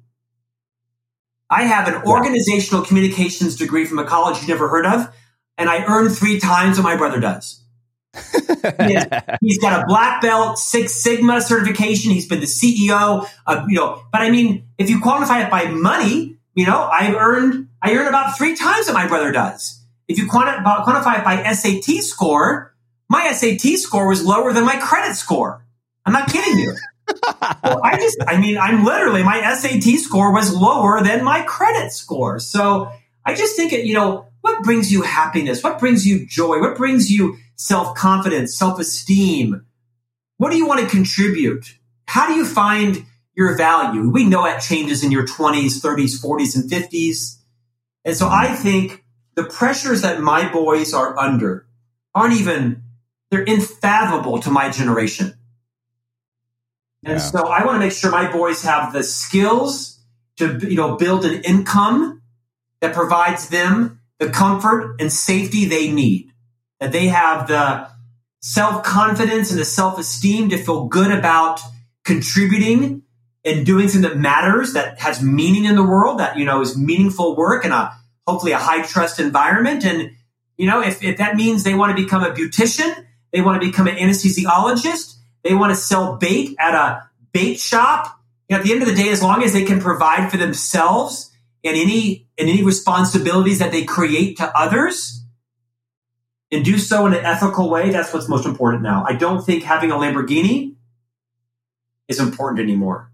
I 1.49 1.63
have 1.63 1.87
an 1.87 2.03
organizational 2.03 2.83
communications 2.83 3.55
degree 3.55 3.85
from 3.85 3.99
a 3.99 4.05
college 4.05 4.37
you've 4.37 4.49
never 4.49 4.69
heard 4.69 4.85
of, 4.85 5.13
and 5.57 5.69
I 5.69 5.85
earn 5.85 6.09
three 6.09 6.39
times 6.39 6.77
what 6.77 6.83
my 6.83 6.95
brother 6.95 7.19
does 7.19 7.63
he 8.13 8.93
has 8.93 9.57
got 9.61 9.81
a 9.81 9.85
black 9.87 10.21
belt, 10.21 10.59
Six 10.59 10.93
Sigma 10.93 11.41
certification. 11.41 12.11
He's 12.11 12.27
been 12.27 12.39
the 12.39 12.45
CEO 12.45 13.27
of, 13.47 13.69
you 13.69 13.75
know, 13.75 14.03
but 14.11 14.21
I 14.21 14.29
mean, 14.29 14.67
if 14.77 14.89
you 14.89 14.99
quantify 14.99 15.43
it 15.45 15.51
by 15.51 15.65
money, 15.65 16.32
you 16.55 16.65
know, 16.65 16.83
I've 16.91 17.15
earned, 17.15 17.69
I 17.81 17.93
earn 17.95 18.07
about 18.07 18.37
three 18.37 18.55
times 18.55 18.87
what 18.87 18.93
my 18.93 19.07
brother 19.07 19.31
does. 19.31 19.81
If 20.07 20.17
you 20.17 20.27
quantify 20.27 21.19
it 21.19 21.23
by 21.23 21.51
SAT 21.53 22.03
score, 22.03 22.75
my 23.09 23.31
SAT 23.31 23.77
score 23.79 24.07
was 24.07 24.25
lower 24.25 24.53
than 24.53 24.65
my 24.65 24.75
credit 24.77 25.15
score. 25.15 25.65
I'm 26.05 26.13
not 26.13 26.29
kidding 26.29 26.59
you. 26.59 26.75
well, 27.63 27.81
I 27.83 27.97
just, 27.97 28.17
I 28.27 28.39
mean, 28.39 28.57
I'm 28.57 28.83
literally, 28.83 29.23
my 29.23 29.53
SAT 29.53 29.99
score 29.99 30.33
was 30.33 30.53
lower 30.53 31.01
than 31.01 31.23
my 31.23 31.41
credit 31.43 31.91
score. 31.91 32.39
So 32.39 32.91
I 33.25 33.33
just 33.33 33.55
think 33.55 33.73
it, 33.73 33.85
you 33.85 33.93
know, 33.93 34.27
what 34.41 34.63
brings 34.63 34.91
you 34.91 35.01
happiness? 35.03 35.63
What 35.63 35.79
brings 35.79 36.05
you 36.05 36.25
joy? 36.25 36.59
What 36.59 36.75
brings 36.75 37.11
you 37.11 37.37
self 37.55 37.95
confidence, 37.95 38.57
self 38.57 38.79
esteem? 38.79 39.65
What 40.37 40.51
do 40.51 40.57
you 40.57 40.67
want 40.67 40.81
to 40.81 40.87
contribute? 40.87 41.77
How 42.05 42.27
do 42.27 42.33
you 42.33 42.45
find 42.45 43.05
your 43.35 43.57
value? 43.57 44.09
We 44.09 44.25
know 44.25 44.45
it 44.45 44.61
changes 44.61 45.03
in 45.03 45.11
your 45.11 45.25
20s, 45.25 45.81
30s, 45.81 46.23
40s, 46.23 46.55
and 46.55 46.69
50s. 46.69 47.37
And 48.05 48.15
so 48.15 48.27
I 48.27 48.53
think 48.53 49.03
the 49.35 49.43
pressures 49.43 50.01
that 50.01 50.21
my 50.21 50.51
boys 50.51 50.93
are 50.93 51.17
under 51.17 51.65
aren't 52.13 52.39
even, 52.39 52.83
they're 53.31 53.45
unfathomable 53.47 54.39
to 54.41 54.51
my 54.51 54.69
generation. 54.69 55.33
And 57.05 57.17
yeah. 57.17 57.17
so 57.17 57.47
I 57.47 57.65
want 57.65 57.75
to 57.75 57.79
make 57.79 57.91
sure 57.91 58.11
my 58.11 58.31
boys 58.31 58.63
have 58.63 58.93
the 58.93 59.03
skills 59.03 59.99
to, 60.37 60.57
you 60.59 60.77
know, 60.77 60.95
build 60.95 61.25
an 61.25 61.41
income 61.43 62.21
that 62.81 62.93
provides 62.93 63.49
them 63.49 63.99
the 64.19 64.29
comfort 64.29 64.95
and 64.99 65.11
safety 65.11 65.65
they 65.65 65.91
need. 65.91 66.31
that 66.79 66.91
they 66.91 67.07
have 67.07 67.47
the 67.47 67.87
self 68.41 68.83
confidence 68.83 69.51
and 69.51 69.59
the 69.59 69.65
self 69.65 69.97
esteem 69.97 70.49
to 70.49 70.57
feel 70.57 70.87
good 70.87 71.11
about 71.11 71.61
contributing 72.03 73.02
and 73.45 73.65
doing 73.65 73.89
something 73.89 74.09
that 74.09 74.17
matters, 74.17 74.73
that 74.73 74.99
has 74.99 75.21
meaning 75.21 75.65
in 75.65 75.75
the 75.75 75.83
world, 75.83 76.19
that, 76.19 76.37
you 76.37 76.45
know, 76.45 76.61
is 76.61 76.77
meaningful 76.77 77.35
work 77.35 77.65
in 77.65 77.71
a 77.71 77.93
hopefully 78.25 78.53
a 78.53 78.57
high 78.57 78.81
trust 78.83 79.19
environment. 79.19 79.85
And, 79.85 80.11
you 80.57 80.67
know, 80.67 80.81
if, 80.81 81.03
if 81.03 81.17
that 81.17 81.35
means 81.35 81.63
they 81.63 81.73
want 81.73 81.95
to 81.95 82.01
become 82.01 82.23
a 82.23 82.31
beautician, 82.31 83.05
they 83.31 83.41
want 83.41 83.61
to 83.61 83.67
become 83.67 83.87
an 83.87 83.95
anesthesiologist, 83.95 85.15
they 85.43 85.53
want 85.53 85.71
to 85.71 85.75
sell 85.75 86.15
bait 86.15 86.55
at 86.59 86.73
a 86.73 87.09
bait 87.33 87.59
shop. 87.59 88.19
You 88.47 88.55
know, 88.55 88.59
at 88.59 88.65
the 88.65 88.71
end 88.71 88.81
of 88.81 88.87
the 88.87 88.95
day, 88.95 89.09
as 89.09 89.21
long 89.21 89.43
as 89.43 89.53
they 89.53 89.65
can 89.65 89.81
provide 89.81 90.31
for 90.31 90.37
themselves 90.37 91.31
and 91.63 91.75
any 91.75 92.27
and 92.37 92.49
any 92.49 92.63
responsibilities 92.63 93.59
that 93.59 93.71
they 93.71 93.83
create 93.83 94.37
to 94.37 94.57
others 94.57 95.25
and 96.51 96.63
do 96.63 96.77
so 96.77 97.05
in 97.07 97.13
an 97.13 97.25
ethical 97.25 97.69
way, 97.69 97.89
that's 97.89 98.13
what's 98.13 98.29
most 98.29 98.45
important 98.45 98.83
now. 98.83 99.03
I 99.07 99.13
don't 99.13 99.43
think 99.43 99.63
having 99.63 99.91
a 99.91 99.95
Lamborghini 99.95 100.75
is 102.07 102.19
important 102.19 102.59
anymore. 102.59 103.12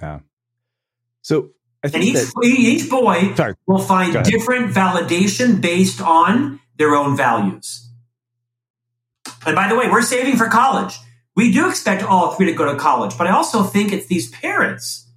Yeah. 0.00 0.20
So 1.22 1.50
I 1.84 1.88
think 1.88 2.04
and 2.04 2.04
each, 2.04 2.14
that, 2.14 2.44
each 2.44 2.90
boy 2.90 3.34
Sorry. 3.34 3.54
will 3.66 3.78
find 3.78 4.24
different 4.24 4.72
validation 4.72 5.60
based 5.60 6.00
on 6.00 6.60
their 6.76 6.94
own 6.94 7.16
values. 7.16 7.88
And 9.44 9.56
by 9.56 9.68
the 9.68 9.76
way, 9.76 9.88
we're 9.90 10.02
saving 10.02 10.36
for 10.36 10.48
college. 10.48 10.98
We 11.34 11.52
do 11.52 11.68
expect 11.68 12.02
all 12.02 12.32
three 12.32 12.46
to 12.46 12.52
go 12.52 12.72
to 12.72 12.78
college, 12.78 13.16
but 13.16 13.26
I 13.26 13.30
also 13.30 13.62
think 13.62 13.92
it's 13.92 14.06
these 14.06 14.30
parents. 14.30 15.08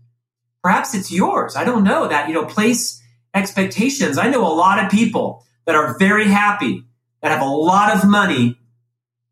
Perhaps 0.63 0.95
it's 0.95 1.11
yours. 1.11 1.55
I 1.55 1.63
don't 1.63 1.83
know 1.83 2.07
that, 2.07 2.27
you 2.27 2.33
know, 2.33 2.45
place 2.45 3.01
expectations. 3.33 4.17
I 4.17 4.29
know 4.29 4.41
a 4.47 4.53
lot 4.53 4.83
of 4.83 4.89
people 4.89 5.43
that 5.65 5.75
are 5.75 5.97
very 5.99 6.27
happy, 6.27 6.83
that 7.21 7.31
have 7.31 7.41
a 7.41 7.49
lot 7.49 7.95
of 7.95 8.09
money 8.09 8.57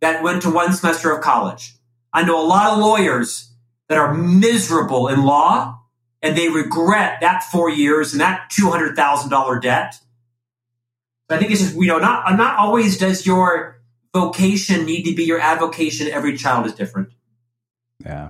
that 0.02 0.22
went 0.22 0.42
to 0.44 0.52
one 0.52 0.74
semester 0.74 1.12
of 1.12 1.22
college. 1.22 1.74
I 2.12 2.24
know 2.24 2.40
a 2.40 2.46
lot 2.46 2.74
of 2.74 2.80
lawyers 2.80 3.53
that 3.90 3.98
are 3.98 4.14
miserable 4.14 5.08
in 5.08 5.24
law 5.24 5.80
and 6.22 6.38
they 6.38 6.50
regret 6.50 7.20
that 7.22 7.44
four 7.44 7.70
years 7.70 8.14
and 8.14 8.22
that 8.22 8.50
$200,000 8.52 9.62
debt. 9.62 9.96
I 11.30 11.38
think 11.38 11.52
it's 11.52 11.62
just, 11.62 11.76
you 11.76 11.88
know, 11.88 12.00
not, 12.00 12.32
uh, 12.32 12.36
not 12.36 12.58
always 12.58 12.98
does 12.98 13.26
your 13.26 13.82
vocation 14.14 14.86
need 14.86 15.04
to 15.04 15.16
be 15.16 15.24
your 15.24 15.40
avocation. 15.40 16.08
Every 16.08 16.38
child 16.38 16.66
is 16.66 16.74
different. 16.74 17.10
Yeah. 18.04 18.30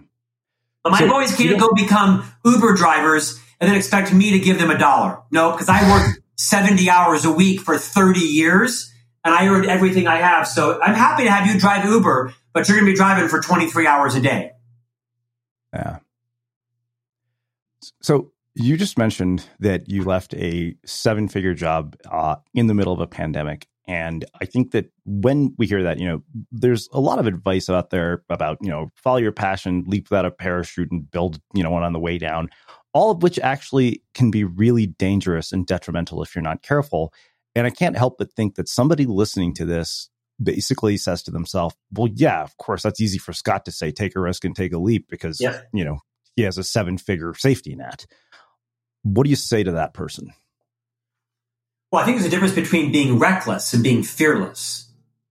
But 0.84 0.92
my 0.92 1.00
So, 1.00 1.10
boys 1.10 1.36
can't 1.36 1.60
go 1.60 1.70
become 1.76 2.26
Uber 2.46 2.76
drivers 2.76 3.40
and 3.60 3.70
then 3.70 3.78
expect 3.78 4.14
me 4.14 4.32
to 4.32 4.40
give 4.40 4.60
them 4.60 4.72
a 4.72 4.78
dollar. 4.78 5.20
No, 5.32 5.52
because 5.52 5.70
I 5.70 5.90
worked 5.90 6.20
70 6.38 6.90
hours 6.90 7.26
a 7.26 7.32
week 7.32 7.60
for 7.60 7.78
30 7.78 8.20
years 8.20 8.92
and 9.24 9.34
I 9.34 9.48
earned 9.48 9.66
everything 9.66 10.08
I 10.08 10.18
have. 10.18 10.48
So 10.48 10.82
I'm 10.82 10.96
happy 10.96 11.24
to 11.24 11.32
have 11.32 11.48
you 11.48 11.60
drive 11.60 11.86
Uber, 11.86 12.34
but 12.54 12.68
you're 12.68 12.78
going 12.78 12.88
to 12.88 12.92
be 12.92 12.98
driving 12.98 13.30
for 13.30 13.42
23 13.42 13.88
hours 13.88 14.16
a 14.16 14.22
day. 14.22 14.53
Yeah. 15.74 16.00
So 18.02 18.32
you 18.56 18.78
just 18.78 18.98
mentioned 18.98 19.48
that 19.60 19.90
you 19.90 20.04
left 20.04 20.34
a 20.36 20.76
seven 20.86 21.28
figure 21.28 21.54
job 21.54 21.96
uh, 22.10 22.36
in 22.54 22.68
the 22.68 22.74
middle 22.74 22.94
of 22.94 23.00
a 23.00 23.08
pandemic. 23.08 23.68
And 23.86 24.24
I 24.40 24.46
think 24.46 24.72
that 24.72 24.86
when 25.06 25.54
we 25.58 25.68
hear 25.68 25.84
that, 25.84 26.00
you 26.00 26.08
know, 26.08 26.24
there's 26.52 26.88
a 26.94 27.02
lot 27.02 27.20
of 27.20 27.28
advice 27.28 27.70
out 27.70 27.90
there 27.90 28.24
about, 28.30 28.58
you 28.62 28.70
know, 28.70 28.90
follow 28.96 29.18
your 29.18 29.34
passion, 29.34 29.84
leap 29.88 30.10
without 30.10 30.26
a 30.26 30.32
parachute 30.32 30.90
and 30.92 31.10
build, 31.12 31.40
you 31.54 31.64
know, 31.64 31.72
one 31.72 31.84
on 31.84 31.92
the 31.92 32.00
way 32.00 32.18
down, 32.18 32.50
all 32.94 33.12
of 33.12 33.24
which 33.24 33.40
actually 33.40 34.02
can 34.14 34.32
be 34.32 34.46
really 34.46 34.86
dangerous 34.86 35.52
and 35.52 35.66
detrimental 35.66 36.24
if 36.24 36.34
you're 36.34 36.42
not 36.42 36.62
careful. 36.62 37.12
And 37.56 37.68
I 37.68 37.72
can't 37.72 37.98
help 37.98 38.18
but 38.18 38.32
think 38.32 38.56
that 38.56 38.70
somebody 38.70 39.06
listening 39.06 39.54
to 39.56 39.66
this 39.66 40.10
basically 40.42 40.98
says 40.98 41.24
to 41.24 41.32
themselves, 41.32 41.76
well, 41.92 42.10
yeah, 42.14 42.42
of 42.42 42.58
course, 42.58 42.84
that's 42.84 43.02
easy 43.02 43.18
for 43.18 43.34
Scott 43.34 43.66
to 43.66 43.72
say, 43.72 43.92
take 43.92 44.16
a 44.16 44.20
risk 44.20 44.46
and 44.46 44.56
take 44.56 44.74
a 44.74 44.80
leap 44.80 45.08
because, 45.10 45.40
Yeah. 45.40 45.62
you 45.74 45.86
know, 45.86 46.00
he 46.36 46.44
has 46.44 46.58
a 46.58 46.64
seven 46.64 46.98
figure 46.98 47.34
safety 47.36 47.76
net. 47.76 48.06
What 49.04 49.26
do 49.26 49.30
you 49.30 49.36
say 49.36 49.64
to 49.64 49.74
that 49.74 49.94
person? 49.94 50.34
Well, 51.92 52.02
I 52.02 52.06
think 52.06 52.18
there's 52.18 52.28
a 52.28 52.32
difference 52.32 52.56
between 52.56 52.92
being 52.92 53.20
reckless 53.20 53.74
and 53.74 53.84
being 53.84 54.02
fearless. 54.02 54.90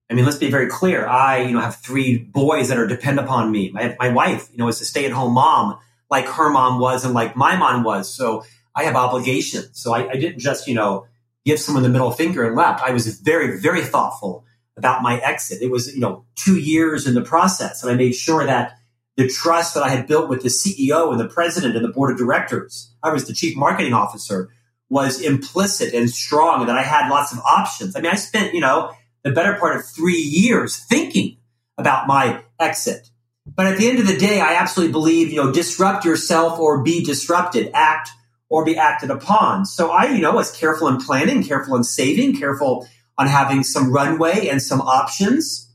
I 0.09 0.13
mean, 0.13 0.25
let's 0.25 0.37
be 0.37 0.49
very 0.51 0.67
clear. 0.67 1.05
I, 1.05 1.41
you 1.41 1.51
know, 1.53 1.59
have 1.59 1.75
three 1.75 2.17
boys 2.17 2.69
that 2.69 2.77
are 2.77 2.87
depend 2.87 3.19
upon 3.19 3.51
me. 3.51 3.71
My, 3.71 3.95
my 3.99 4.09
wife, 4.09 4.47
you 4.51 4.57
know, 4.57 4.67
is 4.67 4.79
a 4.79 4.85
stay 4.85 5.05
at 5.05 5.11
home 5.11 5.33
mom 5.33 5.79
like 6.09 6.25
her 6.27 6.49
mom 6.49 6.79
was 6.79 7.03
and 7.03 7.13
like 7.13 7.35
my 7.35 7.55
mom 7.55 7.83
was. 7.83 8.13
So 8.13 8.45
I 8.75 8.83
have 8.83 8.95
obligations. 8.95 9.69
So 9.73 9.93
I, 9.93 10.09
I 10.09 10.13
didn't 10.13 10.39
just, 10.39 10.67
you 10.67 10.75
know, 10.75 11.07
give 11.43 11.59
someone 11.59 11.83
the 11.83 11.89
middle 11.89 12.11
finger 12.11 12.45
and 12.45 12.55
left. 12.55 12.83
I 12.83 12.91
was 12.91 13.19
very, 13.19 13.59
very 13.59 13.81
thoughtful 13.81 14.45
about 14.77 15.01
my 15.01 15.19
exit. 15.19 15.61
It 15.61 15.69
was, 15.69 15.93
you 15.93 16.01
know, 16.01 16.25
two 16.35 16.57
years 16.57 17.07
in 17.07 17.13
the 17.13 17.21
process. 17.21 17.83
And 17.83 17.91
I 17.91 17.95
made 17.95 18.15
sure 18.15 18.45
that 18.45 18.77
the 19.15 19.27
trust 19.27 19.75
that 19.75 19.83
I 19.83 19.89
had 19.89 20.07
built 20.07 20.29
with 20.29 20.41
the 20.41 20.49
CEO 20.49 21.11
and 21.11 21.19
the 21.19 21.27
president 21.27 21.75
and 21.75 21.85
the 21.85 21.91
board 21.91 22.11
of 22.11 22.17
directors, 22.17 22.93
I 23.03 23.11
was 23.11 23.25
the 23.25 23.33
chief 23.33 23.55
marketing 23.55 23.93
officer, 23.93 24.49
was 24.89 25.21
implicit 25.21 25.93
and 25.93 26.09
strong 26.09 26.61
and 26.61 26.69
that 26.69 26.77
I 26.77 26.83
had 26.83 27.09
lots 27.09 27.31
of 27.31 27.39
options. 27.39 27.95
I 27.95 28.01
mean, 28.01 28.11
I 28.11 28.15
spent, 28.15 28.53
you 28.53 28.61
know, 28.61 28.91
the 29.23 29.31
better 29.31 29.55
part 29.55 29.75
of 29.75 29.85
three 29.85 30.21
years 30.21 30.77
thinking 30.77 31.37
about 31.77 32.07
my 32.07 32.43
exit. 32.59 33.09
But 33.45 33.67
at 33.67 33.77
the 33.77 33.89
end 33.89 33.99
of 33.99 34.07
the 34.07 34.17
day, 34.17 34.39
I 34.39 34.55
absolutely 34.55 34.91
believe, 34.91 35.31
you 35.31 35.43
know, 35.43 35.51
disrupt 35.51 36.05
yourself 36.05 36.59
or 36.59 36.81
be 36.81 37.03
disrupted, 37.03 37.71
act 37.73 38.09
or 38.49 38.63
be 38.63 38.77
acted 38.77 39.09
upon. 39.09 39.65
So 39.65 39.91
I, 39.91 40.05
you 40.09 40.21
know, 40.21 40.33
was 40.33 40.55
careful 40.55 40.87
in 40.87 40.97
planning, 40.97 41.43
careful 41.43 41.75
in 41.75 41.83
saving, 41.83 42.37
careful 42.37 42.87
on 43.17 43.27
having 43.27 43.63
some 43.63 43.91
runway 43.91 44.47
and 44.47 44.61
some 44.61 44.81
options. 44.81 45.69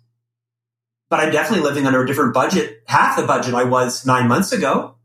But 1.11 1.20
I'm 1.20 1.33
definitely 1.33 1.64
living 1.64 1.87
under 1.87 2.03
a 2.03 2.07
different 2.07 2.35
budget, 2.35 2.83
half 2.87 3.16
the 3.16 3.27
budget 3.27 3.55
I 3.55 3.64
was 3.64 4.05
nine 4.05 4.29
months 4.29 4.53
ago. 4.53 4.96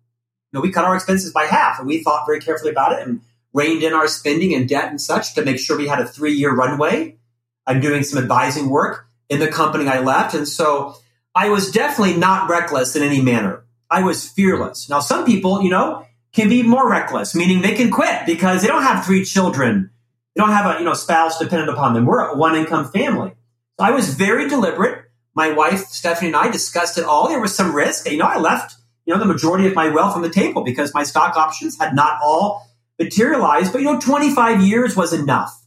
You 0.51 0.57
know, 0.57 0.61
we 0.61 0.71
cut 0.71 0.85
our 0.85 0.95
expenses 0.95 1.31
by 1.31 1.45
half 1.45 1.79
and 1.79 1.87
we 1.87 2.03
thought 2.03 2.25
very 2.25 2.39
carefully 2.39 2.71
about 2.71 2.93
it 2.93 3.07
and 3.07 3.21
reined 3.53 3.83
in 3.83 3.93
our 3.93 4.07
spending 4.07 4.53
and 4.53 4.67
debt 4.67 4.89
and 4.89 4.99
such 4.99 5.35
to 5.35 5.45
make 5.45 5.59
sure 5.59 5.77
we 5.77 5.87
had 5.87 5.99
a 5.99 6.07
three 6.07 6.33
year 6.33 6.53
runway. 6.53 7.17
I'm 7.65 7.79
doing 7.79 8.03
some 8.03 8.21
advising 8.21 8.69
work 8.69 9.07
in 9.29 9.39
the 9.39 9.47
company 9.47 9.87
I 9.87 9.99
left. 9.99 10.33
And 10.33 10.47
so 10.47 10.95
I 11.33 11.49
was 11.49 11.71
definitely 11.71 12.17
not 12.17 12.49
reckless 12.49 12.95
in 12.95 13.03
any 13.03 13.21
manner. 13.21 13.63
I 13.89 14.03
was 14.03 14.27
fearless. 14.27 14.89
Now, 14.89 14.99
some 14.99 15.25
people, 15.25 15.61
you 15.61 15.69
know, 15.69 16.05
can 16.33 16.49
be 16.49 16.63
more 16.63 16.89
reckless, 16.89 17.35
meaning 17.35 17.61
they 17.61 17.75
can 17.75 17.91
quit 17.91 18.25
because 18.25 18.61
they 18.61 18.67
don't 18.67 18.83
have 18.83 19.05
three 19.05 19.23
children. 19.23 19.91
They 20.35 20.41
don't 20.41 20.51
have 20.51 20.75
a, 20.75 20.79
you 20.79 20.85
know, 20.85 20.93
spouse 20.93 21.39
dependent 21.39 21.69
upon 21.69 21.93
them. 21.93 22.05
We're 22.05 22.19
a 22.19 22.37
one 22.37 22.55
income 22.55 22.89
family. 22.91 23.33
So 23.79 23.85
I 23.85 23.91
was 23.91 24.13
very 24.13 24.47
deliberate. 24.47 25.05
My 25.35 25.51
wife, 25.51 25.85
Stephanie, 25.87 26.27
and 26.27 26.35
I 26.35 26.49
discussed 26.49 26.97
it 26.97 27.05
all. 27.05 27.27
There 27.27 27.41
was 27.41 27.55
some 27.55 27.75
risk. 27.75 28.09
You 28.09 28.17
know, 28.17 28.25
I 28.25 28.37
left, 28.37 28.75
you 29.05 29.13
know, 29.13 29.19
the 29.19 29.25
majority 29.25 29.67
of 29.67 29.73
my 29.73 29.89
wealth 29.89 30.15
on 30.15 30.21
the 30.21 30.29
table 30.29 30.63
because 30.63 30.93
my 30.93 31.03
stock 31.03 31.35
options 31.35 31.79
had 31.79 31.95
not 31.95 32.19
all 32.23 32.67
materialized. 32.99 33.71
But, 33.71 33.81
you 33.81 33.85
know, 33.85 33.99
25 33.99 34.61
years 34.61 34.95
was 34.95 35.13
enough. 35.13 35.59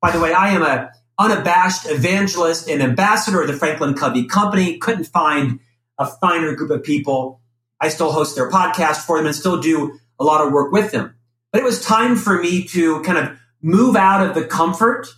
By 0.00 0.10
the 0.10 0.20
way, 0.20 0.32
I 0.32 0.50
am 0.50 0.62
a 0.62 0.92
unabashed 1.18 1.86
evangelist 1.86 2.68
and 2.68 2.82
ambassador 2.82 3.42
of 3.42 3.46
the 3.46 3.52
Franklin 3.54 3.94
Covey 3.94 4.24
Company. 4.24 4.78
Couldn't 4.78 5.04
find 5.04 5.60
a 5.98 6.06
finer 6.06 6.54
group 6.54 6.70
of 6.70 6.82
people. 6.82 7.40
I 7.80 7.88
still 7.88 8.12
host 8.12 8.34
their 8.34 8.50
podcast 8.50 9.04
for 9.04 9.18
them 9.18 9.26
and 9.26 9.34
still 9.34 9.60
do 9.60 9.98
a 10.18 10.24
lot 10.24 10.46
of 10.46 10.52
work 10.52 10.72
with 10.72 10.92
them. 10.92 11.14
But 11.52 11.60
it 11.60 11.64
was 11.64 11.84
time 11.84 12.16
for 12.16 12.40
me 12.40 12.64
to 12.68 13.02
kind 13.02 13.18
of 13.18 13.39
move 13.62 13.96
out 13.96 14.26
of 14.26 14.34
the 14.34 14.44
comfort 14.44 15.08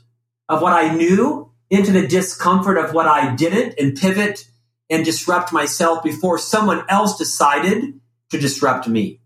of 0.48 0.60
what 0.62 0.72
I 0.72 0.94
knew 0.94 1.50
into 1.70 1.92
the 1.92 2.06
discomfort 2.06 2.76
of 2.76 2.92
what 2.92 3.06
I 3.06 3.34
didn't 3.34 3.74
and 3.78 3.96
pivot 3.96 4.46
and 4.90 5.04
disrupt 5.04 5.52
myself 5.52 6.02
before 6.02 6.38
someone 6.38 6.84
else 6.88 7.16
decided 7.16 8.00
to 8.30 8.38
disrupt 8.38 8.86
me. 8.86 9.20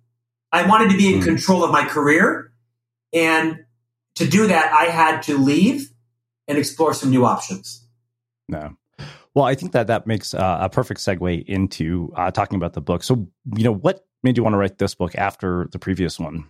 I 0.52 0.66
wanted 0.66 0.90
to 0.90 0.96
be 0.96 1.12
in 1.12 1.20
control 1.20 1.64
of 1.64 1.70
my 1.72 1.84
career. 1.84 2.52
And 3.12 3.64
to 4.14 4.28
do 4.28 4.46
that, 4.46 4.72
I 4.72 4.84
had 4.84 5.22
to 5.24 5.36
leave 5.36 5.90
and 6.46 6.56
explore 6.56 6.94
some 6.94 7.10
new 7.10 7.24
options. 7.24 7.84
No. 8.48 8.76
Well, 9.34 9.44
I 9.44 9.54
think 9.54 9.72
that 9.72 9.88
that 9.88 10.06
makes 10.06 10.32
uh, 10.32 10.58
a 10.60 10.70
perfect 10.70 11.00
segue 11.00 11.44
into 11.44 12.12
uh, 12.16 12.30
talking 12.30 12.56
about 12.56 12.72
the 12.72 12.80
book. 12.80 13.02
So, 13.02 13.28
you 13.56 13.64
know, 13.64 13.74
what 13.74 14.06
made 14.22 14.36
you 14.36 14.42
want 14.42 14.54
to 14.54 14.58
write 14.58 14.78
this 14.78 14.94
book 14.94 15.14
after 15.16 15.68
the 15.72 15.78
previous 15.78 16.18
one? 16.18 16.46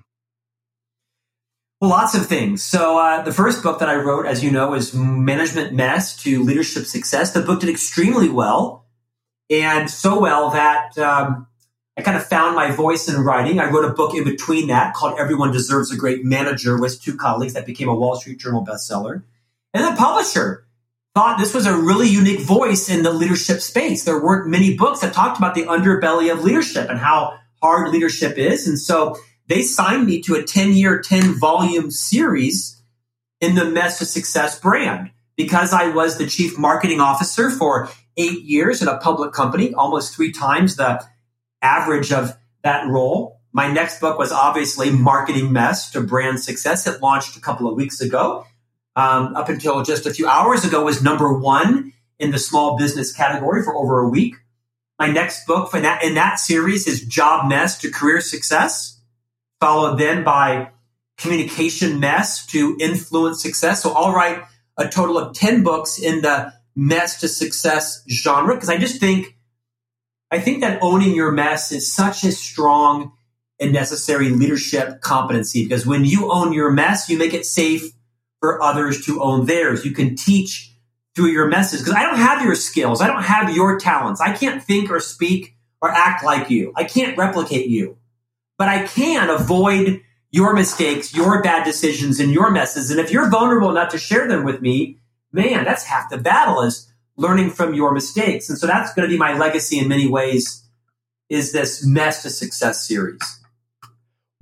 Well, 1.80 1.90
lots 1.90 2.14
of 2.14 2.26
things. 2.26 2.62
So, 2.62 2.98
uh, 2.98 3.22
the 3.22 3.32
first 3.32 3.62
book 3.62 3.80
that 3.80 3.88
I 3.88 3.96
wrote, 3.96 4.24
as 4.24 4.42
you 4.42 4.50
know, 4.50 4.72
is 4.72 4.94
Management 4.94 5.74
Mess 5.74 6.16
to 6.22 6.42
Leadership 6.42 6.86
Success. 6.86 7.32
The 7.32 7.42
book 7.42 7.60
did 7.60 7.68
extremely 7.68 8.30
well, 8.30 8.86
and 9.50 9.90
so 9.90 10.18
well 10.18 10.50
that 10.50 10.96
um, 10.96 11.46
I 11.98 12.02
kind 12.02 12.16
of 12.16 12.26
found 12.26 12.56
my 12.56 12.70
voice 12.70 13.08
in 13.08 13.22
writing. 13.22 13.58
I 13.58 13.70
wrote 13.70 13.84
a 13.84 13.92
book 13.92 14.14
in 14.14 14.24
between 14.24 14.68
that 14.68 14.94
called 14.94 15.18
Everyone 15.18 15.52
Deserves 15.52 15.92
a 15.92 15.96
Great 15.96 16.24
Manager 16.24 16.80
with 16.80 17.02
two 17.02 17.14
colleagues 17.14 17.52
that 17.52 17.66
became 17.66 17.88
a 17.88 17.94
Wall 17.94 18.16
Street 18.16 18.38
Journal 18.38 18.64
bestseller. 18.64 19.22
And 19.74 19.84
the 19.84 19.98
publisher 19.98 20.66
thought 21.14 21.38
this 21.38 21.54
was 21.54 21.66
a 21.66 21.76
really 21.76 22.08
unique 22.08 22.40
voice 22.40 22.88
in 22.88 23.02
the 23.02 23.12
leadership 23.12 23.60
space. 23.60 24.04
There 24.04 24.22
weren't 24.22 24.48
many 24.48 24.76
books 24.76 25.00
that 25.00 25.12
talked 25.12 25.38
about 25.38 25.54
the 25.54 25.64
underbelly 25.64 26.32
of 26.32 26.42
leadership 26.42 26.88
and 26.88 26.98
how 26.98 27.38
hard 27.62 27.90
leadership 27.90 28.38
is. 28.38 28.66
And 28.66 28.78
so 28.78 29.16
they 29.48 29.62
signed 29.62 30.06
me 30.06 30.20
to 30.22 30.34
a 30.34 30.42
10 30.42 30.72
year, 30.72 31.00
10 31.00 31.38
volume 31.38 31.90
series 31.90 32.82
in 33.40 33.54
the 33.54 33.64
Mess 33.64 33.98
to 33.98 34.04
Success 34.04 34.58
brand. 34.58 35.10
because 35.36 35.70
I 35.72 35.88
was 35.88 36.16
the 36.16 36.26
chief 36.26 36.56
marketing 36.56 36.98
officer 36.98 37.50
for 37.50 37.90
eight 38.16 38.42
years 38.44 38.80
in 38.80 38.88
a 38.88 38.96
public 38.96 39.32
company, 39.32 39.74
almost 39.74 40.14
three 40.14 40.32
times 40.32 40.76
the 40.76 41.04
average 41.60 42.10
of 42.10 42.34
that 42.64 42.86
role. 42.88 43.40
My 43.52 43.70
next 43.70 44.00
book 44.00 44.18
was 44.18 44.32
obviously 44.32 44.90
Marketing 44.90 45.52
Mess 45.52 45.90
to 45.90 46.00
Brand 46.00 46.40
Success. 46.40 46.86
It 46.86 47.02
launched 47.02 47.36
a 47.36 47.40
couple 47.40 47.68
of 47.68 47.76
weeks 47.76 48.00
ago. 48.00 48.46
Um, 48.96 49.36
up 49.36 49.50
until 49.50 49.82
just 49.82 50.06
a 50.06 50.14
few 50.14 50.26
hours 50.26 50.64
ago 50.64 50.82
was 50.82 51.02
number 51.02 51.38
one 51.38 51.92
in 52.18 52.30
the 52.30 52.38
small 52.38 52.78
business 52.78 53.12
category 53.12 53.62
for 53.62 53.76
over 53.76 54.00
a 54.00 54.08
week. 54.08 54.36
My 54.98 55.08
next 55.08 55.46
book 55.46 55.70
for 55.70 55.80
that, 55.80 56.02
in 56.02 56.14
that 56.14 56.38
series 56.38 56.86
is 56.86 57.02
Job 57.02 57.46
Mess 57.46 57.78
to 57.80 57.90
Career 57.90 58.22
Success, 58.22 58.95
followed 59.60 59.98
then 59.98 60.24
by 60.24 60.70
Communication 61.18 62.00
Mess 62.00 62.46
to 62.46 62.76
Influence 62.80 63.42
Success. 63.42 63.82
So 63.82 63.92
I'll 63.92 64.12
write 64.12 64.42
a 64.76 64.88
total 64.88 65.18
of 65.18 65.34
10 65.34 65.62
books 65.62 65.98
in 65.98 66.22
the 66.22 66.52
mess 66.74 67.20
to 67.20 67.28
success 67.28 68.04
genre 68.08 68.54
because 68.54 68.68
I 68.68 68.76
just 68.76 69.00
think 69.00 69.34
I 70.30 70.40
think 70.40 70.60
that 70.60 70.82
owning 70.82 71.14
your 71.14 71.32
mess 71.32 71.72
is 71.72 71.92
such 71.92 72.24
a 72.24 72.32
strong 72.32 73.12
and 73.58 73.72
necessary 73.72 74.28
leadership 74.28 75.00
competency 75.00 75.64
because 75.64 75.86
when 75.86 76.04
you 76.04 76.30
own 76.30 76.52
your 76.52 76.70
mess, 76.70 77.08
you 77.08 77.16
make 77.16 77.32
it 77.32 77.46
safe 77.46 77.92
for 78.40 78.62
others 78.62 79.06
to 79.06 79.22
own 79.22 79.46
theirs. 79.46 79.84
You 79.84 79.92
can 79.92 80.16
teach 80.16 80.72
through 81.14 81.28
your 81.28 81.48
messes 81.48 81.80
because 81.80 81.94
I 81.94 82.02
don't 82.02 82.18
have 82.18 82.44
your 82.44 82.54
skills. 82.54 83.00
I 83.00 83.06
don't 83.06 83.22
have 83.22 83.54
your 83.54 83.78
talents. 83.78 84.20
I 84.20 84.36
can't 84.36 84.62
think 84.62 84.90
or 84.90 85.00
speak 85.00 85.56
or 85.80 85.90
act 85.90 86.22
like 86.22 86.50
you. 86.50 86.72
I 86.76 86.84
can't 86.84 87.16
replicate 87.16 87.68
you, 87.68 87.96
but 88.58 88.68
I 88.68 88.86
can 88.86 89.30
avoid 89.30 90.02
your 90.30 90.54
mistakes, 90.54 91.14
your 91.14 91.42
bad 91.42 91.64
decisions, 91.64 92.20
and 92.20 92.32
your 92.32 92.50
messes. 92.50 92.90
And 92.90 93.00
if 93.00 93.10
you're 93.10 93.30
vulnerable 93.30 93.70
enough 93.70 93.90
to 93.92 93.98
share 93.98 94.28
them 94.28 94.44
with 94.44 94.60
me, 94.60 94.98
man, 95.32 95.64
that's 95.64 95.84
half 95.84 96.10
the 96.10 96.18
battle 96.18 96.62
is 96.62 96.90
learning 97.16 97.50
from 97.50 97.74
your 97.74 97.92
mistakes. 97.92 98.48
And 98.48 98.58
so 98.58 98.66
that's 98.66 98.92
going 98.94 99.08
to 99.08 99.12
be 99.12 99.18
my 99.18 99.36
legacy 99.36 99.78
in 99.78 99.88
many 99.88 100.08
ways 100.08 100.62
is 101.28 101.52
this 101.52 101.84
mess 101.84 102.22
to 102.22 102.30
success 102.30 102.86
series. 102.86 103.20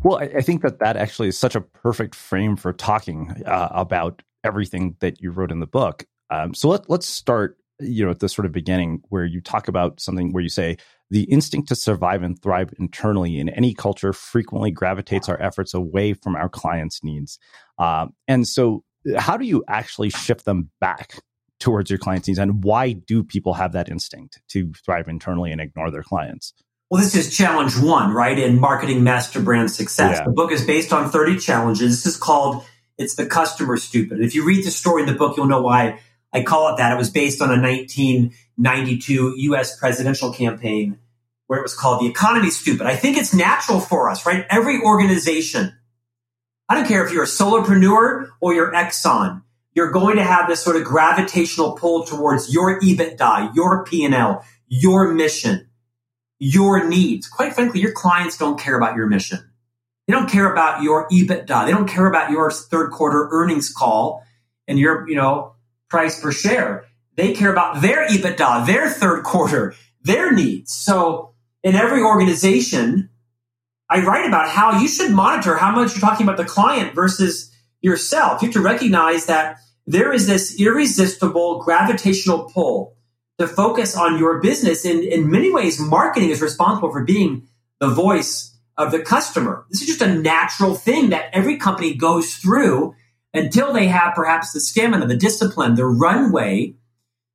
Well, 0.03 0.19
I, 0.19 0.43
think 0.43 0.61
that 0.63 0.81
that 0.81 0.99
actually 0.99 1.29
is 1.29 1.39
such 1.39 1.55
a 1.55 1.63
perfect 1.63 2.15
frame 2.15 2.57
for 2.57 2.75
talking 2.75 3.43
uh, 3.47 3.69
about 3.71 4.21
everything 4.45 4.97
that 5.01 5.23
you 5.23 5.31
wrote 5.31 5.51
in 5.51 5.61
the 5.61 5.67
book. 5.67 6.05
Um, 6.29 6.53
so 6.53 6.69
let, 6.69 6.91
let's 6.91 7.07
start, 7.07 7.57
you 7.81 8.05
know, 8.05 8.11
at 8.11 8.21
the 8.21 8.29
sort 8.29 8.45
of 8.45 8.53
beginning 8.53 9.03
where 9.09 9.25
you 9.25 9.41
talk 9.41 9.67
about 9.67 10.01
something 10.01 10.33
where 10.33 10.43
you 10.43 10.51
say 10.51 10.77
the 11.15 11.23
instinct 11.31 11.69
to 11.69 11.77
survive 11.77 12.25
and 12.25 12.43
thrive 12.43 12.75
internally 12.77 13.39
in 13.39 13.49
any 13.49 13.73
culture 13.73 14.13
frequently 14.13 14.73
gravitates 14.73 15.29
our 15.29 15.41
efforts 15.41 15.73
away 15.73 16.13
from 16.13 16.35
our 16.35 16.49
clients' 16.49 17.05
needs. 17.05 17.39
Um, 17.79 18.15
and 18.27 18.49
so, 18.49 18.83
how 19.17 19.37
do 19.37 19.47
you 19.47 19.63
actually 19.69 20.11
shift 20.11 20.45
them 20.45 20.71
back 20.81 21.21
towards 21.61 21.89
your 21.89 22.01
clients' 22.01 22.27
needs, 22.27 22.41
and 22.41 22.65
why 22.65 22.95
do 22.95 23.23
people 23.23 23.55
have 23.55 23.71
that 23.75 23.89
instinct 23.89 24.41
to 24.49 24.73
thrive 24.85 25.07
internally 25.07 25.53
and 25.53 25.61
ignore 25.61 25.89
their 25.93 26.03
clients? 26.03 26.53
Well, 26.91 27.01
this 27.01 27.15
is 27.15 27.35
challenge 27.35 27.79
one, 27.79 28.13
right? 28.13 28.37
In 28.37 28.59
Marketing 28.59 29.05
Mess 29.05 29.31
to 29.35 29.41
Brand 29.41 29.71
Success. 29.71 30.19
Yeah. 30.19 30.25
The 30.25 30.33
book 30.33 30.51
is 30.51 30.65
based 30.65 30.93
on 30.93 31.11
30 31.11 31.39
challenges. 31.39 32.03
This 32.03 32.15
is 32.15 32.21
called 32.21 32.65
It's 32.99 33.15
the 33.15 33.27
Customer 33.27 33.77
Stupid. 33.77 34.21
If 34.21 34.35
you 34.35 34.45
read 34.45 34.67
the 34.67 34.73
story 34.73 35.03
in 35.03 35.09
the 35.09 35.15
book, 35.15 35.37
you'll 35.37 35.47
know 35.47 35.63
why 35.63 36.01
I 36.33 36.43
call 36.43 36.75
it 36.75 36.79
that. 36.79 36.93
It 36.93 36.99
was 36.99 37.11
based 37.11 37.41
on 37.41 37.51
a 37.51 37.63
1992 37.63 39.35
US 39.37 39.79
presidential 39.79 40.33
campaign 40.33 40.99
where 41.47 41.59
it 41.59 41.63
was 41.63 41.75
called 41.75 42.01
The 42.01 42.07
Economy 42.07 42.51
Stupid. 42.51 42.87
I 42.87 42.97
think 42.97 43.17
it's 43.17 43.35
natural 43.35 43.81
for 43.81 44.09
us, 44.09 44.25
right? 44.27 44.47
Every 44.51 44.81
organization, 44.81 45.77
I 46.69 46.75
don't 46.75 46.89
care 46.89 47.05
if 47.05 47.13
you're 47.13 47.25
a 47.25 47.27
solopreneur 47.27 48.29
or 48.41 48.55
you're 48.55 48.73
Exxon, 48.73 49.43
you're 49.75 49.91
going 49.91 50.17
to 50.17 50.25
have 50.25 50.49
this 50.49 50.63
sort 50.63 50.77
of 50.77 50.85
gravitational 50.85 51.73
pull 51.73 52.05
towards 52.05 52.53
your 52.53 52.81
EBITDA, 52.81 53.55
your 53.55 53.85
P&L, 53.85 54.45
your 54.69 55.13
mission, 55.13 55.69
your 56.39 56.89
needs. 56.89 57.29
Quite 57.29 57.55
frankly, 57.55 57.81
your 57.81 57.93
clients 57.93 58.39
don't 58.39 58.59
care 58.59 58.77
about 58.77 58.97
your 58.97 59.07
mission. 59.07 59.51
They 60.07 60.13
don't 60.13 60.31
care 60.31 60.51
about 60.53 60.83
your 60.83 61.09
EBITDA. 61.09 61.67
They 61.67 61.73
don't 61.73 61.89
care 61.89 62.07
about 62.07 62.31
your 62.31 62.51
third 62.51 62.91
quarter 62.91 63.29
earnings 63.31 63.73
call 63.73 64.23
and 64.69 64.79
your, 64.79 65.09
you 65.09 65.17
know, 65.17 65.55
price 65.89 66.21
per 66.21 66.33
share. 66.33 66.85
They 67.17 67.33
care 67.33 67.53
about 67.53 67.83
their 67.83 68.07
EBITDA, 68.09 68.67
their 68.67 68.89
third 68.89 69.25
quarter, 69.25 69.75
their 70.03 70.33
needs. 70.33 70.73
So 70.73 71.34
in 71.65 71.75
every 71.75 72.03
organization, 72.03 73.09
I 73.89 74.05
write 74.05 74.27
about 74.27 74.51
how 74.51 74.79
you 74.81 74.87
should 74.87 75.11
monitor 75.11 75.57
how 75.57 75.75
much 75.75 75.93
you're 75.93 76.01
talking 76.01 76.27
about 76.27 76.37
the 76.37 76.45
client 76.45 76.95
versus 76.95 77.51
yourself. 77.81 78.43
You 78.43 78.49
have 78.49 78.55
to 78.55 78.61
recognize 78.61 79.27
that 79.27 79.57
there 79.87 80.13
is 80.13 80.27
this 80.27 80.61
irresistible 80.61 81.63
gravitational 81.63 82.51
pull 82.53 82.97
to 83.39 83.49
focus 83.49 83.97
on 83.97 84.19
your 84.19 84.41
business. 84.41 84.85
And 84.85 85.03
in 85.03 85.31
many 85.31 85.51
ways, 85.51 85.81
marketing 85.81 86.31
is 86.31 86.41
responsible 86.41 86.93
for 86.93 87.03
being 87.03 87.49
the 87.81 87.89
voice 87.89 88.57
of 88.77 88.93
the 88.93 89.01
customer. 89.01 89.65
This 89.71 89.81
is 89.81 89.89
just 89.89 90.03
a 90.03 90.15
natural 90.15 90.75
thing 90.75 91.11
that 91.11 91.31
every 91.33 91.57
company 91.57 91.95
goes 91.95 92.35
through 92.35 92.95
until 93.33 93.73
they 93.73 93.87
have 93.87 94.15
perhaps 94.15 94.53
the 94.53 94.61
stamina, 94.61 95.07
the 95.07 95.17
discipline, 95.17 95.75
the 95.75 95.87
runway 95.87 96.75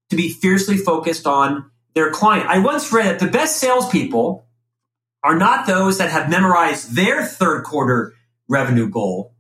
to 0.10 0.16
be 0.16 0.30
fiercely 0.30 0.78
focused 0.78 1.28
on 1.28 1.70
their 1.94 2.12
client. 2.12 2.48
I 2.48 2.60
once 2.60 2.92
read 2.92 3.06
that 3.06 3.20
the 3.20 3.32
best 3.32 3.58
salespeople 3.58 4.46
are 5.24 5.38
not 5.38 5.68
those 5.68 5.98
that 5.98 6.10
have 6.10 6.30
memorized 6.30 6.96
their 6.96 7.26
third 7.26 7.64
quarter 7.64 8.14
revenue 8.48 8.90
goal. 8.90 9.34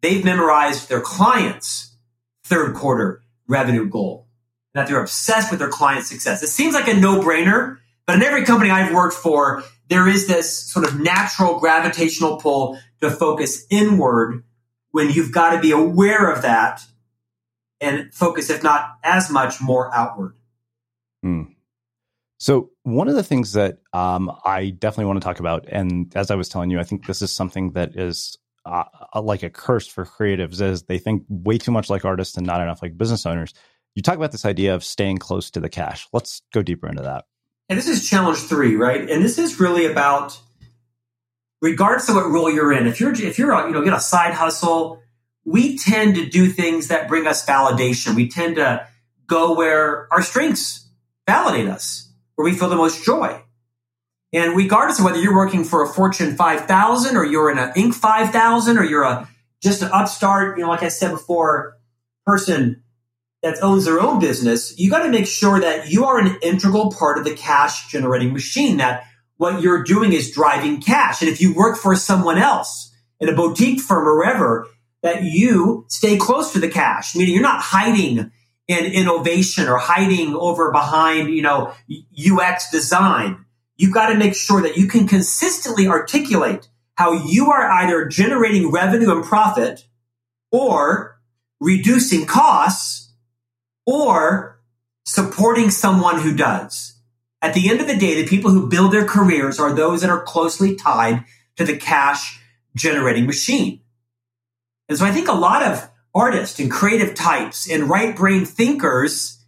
They've 0.00 0.24
memorized 0.24 0.88
their 0.88 1.00
client's 1.00 1.96
third 2.44 2.74
quarter 2.74 3.22
revenue 3.46 3.88
goal. 3.88 4.26
That 4.74 4.86
they're 4.86 5.00
obsessed 5.00 5.50
with 5.50 5.58
their 5.58 5.68
client's 5.68 6.08
success. 6.08 6.42
It 6.42 6.48
seems 6.48 6.74
like 6.74 6.88
a 6.88 6.94
no 6.94 7.20
brainer, 7.20 7.78
but 8.06 8.16
in 8.16 8.22
every 8.22 8.44
company 8.44 8.70
I've 8.70 8.94
worked 8.94 9.14
for, 9.14 9.64
there 9.88 10.06
is 10.06 10.26
this 10.26 10.56
sort 10.70 10.86
of 10.86 11.00
natural 11.00 11.58
gravitational 11.58 12.36
pull 12.36 12.78
to 13.00 13.10
focus 13.10 13.66
inward 13.70 14.44
when 14.90 15.10
you've 15.10 15.32
got 15.32 15.54
to 15.54 15.60
be 15.60 15.72
aware 15.72 16.30
of 16.30 16.42
that 16.42 16.82
and 17.80 18.12
focus, 18.12 18.50
if 18.50 18.62
not 18.62 18.96
as 19.02 19.30
much, 19.30 19.60
more 19.60 19.94
outward. 19.94 20.34
Hmm. 21.22 21.42
So 22.38 22.70
one 22.84 23.08
of 23.08 23.16
the 23.16 23.24
things 23.24 23.52
that 23.54 23.78
um, 23.92 24.32
I 24.44 24.70
definitely 24.70 25.06
want 25.06 25.20
to 25.20 25.24
talk 25.24 25.40
about, 25.40 25.66
and 25.68 26.12
as 26.16 26.30
I 26.30 26.36
was 26.36 26.48
telling 26.48 26.70
you, 26.70 26.78
I 26.78 26.84
think 26.84 27.06
this 27.06 27.20
is 27.20 27.32
something 27.32 27.72
that 27.72 27.96
is 27.96 28.38
uh, 28.64 28.84
like 29.20 29.42
a 29.42 29.50
curse 29.50 29.88
for 29.88 30.04
creatives, 30.04 30.60
is 30.60 30.84
they 30.84 30.98
think 30.98 31.24
way 31.28 31.58
too 31.58 31.72
much 31.72 31.90
like 31.90 32.04
artists 32.04 32.36
and 32.36 32.46
not 32.46 32.60
enough 32.60 32.80
like 32.80 32.96
business 32.96 33.26
owners. 33.26 33.54
You 33.96 34.02
talk 34.02 34.16
about 34.16 34.30
this 34.30 34.44
idea 34.44 34.76
of 34.76 34.84
staying 34.84 35.18
close 35.18 35.50
to 35.50 35.60
the 35.60 35.68
cash. 35.68 36.06
Let's 36.12 36.42
go 36.54 36.62
deeper 36.62 36.88
into 36.88 37.02
that. 37.02 37.24
And 37.68 37.76
this 37.76 37.88
is 37.88 38.08
challenge 38.08 38.38
three, 38.38 38.76
right? 38.76 39.10
And 39.10 39.24
this 39.24 39.38
is 39.38 39.58
really 39.58 39.84
about, 39.84 40.40
regardless 41.60 42.08
of 42.08 42.14
what 42.14 42.30
role 42.30 42.50
you're 42.50 42.72
in, 42.72 42.86
if 42.86 43.00
you're 43.00 43.12
if 43.12 43.36
you're 43.36 43.50
a, 43.50 43.66
you 43.66 43.72
know 43.72 43.82
get 43.82 43.94
a 43.94 44.00
side 44.00 44.34
hustle, 44.34 45.02
we 45.44 45.76
tend 45.76 46.14
to 46.14 46.26
do 46.28 46.46
things 46.46 46.88
that 46.88 47.08
bring 47.08 47.26
us 47.26 47.44
validation. 47.44 48.14
We 48.14 48.28
tend 48.28 48.56
to 48.56 48.86
go 49.26 49.54
where 49.54 50.06
our 50.12 50.22
strengths 50.22 50.88
validate 51.26 51.66
us 51.66 52.07
where 52.38 52.44
we 52.44 52.56
feel 52.56 52.68
the 52.68 52.76
most 52.76 53.04
joy. 53.04 53.42
And 54.32 54.56
regardless 54.56 55.00
of 55.00 55.04
whether 55.04 55.20
you're 55.20 55.34
working 55.34 55.64
for 55.64 55.82
a 55.82 55.88
Fortune 55.88 56.36
5000 56.36 57.16
or 57.16 57.24
you're 57.24 57.50
in 57.50 57.58
an 57.58 57.72
Inc. 57.72 57.94
5000 57.94 58.78
or 58.78 58.84
you're 58.84 59.02
a 59.02 59.28
just 59.60 59.82
an 59.82 59.90
upstart, 59.92 60.56
you 60.56 60.62
know, 60.62 60.70
like 60.70 60.84
I 60.84 60.88
said 60.88 61.10
before, 61.10 61.76
person 62.24 62.84
that 63.42 63.60
owns 63.60 63.86
their 63.86 63.98
own 63.98 64.20
business, 64.20 64.78
you 64.78 64.88
got 64.88 65.02
to 65.02 65.10
make 65.10 65.26
sure 65.26 65.58
that 65.58 65.90
you 65.90 66.04
are 66.04 66.20
an 66.20 66.36
integral 66.40 66.92
part 66.92 67.18
of 67.18 67.24
the 67.24 67.34
cash 67.34 67.90
generating 67.90 68.32
machine, 68.32 68.76
that 68.76 69.02
what 69.38 69.60
you're 69.60 69.82
doing 69.82 70.12
is 70.12 70.30
driving 70.30 70.80
cash. 70.80 71.20
And 71.20 71.28
if 71.28 71.40
you 71.40 71.52
work 71.56 71.76
for 71.76 71.96
someone 71.96 72.38
else 72.38 72.94
in 73.18 73.28
a 73.28 73.34
boutique 73.34 73.80
firm 73.80 74.06
or 74.06 74.16
wherever, 74.16 74.68
that 75.02 75.24
you 75.24 75.86
stay 75.88 76.16
close 76.16 76.52
to 76.52 76.60
the 76.60 76.68
cash, 76.68 77.16
meaning 77.16 77.34
you're 77.34 77.42
not 77.42 77.62
hiding 77.62 78.30
in 78.68 78.84
innovation 78.84 79.66
or 79.66 79.78
hiding 79.78 80.36
over 80.36 80.70
behind, 80.70 81.30
you 81.30 81.42
know, 81.42 81.74
UX 82.16 82.70
design. 82.70 83.44
You've 83.76 83.94
got 83.94 84.10
to 84.10 84.16
make 84.16 84.34
sure 84.34 84.60
that 84.62 84.76
you 84.76 84.86
can 84.86 85.08
consistently 85.08 85.88
articulate 85.88 86.68
how 86.94 87.12
you 87.12 87.50
are 87.50 87.70
either 87.70 88.06
generating 88.06 88.70
revenue 88.70 89.10
and 89.10 89.24
profit 89.24 89.86
or 90.52 91.18
reducing 91.60 92.26
costs 92.26 93.12
or 93.86 94.60
supporting 95.06 95.70
someone 95.70 96.20
who 96.20 96.36
does. 96.36 96.94
At 97.40 97.54
the 97.54 97.70
end 97.70 97.80
of 97.80 97.86
the 97.86 97.96
day, 97.96 98.20
the 98.20 98.28
people 98.28 98.50
who 98.50 98.68
build 98.68 98.92
their 98.92 99.06
careers 99.06 99.58
are 99.58 99.72
those 99.72 100.02
that 100.02 100.10
are 100.10 100.22
closely 100.22 100.74
tied 100.74 101.24
to 101.56 101.64
the 101.64 101.76
cash 101.76 102.40
generating 102.76 103.26
machine. 103.26 103.80
And 104.88 104.98
so 104.98 105.06
I 105.06 105.12
think 105.12 105.28
a 105.28 105.32
lot 105.32 105.62
of 105.62 105.88
artists 106.18 106.58
and 106.58 106.70
creative 106.70 107.14
types 107.14 107.70
and 107.70 107.88
right 107.88 108.16
brain 108.16 108.44
thinkers 108.44 109.38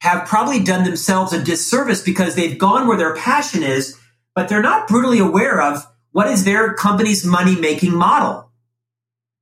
have 0.00 0.26
probably 0.28 0.60
done 0.62 0.84
themselves 0.84 1.32
a 1.32 1.42
disservice 1.42 2.02
because 2.02 2.34
they've 2.34 2.58
gone 2.58 2.86
where 2.86 2.96
their 2.96 3.16
passion 3.16 3.62
is, 3.62 3.98
but 4.34 4.48
they're 4.48 4.62
not 4.62 4.88
brutally 4.88 5.18
aware 5.18 5.60
of 5.60 5.84
what 6.12 6.28
is 6.28 6.44
their 6.44 6.74
company's 6.74 7.24
money 7.24 7.56
making 7.58 7.94
model. 7.94 8.50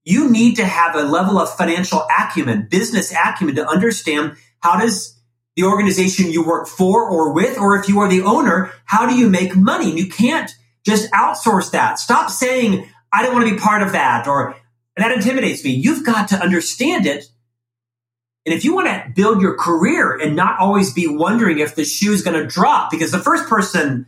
you 0.04 0.30
need 0.30 0.56
to 0.56 0.64
have 0.64 0.94
a 0.94 1.02
level 1.02 1.38
of 1.38 1.54
financial 1.54 2.06
acumen, 2.18 2.66
business 2.70 3.12
acumen 3.12 3.54
to 3.56 3.66
understand 3.68 4.36
how 4.60 4.78
does 4.78 5.18
the 5.56 5.64
organization 5.64 6.30
you 6.30 6.44
work 6.44 6.66
for 6.66 7.08
or 7.08 7.32
with, 7.32 7.58
or 7.58 7.76
if 7.76 7.88
you 7.88 8.00
are 8.00 8.08
the 8.08 8.22
owner, 8.22 8.70
how 8.84 9.08
do 9.08 9.16
you 9.16 9.28
make 9.28 9.54
money? 9.54 9.96
You 9.96 10.08
can't 10.08 10.50
just 10.86 11.10
outsource 11.12 11.72
that. 11.72 11.98
Stop 11.98 12.30
saying, 12.30 12.88
I 13.12 13.22
don't 13.22 13.34
want 13.34 13.48
to 13.48 13.54
be 13.54 13.60
part 13.60 13.82
of 13.82 13.92
that 13.92 14.26
or 14.26 14.56
that 15.02 15.12
intimidates 15.12 15.64
me. 15.64 15.70
You've 15.70 16.04
got 16.04 16.28
to 16.28 16.36
understand 16.36 17.06
it. 17.06 17.26
And 18.46 18.54
if 18.54 18.64
you 18.64 18.74
want 18.74 18.88
to 18.88 19.12
build 19.14 19.42
your 19.42 19.56
career 19.56 20.16
and 20.16 20.34
not 20.34 20.58
always 20.58 20.92
be 20.92 21.06
wondering 21.06 21.58
if 21.58 21.74
the 21.74 21.84
shoe 21.84 22.12
is 22.12 22.22
going 22.22 22.40
to 22.40 22.46
drop, 22.46 22.90
because 22.90 23.12
the 23.12 23.18
first 23.18 23.48
person 23.48 24.06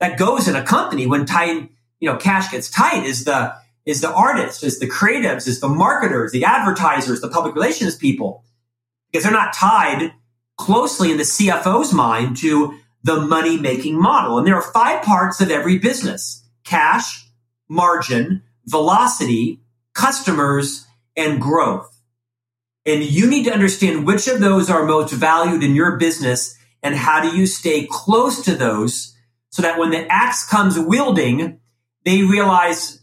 that 0.00 0.18
goes 0.18 0.48
in 0.48 0.56
a 0.56 0.62
company 0.62 1.06
when 1.06 1.26
tight, 1.26 1.70
you 2.00 2.08
know, 2.08 2.16
cash 2.16 2.50
gets 2.50 2.70
tight 2.70 3.04
is 3.04 3.24
the 3.24 3.54
is 3.84 4.00
the 4.00 4.12
artist, 4.12 4.62
is 4.62 4.78
the 4.78 4.88
creatives, 4.88 5.48
is 5.48 5.58
the 5.58 5.68
marketers, 5.68 6.30
the 6.30 6.44
advertisers, 6.44 7.20
the 7.20 7.28
public 7.28 7.54
relations 7.54 7.96
people, 7.96 8.44
because 9.10 9.24
they're 9.24 9.32
not 9.32 9.52
tied 9.52 10.12
closely 10.56 11.10
in 11.10 11.16
the 11.16 11.24
CFO's 11.24 11.92
mind 11.92 12.36
to 12.36 12.78
the 13.02 13.20
money 13.20 13.58
making 13.58 14.00
model. 14.00 14.38
And 14.38 14.46
there 14.46 14.54
are 14.54 14.72
five 14.72 15.02
parts 15.02 15.40
of 15.40 15.50
every 15.50 15.78
business 15.78 16.46
cash, 16.64 17.26
margin, 17.68 18.42
velocity, 18.66 19.61
customers, 19.94 20.86
and 21.16 21.40
growth. 21.40 21.88
And 22.84 23.02
you 23.02 23.28
need 23.28 23.44
to 23.44 23.52
understand 23.52 24.06
which 24.06 24.26
of 24.26 24.40
those 24.40 24.68
are 24.68 24.84
most 24.84 25.12
valued 25.12 25.62
in 25.62 25.74
your 25.74 25.96
business 25.96 26.58
and 26.82 26.96
how 26.96 27.20
do 27.20 27.36
you 27.36 27.46
stay 27.46 27.86
close 27.88 28.44
to 28.44 28.54
those 28.54 29.16
so 29.50 29.62
that 29.62 29.78
when 29.78 29.90
the 29.90 30.06
axe 30.10 30.48
comes 30.48 30.78
wielding, 30.78 31.60
they 32.04 32.22
realize, 32.22 33.00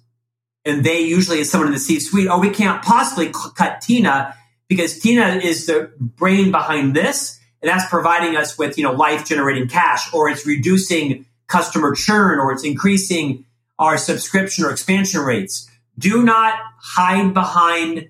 and 0.65 0.83
they 0.83 1.01
usually 1.01 1.39
is 1.39 1.49
someone 1.49 1.67
in 1.67 1.73
the 1.73 1.79
C 1.79 1.99
suite, 1.99 2.27
oh, 2.29 2.39
we 2.39 2.49
can't 2.49 2.83
possibly 2.83 3.31
cut 3.55 3.81
Tina 3.81 4.35
because 4.67 4.99
Tina 4.99 5.35
is 5.35 5.65
the 5.67 5.91
brain 5.97 6.51
behind 6.51 6.95
this. 6.95 7.39
And 7.61 7.69
that's 7.69 7.89
providing 7.89 8.37
us 8.37 8.57
with, 8.57 8.77
you 8.77 8.83
know, 8.83 8.93
life 8.93 9.25
generating 9.25 9.67
cash 9.67 10.13
or 10.13 10.29
it's 10.29 10.45
reducing 10.45 11.25
customer 11.47 11.93
churn 11.93 12.39
or 12.39 12.51
it's 12.51 12.63
increasing 12.63 13.45
our 13.77 13.97
subscription 13.97 14.65
or 14.65 14.71
expansion 14.71 15.21
rates. 15.21 15.69
Do 15.99 16.23
not 16.23 16.57
hide 16.81 17.33
behind 17.33 18.09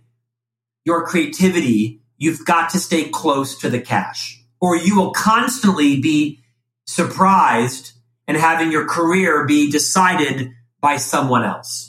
your 0.86 1.06
creativity. 1.06 2.02
You've 2.18 2.46
got 2.46 2.70
to 2.72 2.80
stay 2.80 3.10
close 3.10 3.58
to 3.60 3.70
the 3.70 3.82
cash 3.82 4.42
or 4.62 4.76
you 4.76 4.96
will 4.96 5.12
constantly 5.12 6.00
be 6.00 6.40
surprised 6.86 7.94
and 8.28 8.38
having 8.38 8.72
your 8.72 8.88
career 8.88 9.46
be 9.46 9.72
decided 9.72 10.52
by 10.82 10.98
someone 10.98 11.44
else. 11.44 11.89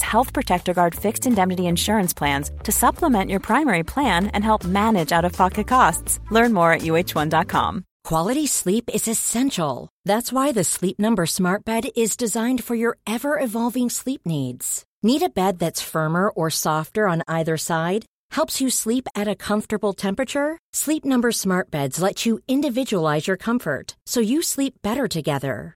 Health 0.01 0.33
Protector 0.33 0.73
Guard 0.73 0.93
fixed 0.93 1.25
indemnity 1.25 1.67
insurance 1.67 2.13
plans 2.13 2.51
to 2.63 2.71
supplement 2.71 3.29
your 3.29 3.39
primary 3.39 3.83
plan 3.83 4.27
and 4.33 4.43
help 4.43 4.65
manage 4.65 5.11
out 5.11 5.25
of 5.25 5.33
pocket 5.33 5.67
costs. 5.67 6.19
Learn 6.29 6.53
more 6.53 6.73
at 6.73 6.81
uh1.com. 6.81 7.85
Quality 8.03 8.47
sleep 8.47 8.89
is 8.93 9.07
essential. 9.07 9.87
That's 10.05 10.33
why 10.33 10.51
the 10.51 10.63
Sleep 10.63 10.99
Number 10.99 11.25
Smart 11.25 11.63
Bed 11.63 11.89
is 11.95 12.17
designed 12.17 12.63
for 12.63 12.75
your 12.75 12.97
ever 13.07 13.39
evolving 13.39 13.89
sleep 13.89 14.21
needs. 14.25 14.83
Need 15.03 15.21
a 15.21 15.29
bed 15.29 15.59
that's 15.59 15.81
firmer 15.81 16.29
or 16.29 16.49
softer 16.49 17.07
on 17.07 17.23
either 17.27 17.57
side? 17.57 18.05
Helps 18.31 18.59
you 18.59 18.69
sleep 18.69 19.07
at 19.15 19.27
a 19.27 19.35
comfortable 19.35 19.93
temperature? 19.93 20.57
Sleep 20.73 21.05
Number 21.05 21.31
Smart 21.31 21.71
Beds 21.71 22.01
let 22.01 22.25
you 22.25 22.39
individualize 22.47 23.27
your 23.27 23.37
comfort 23.37 23.95
so 24.05 24.19
you 24.19 24.41
sleep 24.41 24.75
better 24.81 25.07
together. 25.07 25.75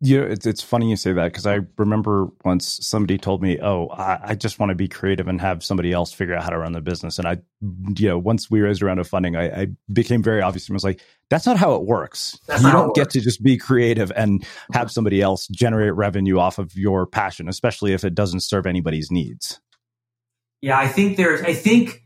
You 0.00 0.20
know, 0.20 0.26
it's 0.26 0.46
it's 0.46 0.62
funny 0.62 0.90
you 0.90 0.96
say 0.96 1.12
that 1.12 1.24
because 1.24 1.44
I 1.44 1.60
remember 1.76 2.28
once 2.44 2.78
somebody 2.86 3.18
told 3.18 3.42
me, 3.42 3.58
"Oh, 3.60 3.88
I, 3.88 4.20
I 4.22 4.34
just 4.36 4.60
want 4.60 4.70
to 4.70 4.76
be 4.76 4.86
creative 4.86 5.26
and 5.26 5.40
have 5.40 5.64
somebody 5.64 5.92
else 5.92 6.12
figure 6.12 6.36
out 6.36 6.44
how 6.44 6.50
to 6.50 6.58
run 6.58 6.72
the 6.72 6.80
business." 6.80 7.18
And 7.18 7.26
I, 7.26 7.38
you 7.96 8.08
know, 8.08 8.16
once 8.16 8.48
we 8.48 8.60
raised 8.60 8.80
a 8.80 8.86
round 8.86 9.00
of 9.00 9.08
funding, 9.08 9.34
I, 9.34 9.62
I 9.62 9.66
became 9.92 10.22
very 10.22 10.40
obvious. 10.40 10.70
I 10.70 10.72
was 10.72 10.84
like, 10.84 11.00
"That's 11.30 11.46
not 11.46 11.56
how 11.56 11.74
it 11.74 11.82
works. 11.82 12.38
That's 12.46 12.62
you 12.62 12.70
don't 12.70 12.94
get 12.94 13.06
works. 13.06 13.14
to 13.14 13.20
just 13.20 13.42
be 13.42 13.56
creative 13.56 14.12
and 14.14 14.46
have 14.72 14.92
somebody 14.92 15.20
else 15.20 15.48
generate 15.48 15.94
revenue 15.94 16.38
off 16.38 16.58
of 16.58 16.76
your 16.76 17.04
passion, 17.04 17.48
especially 17.48 17.92
if 17.92 18.04
it 18.04 18.14
doesn't 18.14 18.44
serve 18.44 18.66
anybody's 18.66 19.10
needs." 19.10 19.60
Yeah, 20.60 20.78
I 20.78 20.86
think 20.88 21.16
there's, 21.16 21.42
I 21.42 21.54
think, 21.54 22.02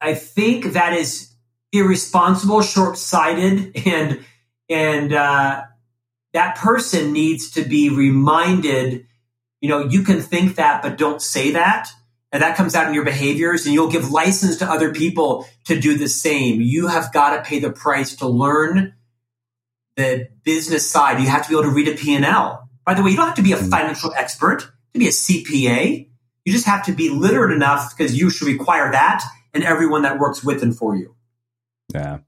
I 0.00 0.14
think 0.14 0.72
that 0.72 0.94
is 0.94 1.34
irresponsible, 1.72 2.62
short 2.62 2.96
sighted, 2.96 3.76
and, 3.86 4.20
and, 4.68 5.12
uh, 5.12 5.62
that 6.32 6.56
person 6.56 7.12
needs 7.12 7.52
to 7.52 7.62
be 7.62 7.88
reminded, 7.90 9.06
you 9.60 9.68
know, 9.68 9.84
you 9.86 10.02
can 10.02 10.20
think 10.20 10.56
that, 10.56 10.82
but 10.82 10.98
don't 10.98 11.22
say 11.22 11.52
that. 11.52 11.88
And 12.30 12.42
that 12.42 12.56
comes 12.56 12.74
out 12.74 12.86
in 12.86 12.94
your 12.94 13.04
behaviors 13.04 13.64
and 13.64 13.74
you'll 13.74 13.90
give 13.90 14.10
license 14.10 14.58
to 14.58 14.70
other 14.70 14.92
people 14.92 15.46
to 15.64 15.80
do 15.80 15.96
the 15.96 16.08
same. 16.08 16.60
You 16.60 16.88
have 16.88 17.12
got 17.12 17.36
to 17.36 17.42
pay 17.42 17.58
the 17.58 17.70
price 17.70 18.16
to 18.16 18.28
learn 18.28 18.94
the 19.96 20.28
business 20.44 20.88
side. 20.88 21.20
You 21.20 21.28
have 21.28 21.44
to 21.44 21.48
be 21.48 21.54
able 21.54 21.64
to 21.64 21.74
read 21.74 21.88
a 21.88 21.94
P&L. 21.94 22.68
By 22.84 22.94
the 22.94 23.02
way, 23.02 23.10
you 23.10 23.16
don't 23.16 23.26
have 23.26 23.36
to 23.36 23.42
be 23.42 23.52
a 23.52 23.56
mm. 23.56 23.70
financial 23.70 24.12
expert 24.14 24.60
to 24.92 24.98
be 24.98 25.08
a 25.08 25.10
CPA. 25.10 26.08
You 26.44 26.52
just 26.52 26.66
have 26.66 26.84
to 26.86 26.92
be 26.92 27.08
literate 27.08 27.54
enough 27.54 27.96
because 27.96 28.18
you 28.18 28.30
should 28.30 28.46
require 28.46 28.92
that 28.92 29.24
and 29.54 29.64
everyone 29.64 30.02
that 30.02 30.18
works 30.18 30.44
with 30.44 30.62
and 30.62 30.76
for 30.76 30.96
you. 30.96 31.14
Yeah. 31.92 32.18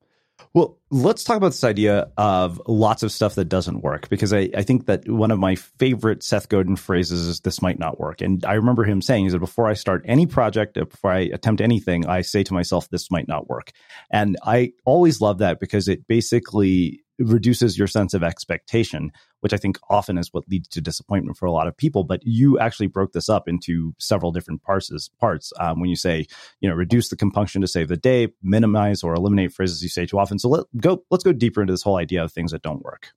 Well, 0.52 0.80
let's 0.90 1.22
talk 1.22 1.36
about 1.36 1.50
this 1.50 1.62
idea 1.62 2.10
of 2.16 2.60
lots 2.66 3.04
of 3.04 3.12
stuff 3.12 3.36
that 3.36 3.44
doesn't 3.44 3.82
work 3.82 4.08
because 4.08 4.32
I, 4.32 4.50
I 4.56 4.62
think 4.62 4.86
that 4.86 5.08
one 5.08 5.30
of 5.30 5.38
my 5.38 5.54
favorite 5.54 6.24
Seth 6.24 6.48
Godin 6.48 6.74
phrases 6.74 7.28
is 7.28 7.40
this 7.40 7.62
might 7.62 7.78
not 7.78 8.00
work. 8.00 8.20
And 8.20 8.44
I 8.44 8.54
remember 8.54 8.82
him 8.82 9.00
saying, 9.00 9.26
is 9.26 9.32
that 9.32 9.38
before 9.38 9.68
I 9.68 9.74
start 9.74 10.04
any 10.06 10.26
project, 10.26 10.76
uh, 10.76 10.86
before 10.86 11.12
I 11.12 11.20
attempt 11.20 11.60
anything, 11.60 12.04
I 12.06 12.22
say 12.22 12.42
to 12.42 12.52
myself, 12.52 12.88
this 12.88 13.12
might 13.12 13.28
not 13.28 13.48
work. 13.48 13.70
And 14.10 14.36
I 14.42 14.72
always 14.84 15.20
love 15.20 15.38
that 15.38 15.60
because 15.60 15.86
it 15.86 16.08
basically 16.08 17.04
reduces 17.20 17.78
your 17.78 17.86
sense 17.86 18.12
of 18.12 18.24
expectation, 18.24 19.12
which 19.40 19.52
I 19.52 19.56
think 19.56 19.78
often 19.88 20.18
is 20.18 20.32
what 20.32 20.48
leads 20.48 20.68
to 20.68 20.80
disappointment 20.80 21.36
for 21.36 21.46
a 21.46 21.52
lot 21.52 21.66
of 21.66 21.76
people. 21.76 22.04
But 22.04 22.20
you 22.24 22.58
actually 22.58 22.86
broke 22.86 23.12
this 23.12 23.28
up 23.28 23.48
into 23.48 23.94
several 23.98 24.32
different 24.32 24.62
parts. 24.62 24.90
Parts 25.20 25.52
um, 25.58 25.80
when 25.80 25.90
you 25.90 25.96
say, 25.96 26.26
you 26.60 26.68
know, 26.68 26.74
reduce 26.74 27.08
the 27.08 27.16
compunction 27.16 27.60
to 27.60 27.68
save 27.68 27.88
the 27.88 27.96
day, 27.96 28.28
minimize 28.42 29.02
or 29.02 29.14
eliminate 29.14 29.52
phrases 29.52 29.82
you 29.82 29.88
say 29.88 30.06
too 30.06 30.18
often. 30.18 30.38
So 30.38 30.48
let 30.48 30.64
go. 30.76 31.04
Let's 31.10 31.24
go 31.24 31.32
deeper 31.32 31.60
into 31.60 31.72
this 31.72 31.82
whole 31.82 31.96
idea 31.96 32.22
of 32.22 32.32
things 32.32 32.52
that 32.52 32.62
don't 32.62 32.82
work. 32.82 33.12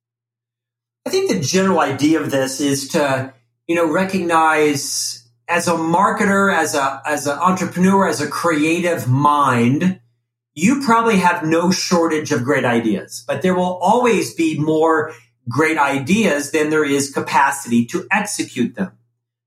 I 1.06 1.10
think 1.10 1.30
the 1.30 1.40
general 1.40 1.80
idea 1.80 2.20
of 2.20 2.30
this 2.30 2.60
is 2.60 2.88
to, 2.88 3.34
you 3.66 3.74
know, 3.74 3.90
recognize 3.90 5.28
as 5.48 5.68
a 5.68 5.72
marketer, 5.72 6.54
as 6.54 6.74
a 6.74 7.02
as 7.06 7.26
an 7.26 7.38
entrepreneur, 7.38 8.08
as 8.08 8.20
a 8.20 8.28
creative 8.28 9.06
mind 9.06 10.00
you 10.54 10.82
probably 10.84 11.18
have 11.18 11.44
no 11.44 11.70
shortage 11.70 12.30
of 12.30 12.44
great 12.44 12.64
ideas, 12.64 13.24
but 13.26 13.42
there 13.42 13.54
will 13.54 13.78
always 13.82 14.34
be 14.34 14.58
more 14.58 15.12
great 15.48 15.78
ideas 15.78 16.50
than 16.50 16.70
there 16.70 16.84
is 16.84 17.10
capacity 17.10 17.84
to 17.86 18.06
execute 18.10 18.74
them. 18.74 18.92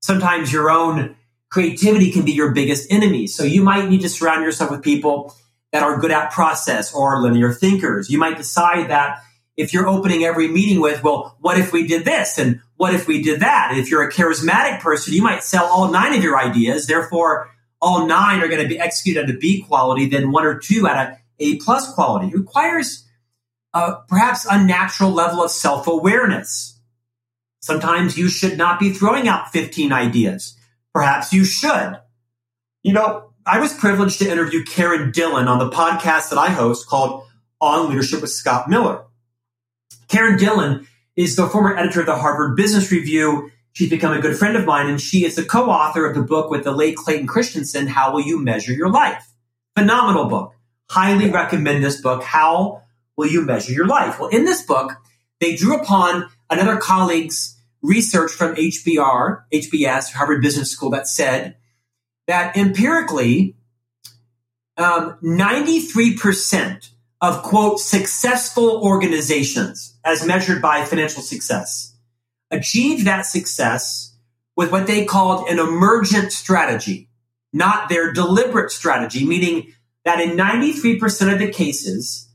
Sometimes 0.00 0.52
your 0.52 0.70
own 0.70 1.16
creativity 1.50 2.12
can 2.12 2.24
be 2.24 2.32
your 2.32 2.52
biggest 2.52 2.92
enemy. 2.92 3.26
So 3.26 3.42
you 3.42 3.62
might 3.62 3.88
need 3.88 4.02
to 4.02 4.08
surround 4.08 4.44
yourself 4.44 4.70
with 4.70 4.82
people 4.82 5.34
that 5.72 5.82
are 5.82 5.98
good 5.98 6.10
at 6.10 6.30
process 6.30 6.94
or 6.94 7.20
linear 7.20 7.52
thinkers. 7.52 8.10
You 8.10 8.18
might 8.18 8.36
decide 8.36 8.90
that 8.90 9.22
if 9.56 9.74
you're 9.74 9.88
opening 9.88 10.24
every 10.24 10.48
meeting 10.48 10.80
with, 10.80 11.02
well, 11.02 11.36
what 11.40 11.58
if 11.58 11.72
we 11.72 11.86
did 11.86 12.04
this? 12.04 12.38
And 12.38 12.60
what 12.76 12.94
if 12.94 13.08
we 13.08 13.22
did 13.22 13.40
that? 13.40 13.68
And 13.70 13.80
if 13.80 13.90
you're 13.90 14.08
a 14.08 14.12
charismatic 14.12 14.80
person, 14.80 15.14
you 15.14 15.22
might 15.22 15.42
sell 15.42 15.64
all 15.66 15.90
nine 15.90 16.14
of 16.14 16.22
your 16.22 16.38
ideas. 16.38 16.86
Therefore, 16.86 17.50
all 17.80 18.06
nine 18.06 18.40
are 18.40 18.48
going 18.48 18.62
to 18.62 18.68
be 18.68 18.78
executed 18.78 19.24
at 19.24 19.34
a 19.34 19.38
B 19.38 19.62
quality, 19.62 20.06
then 20.06 20.30
one 20.30 20.44
or 20.44 20.58
two 20.58 20.86
at 20.86 20.96
a 20.96 21.18
A 21.40 21.56
plus 21.56 21.92
quality. 21.92 22.28
It 22.28 22.34
requires 22.34 23.07
a 23.74 23.96
perhaps 24.08 24.46
unnatural 24.50 25.10
level 25.10 25.42
of 25.42 25.50
self 25.50 25.86
awareness. 25.86 26.80
Sometimes 27.60 28.16
you 28.16 28.28
should 28.28 28.56
not 28.56 28.78
be 28.78 28.90
throwing 28.90 29.28
out 29.28 29.50
15 29.50 29.92
ideas. 29.92 30.56
Perhaps 30.94 31.32
you 31.32 31.44
should. 31.44 31.98
You 32.82 32.92
know, 32.92 33.30
I 33.44 33.60
was 33.60 33.74
privileged 33.74 34.18
to 34.20 34.30
interview 34.30 34.64
Karen 34.64 35.10
Dillon 35.10 35.48
on 35.48 35.58
the 35.58 35.70
podcast 35.70 36.30
that 36.30 36.38
I 36.38 36.50
host 36.50 36.88
called 36.88 37.24
On 37.60 37.88
Leadership 37.88 38.20
with 38.20 38.30
Scott 38.30 38.68
Miller. 38.68 39.04
Karen 40.08 40.38
Dillon 40.38 40.86
is 41.16 41.36
the 41.36 41.48
former 41.48 41.76
editor 41.76 42.00
of 42.00 42.06
the 42.06 42.16
Harvard 42.16 42.56
Business 42.56 42.90
Review 42.90 43.50
She's 43.78 43.90
become 43.90 44.12
a 44.12 44.20
good 44.20 44.36
friend 44.36 44.56
of 44.56 44.64
mine, 44.64 44.88
and 44.88 45.00
she 45.00 45.24
is 45.24 45.36
the 45.36 45.44
co-author 45.44 46.04
of 46.04 46.16
the 46.16 46.22
book 46.22 46.50
with 46.50 46.64
the 46.64 46.72
late 46.72 46.96
Clayton 46.96 47.28
Christensen, 47.28 47.86
How 47.86 48.12
Will 48.12 48.22
You 48.22 48.42
Measure 48.42 48.72
Your 48.72 48.90
Life? 48.90 49.24
Phenomenal 49.76 50.24
book. 50.24 50.52
Highly 50.90 51.30
recommend 51.30 51.84
this 51.84 52.00
book, 52.00 52.24
How 52.24 52.82
Will 53.18 53.26
You 53.26 53.42
Measure 53.42 53.72
Your 53.72 53.86
Life? 53.86 54.20
Well, 54.20 54.28
in 54.28 54.44
this 54.44 54.62
book, 54.62 54.92
they 55.40 55.56
drew 55.56 55.76
upon 55.76 56.30
another 56.48 56.76
colleague's 56.76 57.60
research 57.82 58.30
from 58.30 58.54
HBR, 58.54 59.42
HBS, 59.52 60.12
Harvard 60.12 60.40
Business 60.40 60.70
School, 60.70 60.90
that 60.90 61.08
said 61.08 61.56
that 62.28 62.56
empirically, 62.56 63.56
um, 64.76 65.18
93% 65.20 66.90
of 67.20 67.42
quote 67.42 67.80
successful 67.80 68.80
organizations 68.84 69.98
as 70.04 70.24
measured 70.24 70.62
by 70.62 70.84
financial 70.84 71.20
success 71.20 71.96
achieved 72.52 73.04
that 73.04 73.22
success 73.22 74.16
with 74.56 74.70
what 74.70 74.86
they 74.86 75.04
called 75.04 75.48
an 75.48 75.58
emergent 75.58 76.32
strategy, 76.32 77.10
not 77.52 77.88
their 77.88 78.12
deliberate 78.12 78.70
strategy, 78.70 79.26
meaning 79.26 79.72
that 80.04 80.20
in 80.20 80.36
93% 80.36 81.32
of 81.32 81.40
the 81.40 81.50
cases, 81.50 82.27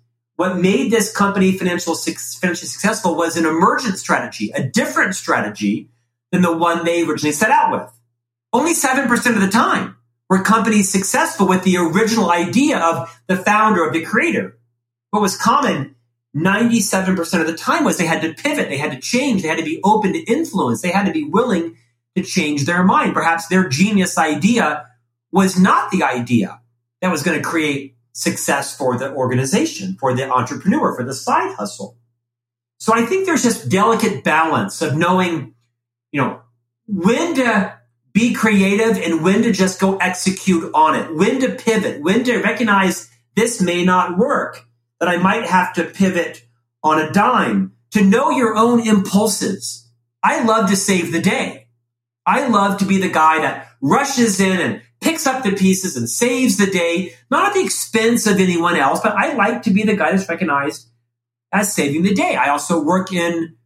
what 0.44 0.58
made 0.58 0.91
this 0.91 1.10
company 1.10 1.58
financial, 1.58 1.96
financially 1.96 2.68
successful 2.68 3.16
was 3.16 3.38
an 3.38 3.46
emergent 3.46 3.98
strategy, 3.98 4.52
a 4.54 4.62
different 4.62 5.16
strategy 5.16 5.89
than 6.34 6.41
the 6.41 6.52
one 6.52 6.84
they 6.84 7.06
originally 7.06 7.32
set 7.32 7.50
out 7.50 7.72
with. 7.72 7.89
Only 8.52 8.74
7% 8.74 9.10
of 9.36 9.41
the 9.41 9.48
time 9.48 9.96
were 10.30 10.44
companies 10.44 10.91
successful 10.91 11.48
with 11.48 11.64
the 11.64 11.78
original 11.78 12.30
idea 12.30 12.78
of 12.78 13.18
the 13.28 13.38
founder, 13.38 13.88
of 13.88 13.94
the 13.94 14.04
creator. 14.04 14.58
What 15.12 15.22
was 15.22 15.38
common 15.38 15.96
97% 16.36 17.39
of 17.39 17.48
the 17.48 17.56
time 17.56 17.86
was 17.86 17.98
they 17.98 18.06
had 18.06 18.22
to 18.24 18.34
pivot, 18.34 18.68
they 18.68 18.76
had 18.76 18.91
to 18.91 19.00
change, 19.00 19.44
they 19.44 19.48
had 19.48 19.60
to 19.60 19.64
be 19.64 19.80
open 19.82 20.12
to 20.12 20.20
influence, 20.24 20.82
they 20.82 20.91
had 20.91 21.06
to 21.06 21.14
be 21.14 21.24
willing 21.24 21.78
to 22.18 22.22
change 22.22 22.66
their 22.66 22.84
mind. 22.84 23.14
Perhaps 23.14 23.48
their 23.48 23.70
genius 23.70 24.18
idea 24.18 24.89
was 25.32 25.58
not 25.58 25.89
the 25.89 26.04
idea 26.04 26.60
that 27.00 27.12
was 27.12 27.24
going 27.24 27.38
to 27.38 27.48
create 27.48 27.96
success 28.14 28.76
for 28.76 28.97
the 28.97 29.11
organization, 29.14 29.97
for 29.99 30.16
the 30.16 30.30
entrepreneur, 30.30 30.95
for 30.95 31.03
the 31.03 31.14
side 31.14 31.55
hustle. 31.55 31.97
So 32.78 32.93
I 32.93 33.05
think 33.05 33.26
there's 33.26 33.43
this 33.43 33.64
delicate 33.64 34.24
balance 34.24 34.82
of 34.82 34.95
knowing, 34.95 35.53
you 36.11 36.22
know, 36.22 36.41
when 36.88 37.36
to 37.36 37.78
be 38.14 38.34
creative 38.34 38.97
and 38.97 39.24
when 39.24 39.41
to 39.41 39.51
just 39.51 39.80
go 39.80 39.97
execute 39.97 40.72
on 40.74 40.95
it, 40.95 41.16
when 41.16 41.39
to 41.41 41.49
pivot, 41.49 42.01
when 42.01 42.24
to 42.24 42.38
recognize 42.38 43.09
this 43.36 43.61
may 43.61 43.84
not 43.84 44.18
work 44.18 44.64
that 44.99 45.09
I 45.09 45.18
might 45.18 45.45
have 45.45 45.74
to 45.74 45.84
pivot 45.84 46.45
on 46.84 46.99
a 46.99 47.11
dime, 47.11 47.74
to 47.91 48.03
know 48.03 48.30
your 48.30 48.55
own 48.55 48.86
impulses. 48.86 49.89
I 50.22 50.43
love 50.43 50.70
to 50.70 50.76
save 50.76 51.11
the 51.11 51.22
day. 51.22 51.68
I 52.26 52.47
love 52.47 52.80
to 52.80 52.86
be 52.86 52.99
the 52.99 53.09
guy 53.09 53.39
that 53.41 53.68
rushes 53.82 54.39
in 54.39 54.59
and 54.59 54.82
picks 55.04 55.28
up 55.28 55.43
the 55.43 55.51
pieces 55.51 55.97
and 55.97 56.10
saves 56.10 56.58
the 56.58 56.66
day, 56.66 57.14
not 57.30 57.47
at 57.47 57.54
the 57.54 57.64
expense 57.64 58.26
of 58.26 58.39
anyone 58.39 58.76
else, 58.76 59.01
but 59.01 59.16
I 59.16 59.34
like 59.34 59.64
to 59.64 59.72
be 59.72 59.84
the 59.84 59.95
guy 59.95 60.12
that's 60.12 60.30
recognized 60.30 60.89
as 61.51 61.74
saving 61.74 62.04
the 62.04 62.14
day. 62.14 62.36
I 62.36 62.49
also 62.49 62.82
work 62.84 63.12
in, 63.12 63.58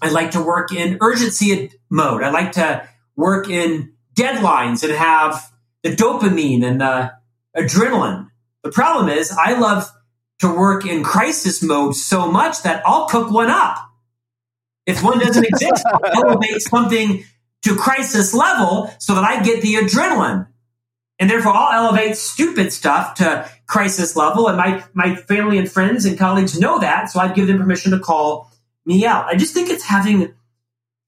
I 0.00 0.10
like 0.10 0.32
to 0.32 0.42
work 0.42 0.72
in 0.72 0.98
urgency 1.00 1.70
mode. 1.90 2.22
I 2.22 2.30
like 2.30 2.52
to 2.52 2.88
work 3.14 3.48
in 3.48 3.92
deadlines 4.14 4.82
and 4.82 4.92
have 4.92 5.50
the 5.82 5.90
dopamine 5.90 6.64
and 6.64 6.80
the 6.80 7.12
adrenaline. 7.56 8.30
The 8.64 8.70
problem 8.70 9.08
is 9.08 9.30
I 9.30 9.58
love 9.58 9.90
to 10.40 10.54
work 10.54 10.84
in 10.84 11.02
crisis 11.02 11.62
mode 11.62 11.94
so 11.94 12.30
much 12.30 12.62
that 12.62 12.82
I'll 12.84 13.06
cook 13.06 13.30
one 13.30 13.50
up. 13.50 13.78
If 14.86 15.02
one 15.02 15.18
doesn't 15.18 15.44
exist, 15.44 15.84
I'll 15.92 16.30
elevate 16.30 16.62
something 16.62 17.24
to 17.62 17.74
crisis 17.76 18.34
level 18.34 18.92
so 18.98 19.14
that 19.14 19.24
I 19.24 19.42
get 19.42 19.62
the 19.62 19.74
adrenaline. 19.74 20.48
And 21.18 21.30
therefore 21.30 21.52
I'll 21.52 21.86
elevate 21.86 22.16
stupid 22.16 22.72
stuff 22.72 23.14
to 23.16 23.48
crisis 23.66 24.16
level. 24.16 24.48
And 24.48 24.56
my, 24.56 24.84
my 24.92 25.16
family 25.16 25.58
and 25.58 25.70
friends 25.70 26.04
and 26.04 26.18
colleagues 26.18 26.58
know 26.58 26.78
that. 26.80 27.10
So 27.10 27.20
I'd 27.20 27.34
give 27.34 27.46
them 27.46 27.58
permission 27.58 27.92
to 27.92 27.98
call 27.98 28.52
me 28.84 29.06
out. 29.06 29.26
I 29.26 29.36
just 29.36 29.54
think 29.54 29.70
it's 29.70 29.84
having 29.84 30.34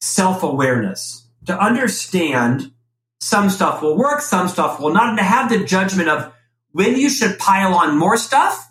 self 0.01 0.43
awareness 0.43 1.27
to 1.47 1.59
understand 1.59 2.73
some 3.21 3.51
stuff 3.51 3.83
will 3.83 3.97
work, 3.97 4.21
some 4.21 4.49
stuff 4.49 4.81
will 4.81 4.93
not, 4.93 5.09
and 5.09 5.19
to 5.19 5.25
have 5.25 5.51
the 5.51 5.65
judgment 5.65 6.09
of 6.09 6.33
when 6.73 6.97
you 6.97 7.09
should 7.11 7.39
pile 7.39 7.75
on 7.75 7.99
more 7.99 8.17
stuff 8.17 8.71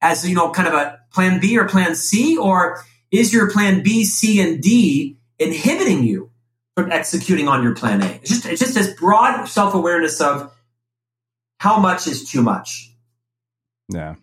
as 0.00 0.28
you 0.28 0.34
know 0.34 0.50
kind 0.50 0.68
of 0.68 0.74
a 0.74 1.00
plan 1.12 1.40
B 1.40 1.58
or 1.58 1.66
plan 1.66 1.94
C, 1.94 2.36
or 2.36 2.82
is 3.10 3.32
your 3.32 3.50
plan 3.50 3.82
B, 3.82 4.04
C, 4.04 4.40
and 4.40 4.62
D 4.62 5.18
inhibiting 5.38 6.04
you 6.04 6.30
from 6.76 6.92
executing 6.92 7.48
on 7.48 7.62
your 7.62 7.74
plan 7.74 8.02
A? 8.02 8.06
It's 8.06 8.30
just 8.30 8.46
it's 8.46 8.60
just 8.60 8.74
this 8.74 8.92
broad 8.94 9.46
self 9.46 9.74
awareness 9.74 10.20
of 10.20 10.52
how 11.60 11.78
much 11.78 12.06
is 12.06 12.28
too 12.30 12.42
much. 12.42 12.90
Yeah. 13.88 14.14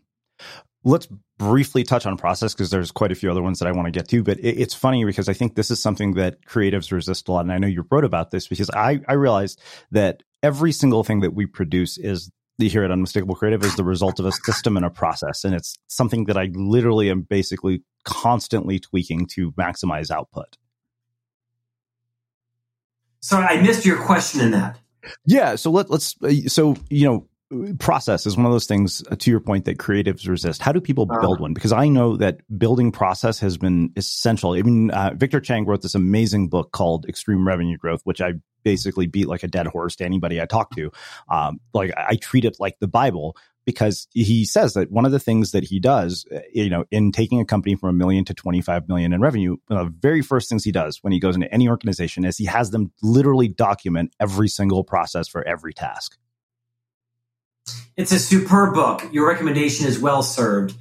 Let's 0.83 1.07
briefly 1.37 1.83
touch 1.83 2.05
on 2.05 2.17
process 2.17 2.53
because 2.53 2.69
there's 2.69 2.91
quite 2.91 3.11
a 3.11 3.15
few 3.15 3.29
other 3.31 3.41
ones 3.41 3.59
that 3.59 3.67
I 3.67 3.71
want 3.71 3.87
to 3.87 3.91
get 3.91 4.07
to. 4.09 4.23
But 4.23 4.39
it, 4.39 4.59
it's 4.59 4.73
funny 4.73 5.03
because 5.05 5.27
I 5.27 5.33
think 5.33 5.55
this 5.55 5.71
is 5.71 5.81
something 5.81 6.13
that 6.13 6.45
creatives 6.45 6.91
resist 6.91 7.27
a 7.27 7.31
lot. 7.31 7.41
And 7.41 7.51
I 7.51 7.57
know 7.57 7.67
you 7.67 7.85
wrote 7.89 8.05
about 8.05 8.31
this 8.31 8.47
because 8.47 8.69
I, 8.71 9.01
I 9.07 9.13
realized 9.13 9.59
that 9.91 10.23
every 10.43 10.71
single 10.71 11.03
thing 11.03 11.21
that 11.21 11.33
we 11.33 11.45
produce 11.45 11.97
is 11.97 12.31
here 12.59 12.83
at 12.83 12.91
Unmistakable 12.91 13.35
Creative 13.35 13.63
is 13.63 13.75
the 13.75 13.83
result 13.83 14.19
of 14.19 14.25
a 14.27 14.31
system 14.31 14.77
and 14.77 14.85
a 14.85 14.89
process. 14.91 15.43
And 15.43 15.55
it's 15.55 15.75
something 15.87 16.25
that 16.25 16.37
I 16.37 16.49
literally 16.53 17.09
am 17.09 17.21
basically 17.21 17.83
constantly 18.03 18.79
tweaking 18.79 19.25
to 19.33 19.51
maximize 19.53 20.11
output. 20.11 20.57
Sorry, 23.21 23.45
I 23.45 23.61
missed 23.61 23.85
your 23.85 24.01
question 24.03 24.41
in 24.41 24.51
that. 24.51 24.79
Yeah. 25.25 25.55
So 25.55 25.71
let, 25.71 25.89
let's, 25.89 26.15
uh, 26.23 26.31
so, 26.47 26.75
you 26.89 27.05
know, 27.05 27.27
process 27.79 28.25
is 28.25 28.37
one 28.37 28.45
of 28.45 28.51
those 28.51 28.65
things 28.65 29.03
uh, 29.11 29.15
to 29.17 29.29
your 29.29 29.39
point 29.39 29.65
that 29.65 29.77
creatives 29.77 30.27
resist 30.27 30.61
how 30.61 30.71
do 30.71 30.79
people 30.79 31.05
uh-huh. 31.09 31.19
build 31.19 31.39
one 31.39 31.53
because 31.53 31.73
i 31.73 31.87
know 31.87 32.15
that 32.15 32.37
building 32.57 32.91
process 32.91 33.39
has 33.39 33.57
been 33.57 33.91
essential 33.97 34.53
i 34.53 34.61
mean 34.61 34.89
uh, 34.91 35.11
victor 35.15 35.41
cheng 35.41 35.65
wrote 35.65 35.81
this 35.81 35.95
amazing 35.95 36.47
book 36.47 36.71
called 36.71 37.05
extreme 37.09 37.45
revenue 37.45 37.77
growth 37.77 37.99
which 38.05 38.21
i 38.21 38.31
basically 38.63 39.05
beat 39.05 39.27
like 39.27 39.43
a 39.43 39.47
dead 39.47 39.67
horse 39.67 39.97
to 39.97 40.05
anybody 40.05 40.41
i 40.41 40.45
talk 40.45 40.73
to 40.73 40.91
um, 41.29 41.59
like 41.73 41.91
i 41.97 42.15
treat 42.15 42.45
it 42.45 42.55
like 42.59 42.79
the 42.79 42.87
bible 42.87 43.35
because 43.65 44.07
he 44.11 44.43
says 44.45 44.73
that 44.73 44.91
one 44.91 45.05
of 45.05 45.11
the 45.11 45.19
things 45.19 45.51
that 45.51 45.63
he 45.63 45.79
does, 45.79 46.25
uh, 46.33 46.39
you 46.53 46.69
know, 46.69 46.85
in 46.91 47.11
taking 47.11 47.39
a 47.39 47.45
company 47.45 47.75
from 47.75 47.89
a 47.89 47.93
million 47.93 48.25
to 48.25 48.33
25 48.33 48.87
million 48.87 49.13
in 49.13 49.21
revenue, 49.21 49.57
one 49.67 49.79
of 49.79 49.87
the 49.87 49.99
very 49.99 50.21
first 50.21 50.49
things 50.49 50.63
he 50.63 50.71
does 50.71 50.99
when 51.01 51.13
he 51.13 51.19
goes 51.19 51.35
into 51.35 51.51
any 51.53 51.69
organization 51.69 52.25
is 52.25 52.37
he 52.37 52.45
has 52.45 52.71
them 52.71 52.91
literally 53.01 53.47
document 53.47 54.13
every 54.19 54.47
single 54.47 54.83
process 54.83 55.27
for 55.27 55.47
every 55.47 55.73
task. 55.73 56.17
It's 57.95 58.11
a 58.11 58.19
superb 58.19 58.73
book. 58.73 59.07
Your 59.11 59.27
recommendation 59.27 59.85
is 59.85 59.99
well 59.99 60.23
served. 60.23 60.75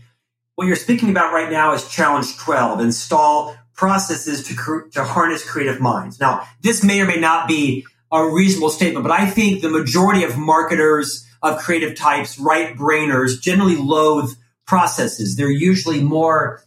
What 0.55 0.67
you're 0.67 0.77
speaking 0.77 1.11
about 1.11 1.33
right 1.33 1.51
now 1.51 1.75
is 1.75 1.89
Challenge 1.89 2.37
12 2.37 2.81
install 2.81 3.57
processes 3.75 4.47
to, 4.47 4.89
to 4.93 5.05
harness 5.05 5.49
creative 5.49 5.81
minds. 5.81 6.21
Now, 6.21 6.47
this 6.61 6.85
may 6.85 7.01
or 7.01 7.07
may 7.07 7.17
not 7.17 7.49
be 7.49 7.87
a 8.13 8.29
reasonable 8.29 8.71
statement, 8.71 9.03
but 9.05 9.13
I 9.13 9.27
think 9.27 9.63
the 9.63 9.71
majority 9.71 10.25
of 10.25 10.37
marketers, 10.37 11.27
of 11.43 11.59
creative 11.59 11.97
types, 11.97 12.39
right 12.39 12.77
brainers, 12.77 13.41
generally 13.41 13.77
loathe 13.77 14.35
processes. 14.67 15.37
They're 15.37 15.51
usually 15.51 16.03
more 16.03 16.63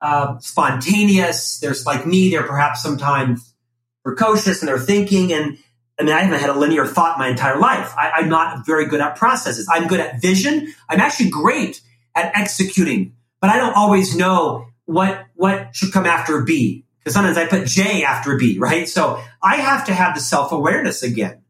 uh, 0.00 0.38
spontaneous. 0.38 1.58
There's 1.58 1.86
like 1.86 2.06
me, 2.06 2.30
they're 2.30 2.46
perhaps 2.46 2.82
sometimes 2.82 3.54
precocious 4.02 4.62
in 4.62 4.66
their 4.66 4.78
thinking. 4.78 5.32
And 5.32 5.58
I 5.98 6.02
mean, 6.02 6.12
I 6.12 6.20
haven't 6.20 6.40
had 6.40 6.50
a 6.50 6.58
linear 6.58 6.86
thought 6.86 7.18
my 7.18 7.28
entire 7.28 7.58
life. 7.58 7.92
I, 7.96 8.20
am 8.20 8.28
not 8.28 8.66
very 8.66 8.86
good 8.86 9.00
at 9.00 9.16
processes. 9.16 9.68
I'm 9.70 9.86
good 9.86 10.00
at 10.00 10.20
vision. 10.20 10.74
I'm 10.88 11.00
actually 11.00 11.30
great 11.30 11.80
at 12.14 12.36
executing, 12.36 13.14
but 13.40 13.50
I 13.50 13.56
don't 13.56 13.74
always 13.74 14.16
know 14.16 14.68
what 14.84 15.26
what 15.34 15.74
should 15.74 15.92
come 15.92 16.06
after 16.06 16.42
B 16.42 16.84
because 16.98 17.14
sometimes 17.14 17.36
I 17.36 17.46
put 17.46 17.66
J 17.66 18.04
after 18.04 18.36
B, 18.36 18.58
right? 18.58 18.88
So 18.88 19.22
I 19.42 19.56
have 19.56 19.86
to 19.86 19.94
have 19.94 20.14
the 20.14 20.20
self 20.20 20.52
awareness 20.52 21.02
again 21.02 21.42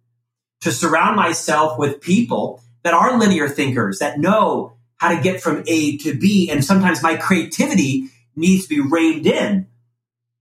to 0.60 0.72
surround 0.72 1.16
myself 1.16 1.78
with 1.78 2.00
people 2.00 2.60
that 2.84 2.94
are 2.94 3.18
linear 3.18 3.48
thinkers 3.48 3.98
that 3.98 4.18
know 4.18 4.76
how 4.98 5.14
to 5.14 5.20
get 5.20 5.40
from 5.40 5.64
A 5.66 5.96
to 5.98 6.16
B, 6.16 6.48
and 6.50 6.64
sometimes 6.64 7.02
my 7.02 7.16
creativity 7.16 8.08
needs 8.36 8.66
to 8.66 8.68
be 8.68 8.80
reined 8.80 9.26
in 9.26 9.66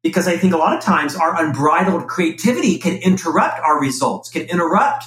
because 0.03 0.27
I 0.27 0.37
think 0.37 0.53
a 0.53 0.57
lot 0.57 0.77
of 0.77 0.83
times 0.83 1.15
our 1.15 1.43
unbridled 1.43 2.07
creativity 2.07 2.77
can 2.77 2.97
interrupt 2.97 3.59
our 3.59 3.79
results, 3.79 4.29
can 4.29 4.43
interrupt 4.43 5.05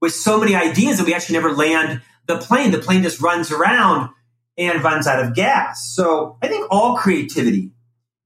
with 0.00 0.12
so 0.12 0.38
many 0.38 0.54
ideas 0.54 0.98
that 0.98 1.06
we 1.06 1.14
actually 1.14 1.34
never 1.34 1.52
land 1.52 2.00
the 2.26 2.38
plane. 2.38 2.70
The 2.70 2.78
plane 2.78 3.02
just 3.02 3.20
runs 3.20 3.50
around 3.50 4.10
and 4.56 4.82
runs 4.82 5.06
out 5.06 5.22
of 5.22 5.34
gas. 5.34 5.92
So 5.94 6.38
I 6.40 6.48
think 6.48 6.68
all 6.70 6.96
creativity 6.96 7.72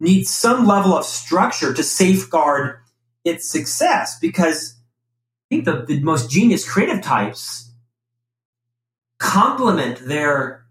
needs 0.00 0.30
some 0.30 0.66
level 0.66 0.94
of 0.94 1.04
structure 1.04 1.72
to 1.72 1.82
safeguard 1.82 2.78
its 3.24 3.48
success 3.48 4.18
because 4.20 4.74
I 5.50 5.54
think 5.54 5.64
the, 5.64 5.84
the 5.86 6.02
most 6.02 6.30
genius 6.30 6.68
creative 6.68 7.02
types 7.02 7.71
complement 9.22 9.98
their 10.06 10.64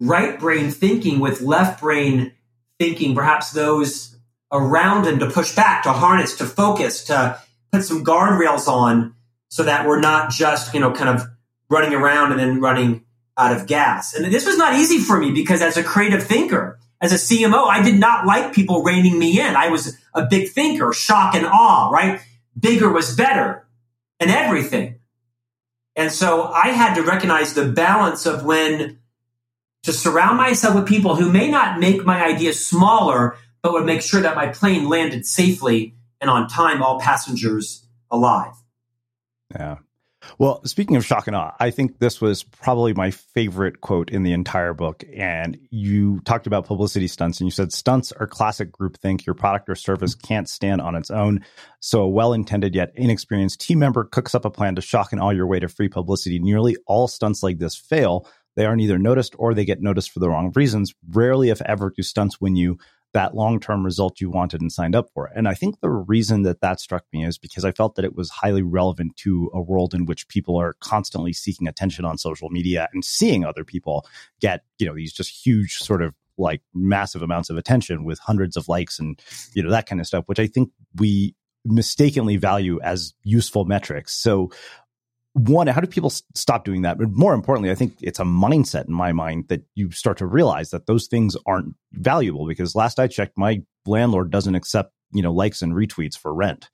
right 0.00 0.40
brain 0.40 0.70
thinking 0.70 1.20
with 1.20 1.42
left 1.42 1.80
brain 1.80 2.32
thinking, 2.78 3.14
perhaps 3.14 3.52
those 3.52 4.16
around 4.50 5.06
him 5.06 5.18
to 5.18 5.30
push 5.30 5.54
back, 5.54 5.82
to 5.82 5.92
harness, 5.92 6.36
to 6.36 6.46
focus, 6.46 7.04
to 7.04 7.38
put 7.70 7.84
some 7.84 8.02
guardrails 8.02 8.66
on 8.66 9.14
so 9.50 9.62
that 9.62 9.86
we're 9.86 10.00
not 10.00 10.30
just, 10.30 10.72
you 10.72 10.80
know, 10.80 10.92
kind 10.92 11.10
of 11.10 11.26
running 11.68 11.92
around 11.92 12.30
and 12.30 12.40
then 12.40 12.60
running 12.60 13.04
out 13.36 13.54
of 13.54 13.66
gas. 13.66 14.14
And 14.14 14.32
this 14.32 14.46
was 14.46 14.56
not 14.56 14.74
easy 14.74 14.98
for 14.98 15.18
me 15.18 15.32
because 15.32 15.60
as 15.60 15.76
a 15.76 15.84
creative 15.84 16.22
thinker, 16.22 16.78
as 17.00 17.12
a 17.12 17.16
CMO, 17.16 17.68
I 17.68 17.82
did 17.82 18.00
not 18.00 18.26
like 18.26 18.54
people 18.54 18.82
reining 18.82 19.18
me 19.18 19.38
in. 19.38 19.54
I 19.54 19.68
was 19.68 19.98
a 20.14 20.24
big 20.24 20.48
thinker, 20.50 20.92
shock 20.94 21.34
and 21.34 21.46
awe, 21.46 21.90
right? 21.90 22.20
Bigger 22.58 22.90
was 22.90 23.14
better 23.14 23.68
and 24.18 24.30
everything. 24.30 24.97
And 25.98 26.12
so 26.12 26.44
I 26.44 26.68
had 26.68 26.94
to 26.94 27.02
recognize 27.02 27.54
the 27.54 27.66
balance 27.66 28.24
of 28.24 28.44
when 28.44 29.00
to 29.82 29.92
surround 29.92 30.36
myself 30.36 30.76
with 30.76 30.86
people 30.86 31.16
who 31.16 31.30
may 31.30 31.50
not 31.50 31.80
make 31.80 32.04
my 32.04 32.24
ideas 32.24 32.64
smaller, 32.64 33.36
but 33.62 33.72
would 33.72 33.84
make 33.84 34.00
sure 34.00 34.20
that 34.20 34.36
my 34.36 34.46
plane 34.46 34.88
landed 34.88 35.26
safely 35.26 35.96
and 36.20 36.30
on 36.30 36.46
time, 36.46 36.84
all 36.84 37.00
passengers 37.00 37.84
alive. 38.12 38.54
Yeah. 39.52 39.78
Well, 40.40 40.64
speaking 40.64 40.94
of 40.94 41.04
shock 41.04 41.26
and 41.26 41.34
awe, 41.34 41.56
I 41.58 41.72
think 41.72 41.98
this 41.98 42.20
was 42.20 42.44
probably 42.44 42.94
my 42.94 43.10
favorite 43.10 43.80
quote 43.80 44.10
in 44.10 44.22
the 44.22 44.32
entire 44.32 44.72
book. 44.72 45.02
And 45.12 45.58
you 45.72 46.20
talked 46.20 46.46
about 46.46 46.64
publicity 46.64 47.08
stunts 47.08 47.40
and 47.40 47.48
you 47.48 47.50
said 47.50 47.72
stunts 47.72 48.12
are 48.12 48.28
classic 48.28 48.70
groupthink. 48.70 49.26
Your 49.26 49.34
product 49.34 49.68
or 49.68 49.74
service 49.74 50.14
can't 50.14 50.48
stand 50.48 50.80
on 50.80 50.94
its 50.94 51.10
own. 51.10 51.44
So 51.80 52.02
a 52.02 52.08
well 52.08 52.32
intended 52.32 52.76
yet 52.76 52.92
inexperienced 52.94 53.60
team 53.60 53.80
member 53.80 54.04
cooks 54.04 54.32
up 54.32 54.44
a 54.44 54.50
plan 54.50 54.76
to 54.76 54.80
shock 54.80 55.10
and 55.10 55.20
awe 55.20 55.30
your 55.30 55.48
way 55.48 55.58
to 55.58 55.66
free 55.66 55.88
publicity. 55.88 56.38
Nearly 56.38 56.76
all 56.86 57.08
stunts 57.08 57.42
like 57.42 57.58
this 57.58 57.74
fail. 57.74 58.24
They 58.54 58.64
are 58.64 58.76
neither 58.76 58.98
noticed 58.98 59.34
or 59.38 59.54
they 59.54 59.64
get 59.64 59.82
noticed 59.82 60.12
for 60.12 60.20
the 60.20 60.28
wrong 60.28 60.52
reasons. 60.54 60.94
Rarely, 61.10 61.50
if 61.50 61.60
ever, 61.62 61.92
do 61.96 62.02
stunts 62.04 62.40
win 62.40 62.54
you 62.54 62.78
that 63.14 63.34
long 63.34 63.58
term 63.58 63.84
result 63.84 64.20
you 64.20 64.30
wanted 64.30 64.60
and 64.60 64.70
signed 64.70 64.94
up 64.94 65.08
for. 65.14 65.30
And 65.34 65.48
I 65.48 65.54
think 65.54 65.80
the 65.80 65.90
reason 65.90 66.42
that 66.42 66.60
that 66.60 66.80
struck 66.80 67.04
me 67.12 67.24
is 67.24 67.38
because 67.38 67.64
I 67.64 67.72
felt 67.72 67.94
that 67.94 68.04
it 68.04 68.14
was 68.14 68.30
highly 68.30 68.62
relevant 68.62 69.16
to 69.18 69.50
a 69.54 69.60
world 69.60 69.94
in 69.94 70.04
which 70.04 70.28
people 70.28 70.60
are 70.60 70.74
constantly 70.80 71.32
seeking 71.32 71.68
attention 71.68 72.04
on 72.04 72.18
social 72.18 72.50
media 72.50 72.88
and 72.92 73.04
seeing 73.04 73.44
other 73.44 73.64
people 73.64 74.06
get, 74.40 74.62
you 74.78 74.86
know, 74.86 74.94
these 74.94 75.12
just 75.12 75.30
huge 75.46 75.78
sort 75.78 76.02
of 76.02 76.14
like 76.36 76.62
massive 76.74 77.22
amounts 77.22 77.50
of 77.50 77.56
attention 77.56 78.04
with 78.04 78.18
hundreds 78.20 78.56
of 78.56 78.68
likes 78.68 78.98
and, 78.98 79.20
you 79.54 79.62
know, 79.62 79.70
that 79.70 79.86
kind 79.86 80.00
of 80.00 80.06
stuff, 80.06 80.24
which 80.26 80.38
I 80.38 80.46
think 80.46 80.70
we 80.94 81.34
mistakenly 81.64 82.36
value 82.36 82.80
as 82.82 83.14
useful 83.22 83.64
metrics. 83.64 84.14
So 84.14 84.50
one, 85.34 85.66
how 85.66 85.80
do 85.80 85.86
people 85.86 86.10
stop 86.10 86.64
doing 86.64 86.82
that? 86.82 86.98
But 86.98 87.10
more 87.10 87.34
importantly, 87.34 87.70
I 87.70 87.74
think 87.74 87.96
it's 88.00 88.18
a 88.18 88.24
mindset 88.24 88.88
in 88.88 88.94
my 88.94 89.12
mind 89.12 89.48
that 89.48 89.62
you 89.74 89.90
start 89.90 90.18
to 90.18 90.26
realize 90.26 90.70
that 90.70 90.86
those 90.86 91.06
things 91.06 91.36
aren't 91.46 91.74
valuable 91.92 92.46
because 92.46 92.74
last 92.74 92.98
I 92.98 93.06
checked, 93.06 93.36
my 93.36 93.62
landlord 93.86 94.30
doesn't 94.30 94.54
accept, 94.54 94.92
you 95.12 95.22
know, 95.22 95.32
likes 95.32 95.62
and 95.62 95.74
retweets 95.74 96.18
for 96.18 96.34
rent. 96.34 96.70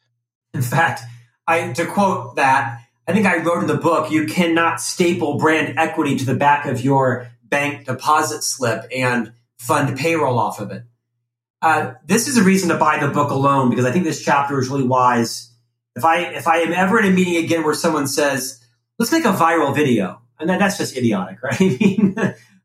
In 0.54 0.62
fact, 0.62 1.02
I 1.46 1.72
to 1.72 1.86
quote 1.86 2.36
that, 2.36 2.80
I 3.06 3.12
think 3.12 3.26
I 3.26 3.38
wrote 3.38 3.60
in 3.60 3.66
the 3.66 3.76
book, 3.76 4.10
you 4.10 4.26
cannot 4.26 4.80
staple 4.80 5.36
brand 5.36 5.78
equity 5.78 6.16
to 6.16 6.24
the 6.24 6.34
back 6.34 6.66
of 6.66 6.80
your 6.80 7.28
bank 7.42 7.86
deposit 7.86 8.42
slip 8.42 8.84
and 8.94 9.32
fund 9.58 9.96
payroll 9.98 10.38
off 10.38 10.60
of 10.60 10.70
it. 10.70 10.84
Uh, 11.60 11.94
this 12.06 12.28
is 12.28 12.36
a 12.36 12.42
reason 12.42 12.68
to 12.68 12.76
buy 12.76 12.98
the 12.98 13.08
book 13.08 13.30
alone 13.30 13.70
because 13.70 13.84
I 13.84 13.92
think 13.92 14.04
this 14.04 14.22
chapter 14.22 14.58
is 14.58 14.68
really 14.68 14.86
wise 14.86 15.53
if 15.96 16.04
I 16.04 16.18
if 16.18 16.46
I 16.46 16.58
am 16.58 16.72
ever 16.72 16.98
in 16.98 17.06
a 17.06 17.10
meeting 17.10 17.42
again 17.42 17.64
where 17.64 17.74
someone 17.74 18.06
says, 18.06 18.64
"Let's 18.98 19.12
make 19.12 19.24
a 19.24 19.32
viral 19.32 19.74
video," 19.74 20.20
and 20.38 20.48
that, 20.48 20.58
that's 20.58 20.78
just 20.78 20.96
idiotic, 20.96 21.42
right? 21.42 21.60
I 21.60 21.64
mean, 21.64 22.14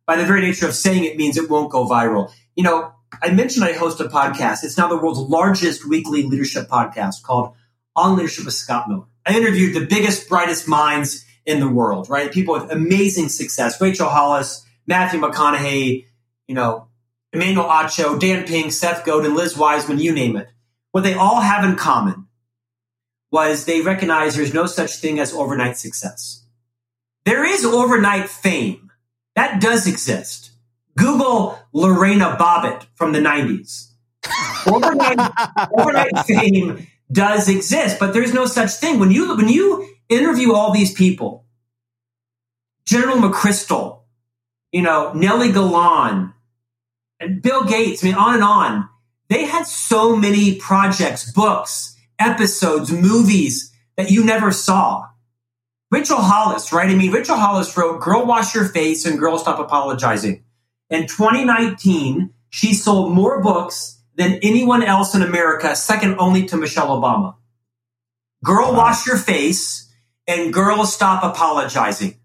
by 0.05 0.15
the 0.15 0.25
very 0.25 0.41
nature 0.41 0.67
of 0.67 0.73
saying 0.73 1.03
it 1.03 1.17
means 1.17 1.37
it 1.37 1.49
won't 1.49 1.71
go 1.71 1.85
viral. 1.87 2.31
You 2.55 2.63
know, 2.63 2.91
I 3.21 3.31
mentioned 3.31 3.65
I 3.65 3.73
host 3.73 3.99
a 3.99 4.05
podcast. 4.05 4.63
It's 4.63 4.77
now 4.77 4.87
the 4.87 4.97
world's 4.97 5.19
largest 5.19 5.87
weekly 5.87 6.23
leadership 6.23 6.67
podcast 6.67 7.23
called 7.23 7.55
On 7.95 8.15
Leadership 8.15 8.45
with 8.45 8.53
Scott 8.53 8.89
Miller. 8.89 9.05
I 9.25 9.37
interviewed 9.37 9.75
the 9.75 9.85
biggest, 9.85 10.27
brightest 10.27 10.67
minds 10.67 11.25
in 11.45 11.59
the 11.59 11.69
world, 11.69 12.09
right? 12.09 12.31
People 12.31 12.55
with 12.55 12.71
amazing 12.71 13.29
success. 13.29 13.79
Rachel 13.79 14.09
Hollis, 14.09 14.65
Matthew 14.87 15.19
McConaughey, 15.19 16.05
you 16.47 16.55
know, 16.55 16.87
Emmanuel 17.31 17.65
Acho, 17.65 18.19
Dan 18.19 18.45
Pink, 18.45 18.71
Seth 18.71 19.05
Godin, 19.05 19.35
Liz 19.35 19.55
Wiseman, 19.55 19.99
you 19.99 20.13
name 20.13 20.35
it. 20.35 20.47
What 20.91 21.03
they 21.03 21.13
all 21.13 21.41
have 21.41 21.63
in 21.63 21.75
common 21.75 22.25
was 23.31 23.65
they 23.65 23.81
recognize 23.81 24.35
there's 24.35 24.53
no 24.53 24.65
such 24.65 24.97
thing 24.97 25.19
as 25.19 25.33
overnight 25.33 25.77
success. 25.77 26.43
There 27.25 27.45
is 27.45 27.65
overnight 27.65 28.29
fame. 28.29 28.91
That 29.35 29.61
does 29.61 29.87
exist. 29.87 30.51
Google 30.97 31.59
Lorena 31.73 32.35
Bobbitt 32.39 32.85
from 32.95 33.13
the 33.13 33.19
90s. 33.19 33.91
Overnight, 34.67 35.31
overnight 35.77 36.25
fame 36.25 36.87
does 37.11 37.47
exist, 37.47 37.99
but 37.99 38.13
there's 38.13 38.33
no 38.33 38.45
such 38.45 38.71
thing. 38.71 38.99
When 38.99 39.11
you 39.11 39.35
when 39.35 39.47
you 39.47 39.87
interview 40.09 40.53
all 40.53 40.73
these 40.73 40.93
people, 40.93 41.45
General 42.85 43.17
McChrystal, 43.17 44.01
you 44.71 44.81
know, 44.81 45.11
Nely 45.15 45.51
Galán, 45.51 46.33
and 47.19 47.41
Bill 47.41 47.63
Gates, 47.63 48.03
I 48.03 48.07
mean, 48.07 48.15
on 48.15 48.35
and 48.35 48.43
on. 48.43 48.89
They 49.29 49.45
had 49.45 49.67
so 49.67 50.15
many 50.15 50.55
projects, 50.55 51.31
books, 51.31 51.95
episodes, 52.19 52.91
movies 52.91 53.73
that 53.97 54.11
you 54.11 54.23
never 54.23 54.51
saw. 54.51 55.07
Rachel 55.91 56.17
Hollis, 56.17 56.71
right? 56.71 56.89
I 56.89 56.95
mean, 56.95 57.11
Rachel 57.11 57.35
Hollis 57.35 57.75
wrote 57.75 58.01
Girl 58.01 58.25
Wash 58.25 58.53
Your 58.53 58.65
Face 58.65 59.05
and 59.05 59.17
Girl 59.17 59.37
Stop 59.39 59.59
Apologizing. 59.59 60.43
In 60.89 61.07
2019, 61.07 62.33
she 62.49 62.73
sold 62.73 63.13
more 63.13 63.41
books 63.41 63.99
than 64.15 64.39
anyone 64.43 64.83
else 64.83 65.15
in 65.15 65.21
America, 65.21 65.75
second 65.75 66.17
only 66.19 66.45
to 66.47 66.57
Michelle 66.57 66.89
Obama. 66.89 67.35
Girl 68.43 68.73
Wash 68.73 69.07
Your 69.07 69.17
Face 69.17 69.91
and 70.27 70.53
Girl 70.53 70.85
Stop 70.85 71.23
Apologizing. 71.23 72.19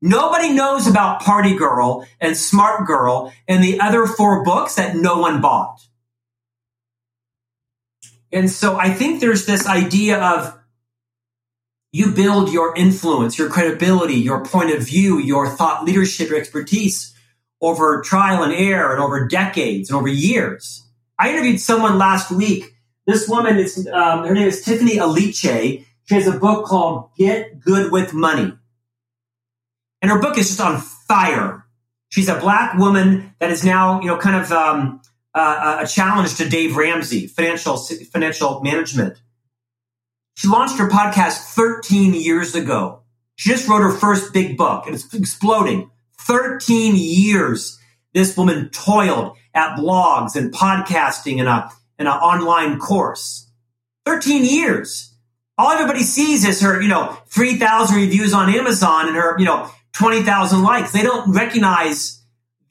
Nobody 0.00 0.52
knows 0.52 0.86
about 0.86 1.20
Party 1.20 1.54
Girl 1.54 2.06
and 2.20 2.36
Smart 2.36 2.86
Girl 2.86 3.32
and 3.46 3.62
the 3.62 3.78
other 3.78 4.06
four 4.06 4.42
books 4.42 4.74
that 4.76 4.96
no 4.96 5.18
one 5.18 5.40
bought. 5.40 5.80
And 8.32 8.50
so 8.50 8.76
I 8.76 8.92
think 8.92 9.20
there's 9.20 9.44
this 9.44 9.66
idea 9.66 10.20
of 10.20 10.58
you 11.92 12.12
build 12.12 12.50
your 12.50 12.74
influence, 12.74 13.38
your 13.38 13.50
credibility, 13.50 14.14
your 14.14 14.42
point 14.44 14.74
of 14.74 14.82
view, 14.82 15.18
your 15.18 15.46
thought 15.46 15.84
leadership, 15.84 16.30
your 16.30 16.38
expertise 16.38 17.14
over 17.60 18.00
trial 18.00 18.42
and 18.42 18.52
error 18.52 18.92
and 18.92 19.02
over 19.02 19.28
decades 19.28 19.90
and 19.90 19.98
over 19.98 20.08
years. 20.08 20.86
I 21.18 21.30
interviewed 21.30 21.60
someone 21.60 21.98
last 21.98 22.32
week. 22.32 22.74
This 23.06 23.28
woman 23.28 23.58
is, 23.58 23.86
um, 23.92 24.24
her 24.24 24.32
name 24.32 24.48
is 24.48 24.62
Tiffany 24.64 24.96
Aliche. 24.96 25.84
She 26.04 26.14
has 26.14 26.26
a 26.26 26.38
book 26.38 26.64
called 26.64 27.10
Get 27.18 27.60
Good 27.60 27.92
with 27.92 28.14
Money. 28.14 28.52
And 30.00 30.10
her 30.10 30.18
book 30.18 30.38
is 30.38 30.48
just 30.48 30.60
on 30.60 30.80
fire. 30.80 31.64
She's 32.08 32.28
a 32.28 32.40
black 32.40 32.78
woman 32.78 33.34
that 33.38 33.50
is 33.50 33.64
now, 33.64 34.00
you 34.00 34.06
know, 34.06 34.16
kind 34.16 34.42
of 34.42 34.50
um, 34.50 35.01
uh, 35.34 35.78
a 35.80 35.86
challenge 35.86 36.36
to 36.36 36.48
Dave 36.48 36.76
Ramsey, 36.76 37.26
financial 37.26 37.76
financial 37.76 38.60
management. 38.60 39.20
She 40.36 40.48
launched 40.48 40.78
her 40.78 40.88
podcast 40.88 41.54
13 41.54 42.14
years 42.14 42.54
ago. 42.54 43.02
She 43.36 43.50
just 43.50 43.68
wrote 43.68 43.82
her 43.82 43.92
first 43.92 44.32
big 44.32 44.56
book, 44.56 44.86
and 44.86 44.94
it's 44.94 45.12
exploding. 45.14 45.90
13 46.18 46.94
years 46.96 47.78
this 48.12 48.36
woman 48.36 48.68
toiled 48.70 49.36
at 49.54 49.76
blogs 49.76 50.36
and 50.36 50.52
podcasting 50.52 51.38
and 51.38 51.48
a 51.48 51.70
and 51.98 52.08
an 52.08 52.14
online 52.14 52.78
course. 52.78 53.50
13 54.06 54.44
years. 54.44 55.14
All 55.58 55.70
everybody 55.70 56.02
sees 56.02 56.44
is 56.44 56.60
her, 56.62 56.80
you 56.80 56.88
know, 56.88 57.16
3,000 57.28 57.94
reviews 57.94 58.32
on 58.32 58.52
Amazon 58.52 59.06
and 59.06 59.16
her, 59.16 59.38
you 59.38 59.44
know, 59.44 59.70
20,000 59.92 60.62
likes. 60.62 60.92
They 60.92 61.02
don't 61.02 61.32
recognize 61.32 62.21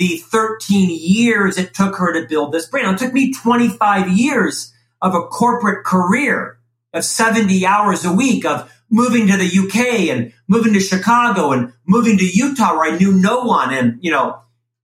the 0.02 0.18
13 0.18 0.90
years 0.90 1.60
it 1.60 1.76
took 1.76 1.96
her 1.98 2.12
to 2.12 2.28
build 2.28 2.52
this 2.52 2.66
brand. 2.66 2.96
It 2.96 3.06
took 3.06 3.14
me 3.14 3.32
25 3.32 4.10
years 4.10 4.74
of 5.00 5.14
a 5.14 5.28
corporate 5.28 5.86
career 5.86 6.58
of 6.92 7.06
70 7.06 7.68
hours 7.68 8.04
a 8.04 8.12
week 8.12 8.44
of 8.44 8.74
moving 8.90 9.28
to 9.28 9.38
the 9.38 9.46
UK 9.46 10.10
and 10.10 10.34
moving 10.48 10.74
to 10.74 10.80
Chicago 10.80 11.52
and 11.52 11.74
moving 11.86 12.18
to 12.18 12.28
Utah 12.28 12.76
where 12.76 12.92
I 12.92 12.98
knew 12.98 13.14
no 13.14 13.42
one 13.42 13.72
and, 13.72 14.00
you 14.02 14.10
know, 14.10 14.40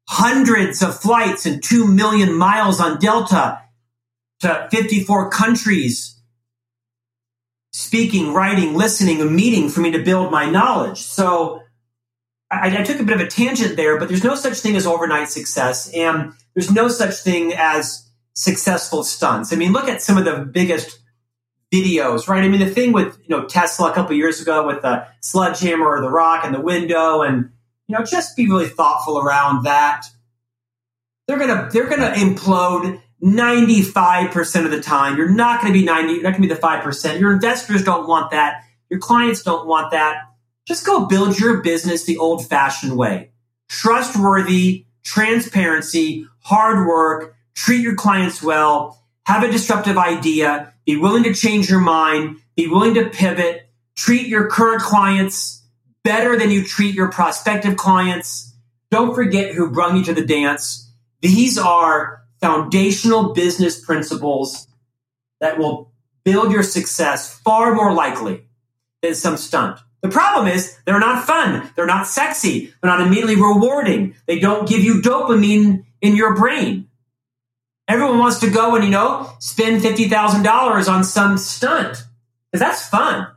hundreds 0.07 0.84
of 0.84 0.99
flights 1.01 1.47
and 1.47 1.63
2 1.63 1.88
million 1.88 2.38
miles 2.38 2.80
on 2.80 2.99
Delta 2.99 3.59
to 4.41 4.68
54 4.70 5.32
countries 5.32 6.22
speaking, 7.72 8.34
writing, 8.34 8.76
listening, 8.76 9.20
and 9.20 9.36
meeting 9.36 9.70
for 9.70 9.80
me 9.80 9.89
to 9.89 10.03
build 10.03 10.32
my 10.32 10.47
knowledge. 10.47 11.01
So 11.01 11.63
I, 12.50 12.80
I, 12.80 12.84
took 12.84 13.00
a 13.00 13.04
bit 13.04 13.16
of 13.16 13.22
a 13.22 13.28
tangent 13.28 13.76
there, 13.76 14.00
but 14.00 14.08
there's 14.08 14.24
no 14.24 14.36
such 14.36 14.60
thing 14.60 14.76
as 14.76 14.88
overnight 14.88 15.30
success, 15.30 15.91
and 15.93 16.34
there's 16.54 16.72
no 16.72 16.88
such 16.88 17.16
thing 17.16 17.54
as 17.54 18.10
successful 18.34 19.04
stunts. 19.04 19.52
I 19.52 19.56
mean, 19.58 19.74
look 19.74 19.89
at 19.89 20.02
some 20.02 20.18
of 20.18 20.26
the 20.26 20.45
biggest 20.45 21.00
videos, 21.74 22.28
right? 22.28 22.43
I 22.43 22.48
mean, 22.48 22.62
the 22.62 22.70
thing 22.70 22.93
with 22.93 23.18
you 23.24 23.36
know 23.36 23.45
Tesla 23.45 23.91
a 23.91 23.93
couple 23.93 24.16
years 24.16 24.41
ago 24.41 24.66
with 24.66 24.82
the 24.82 25.06
sledgehammer 25.22 25.86
or 25.86 26.02
the 26.02 26.10
rock 26.10 26.45
and 26.45 26.54
the 26.54 26.62
window, 26.62 27.22
and 27.22 27.50
you 27.88 27.98
know, 27.98 28.06
just 28.06 28.38
be 28.38 28.48
really 28.48 28.70
thoughtful 28.70 29.20
around 29.20 29.64
that. 29.66 30.06
They're 31.28 31.38
gonna 31.38 31.70
they're 31.72 31.89
gonna 31.89 32.12
implode 32.12 33.02
95% 33.22 34.66
of 34.66 34.72
the 34.72 34.80
time. 34.80 35.18
You're 35.18 35.30
not 35.30 35.62
gonna 35.62 35.74
be 35.74 35.84
90, 35.84 36.14
you're 36.14 36.24
not 36.24 36.32
gonna 36.32 36.48
be 36.48 36.54
the 36.54 36.56
5%. 36.56 37.20
Your 37.20 37.34
investors 37.34 37.84
don't 37.84 38.08
want 38.08 38.32
that. 38.32 38.64
Your 38.89 39.00
clients 39.02 39.41
don't 39.41 39.68
want 39.68 39.91
that 39.91 40.27
just 40.68 40.86
go 40.86 41.05
build 41.05 41.39
your 41.39 41.61
business 41.61 42.03
the 42.03 42.18
old 42.18 42.45
fashioned 42.45 42.97
way. 42.97 43.32
Trustworthy, 43.70 44.86
transparency, 45.03 46.28
hard 46.41 46.86
work, 46.86 47.36
treat 47.55 47.82
your 47.82 47.95
clients 47.95 48.43
well, 48.43 49.01
have 49.26 49.43
a 49.43 49.51
disruptive 49.51 49.97
idea, 49.97 50.74
be 50.86 50.97
willing 50.97 51.24
to 51.24 51.34
change 51.34 51.70
your 51.70 51.80
mind, 51.80 52.41
be 52.57 52.68
willing 52.68 52.93
to 52.95 53.09
pivot, 53.09 53.70
treat 53.95 54.28
your 54.28 54.49
current 54.49 54.82
clients 54.82 55.63
better 56.03 56.38
than 56.38 56.51
you 56.51 56.63
treat 56.63 56.93
your 56.93 57.09
prospective 57.09 57.78
clients. 57.78 58.53
Don't 58.91 59.15
forget 59.15 59.53
who 59.53 59.72
brought 59.72 59.95
you 59.95 60.03
to 60.03 60.13
the 60.13 60.26
dance. 60.26 60.91
These 61.22 61.57
are 61.57 62.24
foundational 62.41 63.34
business 63.34 63.84
principles 63.84 64.68
that 65.39 65.57
will 65.57 65.91
build 66.26 66.51
your 66.51 66.63
success 66.63 67.39
far 67.39 67.74
more 67.74 67.93
likely 67.93 68.45
than 69.01 69.15
some 69.15 69.38
stunt. 69.38 69.80
The 70.02 70.10
problem 70.10 70.48
is 70.48 70.78
they're 70.86 71.00
not 71.00 71.26
fun. 71.26 71.70
They're 71.76 71.86
not 71.86 72.08
sexy. 72.08 72.74
They're 72.82 72.91
not 72.91 73.02
immediately 73.02 73.36
rewarding. 73.36 74.16
They 74.26 74.39
don't 74.39 74.68
give 74.68 74.84
you 74.84 75.02
dopamine 75.02 75.86
in 76.02 76.16
your 76.16 76.36
brain. 76.36 76.88
Everyone 77.88 78.20
wants 78.20 78.39
to 78.39 78.50
go 78.50 78.76
and, 78.76 78.84
you 78.84 78.91
know, 78.91 79.32
spend 79.39 79.82
$50,000 79.82 80.89
on 80.89 81.04
some 81.04 81.38
stunt 81.38 82.04
because 82.52 82.60
that's 82.60 82.88
fun. 82.88 83.28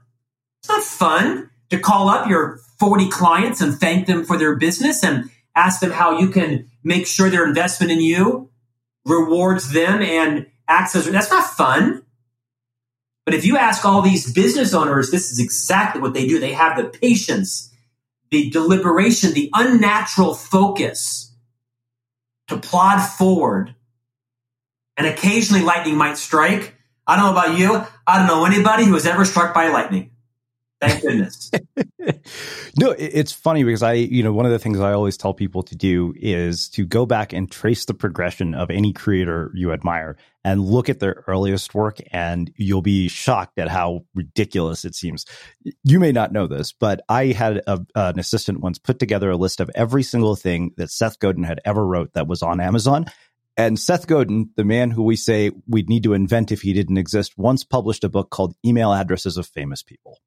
It's 0.61 0.69
not 0.69 0.83
fun 0.83 1.51
to 1.71 1.79
call 1.79 2.09
up 2.09 2.29
your 2.29 2.59
40 2.79 3.09
clients 3.09 3.61
and 3.61 3.75
thank 3.75 4.07
them 4.07 4.25
for 4.25 4.37
their 4.37 4.57
business 4.57 5.05
and 5.05 5.31
ask 5.55 5.81
them 5.81 5.91
how 5.91 6.19
you 6.19 6.29
can 6.29 6.69
make 6.83 7.07
sure 7.07 7.31
their 7.31 7.47
investment 7.47 7.93
in 7.93 8.01
you 8.01 8.51
rewards 9.05 9.73
them 9.73 10.03
and 10.03 10.47
acts 10.69 10.95
as 10.95 11.11
that's 11.11 11.31
not 11.31 11.45
fun. 11.45 12.03
But 13.25 13.35
if 13.35 13.45
you 13.45 13.57
ask 13.57 13.85
all 13.85 14.03
these 14.03 14.33
business 14.33 14.75
owners, 14.75 15.11
this 15.11 15.31
is 15.31 15.39
exactly 15.39 16.01
what 16.01 16.15
they 16.15 16.27
do. 16.27 16.41
They 16.41 16.53
have 16.53 16.77
the 16.77 16.85
patience, 16.85 17.73
the 18.31 18.51
deliberation, 18.51 19.33
the 19.33 19.51
unnatural 19.55 20.35
focus 20.35 21.35
to 22.49 22.57
plod 22.57 23.01
forward. 23.01 23.75
And 24.97 25.07
occasionally 25.07 25.63
lightning 25.63 25.97
might 25.97 26.19
strike. 26.19 26.75
I 27.07 27.17
don't 27.17 27.27
know 27.27 27.41
about 27.41 27.59
you. 27.59 27.87
I 28.07 28.19
don't 28.19 28.27
know 28.27 28.45
anybody 28.45 28.85
who 28.85 28.93
was 28.93 29.07
ever 29.07 29.25
struck 29.25 29.55
by 29.55 29.69
lightning. 29.69 30.11
Thank 30.81 31.03
goodness. 31.03 31.51
no, 32.79 32.95
it's 32.99 33.33
funny 33.33 33.65
because 33.65 33.83
I, 33.83 33.95
you 33.95 34.23
know, 34.23 34.33
one 34.33 34.47
of 34.47 34.53
the 34.53 34.59
things 34.59 34.81
I 34.81 34.93
always 34.93 35.17
tell 35.17 35.35
people 35.35 35.63
to 35.65 35.77
do 35.77 36.15
is 36.17 36.69
to 36.71 36.85
go 36.85 37.07
back 37.07 37.33
and 37.33 37.51
trace 37.51 37.85
the 37.85 37.95
progression 37.95 38.55
of 38.55 38.71
any 38.71 38.93
creator 38.93 39.51
you 39.55 39.73
admire 39.73 40.17
and 40.45 40.65
look 40.65 40.89
at 40.89 41.01
their 41.01 41.25
earliest 41.27 41.75
work, 41.75 41.99
and 42.13 42.51
you'll 42.57 42.83
be 42.83 43.09
shocked 43.09 43.59
at 43.59 43.69
how 43.69 44.05
ridiculous 44.15 44.85
it 44.85 44.95
seems. 44.95 45.27
You 45.85 46.01
may 46.01 46.13
not 46.13 46.33
know 46.33 46.47
this, 46.47 46.73
but 46.73 47.03
I 47.09 47.27
had 47.27 47.63
a, 47.67 47.81
an 47.95 48.19
assistant 48.19 48.61
once 48.61 48.79
put 48.79 48.99
together 48.99 49.31
a 49.31 49.37
list 49.37 49.61
of 49.61 49.71
every 49.75 50.03
single 50.03 50.37
thing 50.37 50.73
that 50.77 50.91
Seth 50.91 51.19
Godin 51.19 51.45
had 51.45 51.61
ever 51.65 51.87
wrote 51.87 52.15
that 52.15 52.27
was 52.27 52.43
on 52.43 52.61
Amazon. 52.61 53.07
And 53.57 53.79
Seth 53.79 54.07
Godin, 54.07 54.51
the 54.57 54.65
man 54.65 54.91
who 54.91 55.03
we 55.03 55.17
say 55.17 55.51
we'd 55.67 55.91
need 55.91 56.05
to 56.05 56.15
invent 56.15 56.53
if 56.53 56.63
he 56.63 56.73
didn't 56.73 56.97
exist, 56.97 57.37
once 57.37 57.63
published 57.63 58.05
a 58.05 58.09
book 58.09 58.31
called 58.31 58.55
Email 58.65 58.93
Addresses 58.93 59.37
of 59.37 59.47
Famous 59.47 59.83
People. 59.83 60.19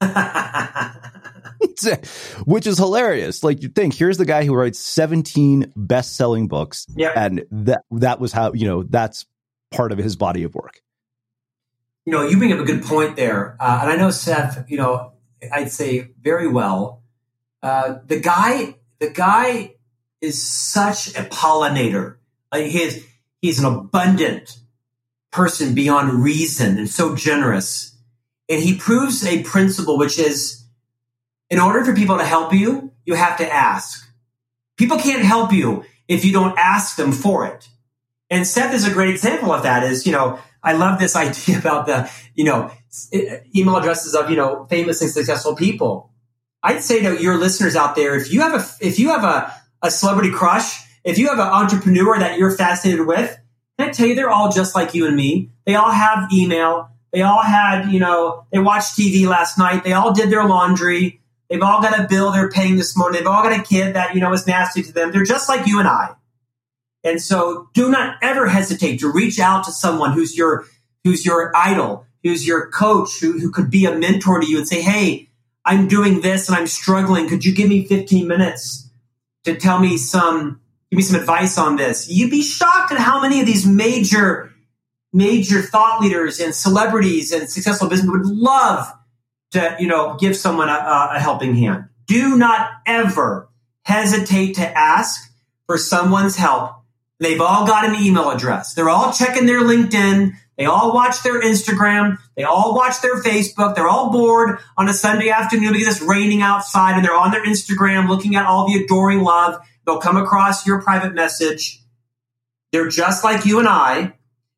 Which 2.44 2.66
is 2.66 2.78
hilarious. 2.78 3.44
Like 3.44 3.62
you 3.62 3.68
think, 3.68 3.94
here's 3.94 4.18
the 4.18 4.24
guy 4.24 4.44
who 4.44 4.54
writes 4.54 4.78
17 4.78 5.72
best-selling 5.76 6.48
books, 6.48 6.86
yeah, 6.94 7.12
and 7.14 7.44
that 7.50 7.84
that 7.90 8.20
was 8.20 8.32
how 8.32 8.52
you 8.52 8.66
know 8.66 8.82
that's 8.82 9.26
part 9.70 9.92
of 9.92 9.98
his 9.98 10.16
body 10.16 10.44
of 10.44 10.54
work. 10.54 10.80
You 12.06 12.12
know, 12.12 12.26
you 12.26 12.38
bring 12.38 12.52
up 12.52 12.60
a 12.60 12.64
good 12.64 12.84
point 12.84 13.16
there, 13.16 13.56
uh, 13.60 13.80
and 13.82 13.90
I 13.90 13.96
know 13.96 14.10
Seth. 14.10 14.64
You 14.68 14.78
know, 14.78 15.12
I'd 15.52 15.70
say 15.70 16.10
very 16.20 16.48
well. 16.48 17.02
Uh, 17.62 17.98
the 18.06 18.20
guy, 18.20 18.76
the 18.98 19.10
guy 19.10 19.74
is 20.20 20.42
such 20.42 21.08
a 21.08 21.22
pollinator. 21.22 22.16
Like 22.52 22.66
he's 22.66 23.04
he's 23.40 23.58
an 23.58 23.66
abundant 23.66 24.58
person 25.30 25.74
beyond 25.74 26.22
reason, 26.22 26.78
and 26.78 26.88
so 26.88 27.16
generous 27.16 27.93
and 28.48 28.62
he 28.62 28.76
proves 28.76 29.24
a 29.24 29.42
principle, 29.42 29.98
which 29.98 30.18
is 30.18 30.64
in 31.50 31.58
order 31.58 31.84
for 31.84 31.94
people 31.94 32.18
to 32.18 32.24
help 32.24 32.52
you, 32.52 32.92
you 33.04 33.14
have 33.14 33.38
to 33.38 33.52
ask. 33.52 34.08
People 34.76 34.98
can't 34.98 35.22
help 35.22 35.52
you 35.52 35.84
if 36.08 36.24
you 36.24 36.32
don't 36.32 36.58
ask 36.58 36.96
them 36.96 37.12
for 37.12 37.46
it. 37.46 37.68
And 38.30 38.46
Seth 38.46 38.74
is 38.74 38.86
a 38.86 38.92
great 38.92 39.10
example 39.10 39.52
of 39.52 39.62
that 39.62 39.84
is, 39.84 40.06
you 40.06 40.12
know, 40.12 40.38
I 40.62 40.72
love 40.72 40.98
this 40.98 41.16
idea 41.16 41.58
about 41.58 41.86
the, 41.86 42.10
you 42.34 42.44
know, 42.44 42.70
email 43.54 43.76
addresses 43.76 44.14
of, 44.14 44.30
you 44.30 44.36
know, 44.36 44.66
famous 44.68 45.00
and 45.00 45.10
successful 45.10 45.54
people. 45.54 46.10
I'd 46.62 46.82
say 46.82 47.02
to 47.02 47.22
your 47.22 47.36
listeners 47.36 47.76
out 47.76 47.94
there, 47.94 48.14
if 48.16 48.32
you 48.32 48.40
have 48.40 48.54
a, 48.54 48.84
if 48.84 48.98
you 48.98 49.10
have 49.10 49.24
a, 49.24 49.52
a 49.82 49.90
celebrity 49.90 50.30
crush, 50.30 50.82
if 51.04 51.18
you 51.18 51.28
have 51.28 51.38
an 51.38 51.46
entrepreneur 51.46 52.18
that 52.18 52.38
you're 52.38 52.56
fascinated 52.56 53.06
with, 53.06 53.38
can 53.78 53.88
I 53.88 53.92
tell 53.92 54.06
you, 54.06 54.14
they're 54.14 54.30
all 54.30 54.50
just 54.50 54.74
like 54.74 54.94
you 54.94 55.06
and 55.06 55.16
me. 55.16 55.50
They 55.66 55.74
all 55.74 55.90
have 55.90 56.32
email. 56.32 56.90
They 57.14 57.22
all 57.22 57.42
had, 57.42 57.92
you 57.92 58.00
know, 58.00 58.44
they 58.52 58.58
watched 58.58 58.98
TV 58.98 59.24
last 59.26 59.56
night. 59.56 59.84
They 59.84 59.92
all 59.92 60.12
did 60.12 60.30
their 60.30 60.44
laundry. 60.44 61.20
They've 61.48 61.62
all 61.62 61.80
got 61.80 61.98
a 61.98 62.08
bill 62.08 62.32
they're 62.32 62.50
paying 62.50 62.76
this 62.76 62.96
morning. 62.96 63.20
They've 63.20 63.28
all 63.28 63.44
got 63.44 63.58
a 63.58 63.62
kid 63.62 63.94
that, 63.94 64.16
you 64.16 64.20
know, 64.20 64.32
is 64.32 64.48
nasty 64.48 64.82
to 64.82 64.92
them. 64.92 65.12
They're 65.12 65.22
just 65.22 65.48
like 65.48 65.64
you 65.64 65.78
and 65.78 65.86
I. 65.86 66.16
And 67.04 67.22
so 67.22 67.68
do 67.72 67.88
not 67.88 68.16
ever 68.20 68.48
hesitate 68.48 68.98
to 68.98 69.12
reach 69.12 69.38
out 69.38 69.62
to 69.64 69.70
someone 69.70 70.12
who's 70.12 70.36
your, 70.36 70.64
who's 71.04 71.24
your 71.24 71.52
idol, 71.54 72.04
who's 72.24 72.44
your 72.44 72.68
coach, 72.70 73.20
who, 73.20 73.38
who 73.38 73.52
could 73.52 73.70
be 73.70 73.84
a 73.84 73.94
mentor 73.94 74.40
to 74.40 74.46
you 74.46 74.58
and 74.58 74.66
say, 74.66 74.82
Hey, 74.82 75.28
I'm 75.64 75.86
doing 75.86 76.20
this 76.20 76.48
and 76.48 76.56
I'm 76.56 76.66
struggling. 76.66 77.28
Could 77.28 77.44
you 77.44 77.54
give 77.54 77.68
me 77.68 77.86
15 77.86 78.26
minutes 78.26 78.90
to 79.44 79.54
tell 79.54 79.78
me 79.78 79.98
some, 79.98 80.60
give 80.90 80.96
me 80.96 81.02
some 81.02 81.20
advice 81.20 81.58
on 81.58 81.76
this? 81.76 82.08
You'd 82.08 82.32
be 82.32 82.42
shocked 82.42 82.90
at 82.90 82.98
how 82.98 83.22
many 83.22 83.40
of 83.40 83.46
these 83.46 83.66
major, 83.66 84.50
major 85.14 85.62
thought 85.62 86.00
leaders 86.02 86.40
and 86.40 86.54
celebrities 86.54 87.32
and 87.32 87.48
successful 87.48 87.88
business 87.88 88.10
would 88.10 88.26
love 88.26 88.92
to, 89.52 89.76
you 89.78 89.86
know, 89.86 90.16
give 90.18 90.36
someone 90.36 90.68
a, 90.68 91.10
a 91.14 91.20
helping 91.20 91.54
hand. 91.54 91.84
Do 92.06 92.36
not 92.36 92.68
ever 92.84 93.48
hesitate 93.82 94.56
to 94.56 94.78
ask 94.78 95.32
for 95.66 95.78
someone's 95.78 96.36
help. 96.36 96.72
They've 97.20 97.40
all 97.40 97.66
got 97.66 97.84
an 97.84 97.94
email 97.94 98.30
address. 98.30 98.74
They're 98.74 98.90
all 98.90 99.12
checking 99.12 99.46
their 99.46 99.60
LinkedIn. 99.60 100.32
They 100.58 100.64
all 100.66 100.92
watch 100.92 101.22
their 101.22 101.40
Instagram. 101.40 102.18
They 102.36 102.42
all 102.42 102.74
watch 102.74 103.00
their 103.00 103.22
Facebook. 103.22 103.76
They're 103.76 103.88
all 103.88 104.10
bored 104.10 104.58
on 104.76 104.88
a 104.88 104.92
Sunday 104.92 105.30
afternoon 105.30 105.72
because 105.72 105.88
it's 105.88 106.02
raining 106.02 106.42
outside 106.42 106.96
and 106.96 107.04
they're 107.04 107.16
on 107.16 107.30
their 107.30 107.44
Instagram 107.46 108.08
looking 108.08 108.34
at 108.34 108.46
all 108.46 108.66
the 108.66 108.82
adoring 108.82 109.20
love. 109.20 109.60
They'll 109.86 110.00
come 110.00 110.16
across 110.16 110.66
your 110.66 110.82
private 110.82 111.14
message. 111.14 111.80
They're 112.72 112.88
just 112.88 113.22
like 113.22 113.46
you 113.46 113.60
and 113.60 113.68
I. 113.68 114.14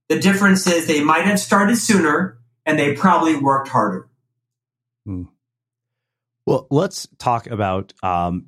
The 0.08 0.20
difference 0.20 0.66
is 0.66 0.86
they 0.86 1.02
might 1.02 1.24
have 1.24 1.40
started 1.40 1.76
sooner 1.76 2.38
and 2.64 2.78
they 2.78 2.94
probably 2.94 3.36
worked 3.36 3.68
harder. 3.68 4.08
Hmm. 5.04 5.24
Well, 6.46 6.66
let's 6.70 7.08
talk 7.18 7.48
about 7.48 7.92
um, 8.02 8.46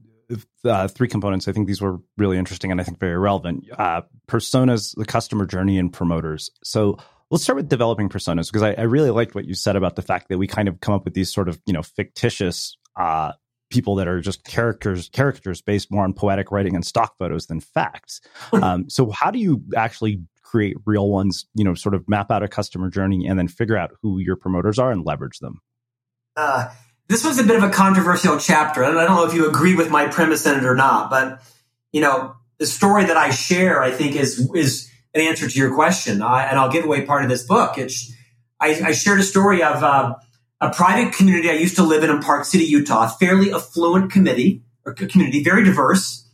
uh, 0.64 0.88
three 0.88 1.08
components. 1.08 1.48
I 1.48 1.52
think 1.52 1.66
these 1.66 1.80
were 1.80 1.98
really 2.16 2.38
interesting 2.38 2.70
and 2.70 2.80
I 2.80 2.84
think 2.84 3.00
very 3.00 3.18
relevant. 3.18 3.64
Uh, 3.76 4.02
personas, 4.28 4.94
the 4.96 5.04
customer 5.04 5.46
journey, 5.46 5.78
and 5.78 5.92
promoters. 5.92 6.50
So 6.62 6.98
let's 7.30 7.42
start 7.42 7.56
with 7.56 7.68
developing 7.68 8.08
personas 8.08 8.50
because 8.50 8.62
I, 8.62 8.72
I, 8.72 8.82
really 8.82 9.10
liked 9.10 9.34
what 9.34 9.44
you 9.44 9.54
said 9.54 9.76
about 9.76 9.96
the 9.96 10.02
fact 10.02 10.28
that 10.28 10.38
we 10.38 10.46
kind 10.46 10.68
of 10.68 10.80
come 10.80 10.94
up 10.94 11.04
with 11.04 11.14
these 11.14 11.32
sort 11.32 11.48
of 11.48 11.60
you 11.66 11.72
know 11.72 11.82
fictitious 11.82 12.76
uh, 12.96 13.32
people 13.70 13.96
that 13.96 14.08
are 14.08 14.20
just 14.20 14.44
characters 14.44 15.08
characters 15.10 15.60
based 15.60 15.90
more 15.90 16.04
on 16.04 16.12
poetic 16.12 16.50
writing 16.50 16.74
and 16.74 16.86
stock 16.86 17.16
photos 17.18 17.46
than 17.46 17.60
facts. 17.60 18.20
um, 18.52 18.88
so 18.88 19.10
how 19.10 19.30
do 19.30 19.38
you 19.38 19.62
actually 19.76 20.22
create 20.48 20.76
real 20.86 21.08
ones? 21.08 21.46
You 21.54 21.64
know, 21.64 21.74
sort 21.74 21.94
of 21.94 22.08
map 22.08 22.30
out 22.30 22.42
a 22.42 22.48
customer 22.48 22.90
journey 22.90 23.26
and 23.26 23.38
then 23.38 23.48
figure 23.48 23.76
out 23.76 23.90
who 24.02 24.18
your 24.18 24.36
promoters 24.36 24.78
are 24.78 24.90
and 24.90 25.04
leverage 25.04 25.38
them. 25.38 25.60
Uh, 26.36 26.70
this 27.08 27.24
was 27.24 27.38
a 27.38 27.44
bit 27.44 27.56
of 27.56 27.62
a 27.62 27.70
controversial 27.70 28.38
chapter, 28.38 28.82
and 28.82 28.98
I 28.98 29.06
don't 29.06 29.16
know 29.16 29.24
if 29.24 29.34
you 29.34 29.48
agree 29.48 29.74
with 29.74 29.90
my 29.90 30.08
premise 30.08 30.46
in 30.46 30.58
it 30.58 30.64
or 30.64 30.74
not, 30.74 31.10
but 31.10 31.42
you 31.92 32.00
know, 32.00 32.34
the 32.58 32.66
story 32.66 33.04
that 33.04 33.16
I 33.16 33.30
share, 33.30 33.82
I 33.82 33.90
think, 33.90 34.14
is 34.14 34.50
is 34.54 34.90
an 35.14 35.22
answer 35.22 35.48
to 35.48 35.58
your 35.58 35.74
question, 35.74 36.22
I, 36.22 36.44
and 36.44 36.58
I'll 36.58 36.70
give 36.70 36.84
away 36.84 37.04
part 37.06 37.22
of 37.22 37.30
this 37.30 37.44
book. 37.44 37.78
It's 37.78 38.12
I, 38.60 38.80
I 38.86 38.92
shared 38.92 39.20
a 39.20 39.24
story 39.24 39.62
of 39.62 39.82
uh, 39.82 40.14
a 40.60 40.70
private 40.70 41.14
community 41.14 41.50
I 41.50 41.54
used 41.54 41.76
to 41.76 41.82
live 41.82 42.04
in 42.04 42.10
in 42.10 42.20
Park 42.20 42.44
City, 42.44 42.64
Utah, 42.64 43.06
a 43.06 43.08
fairly 43.08 43.52
affluent 43.52 44.10
committee 44.10 44.62
or 44.84 44.92
community, 44.92 45.42
very 45.42 45.64
diverse. 45.64 46.28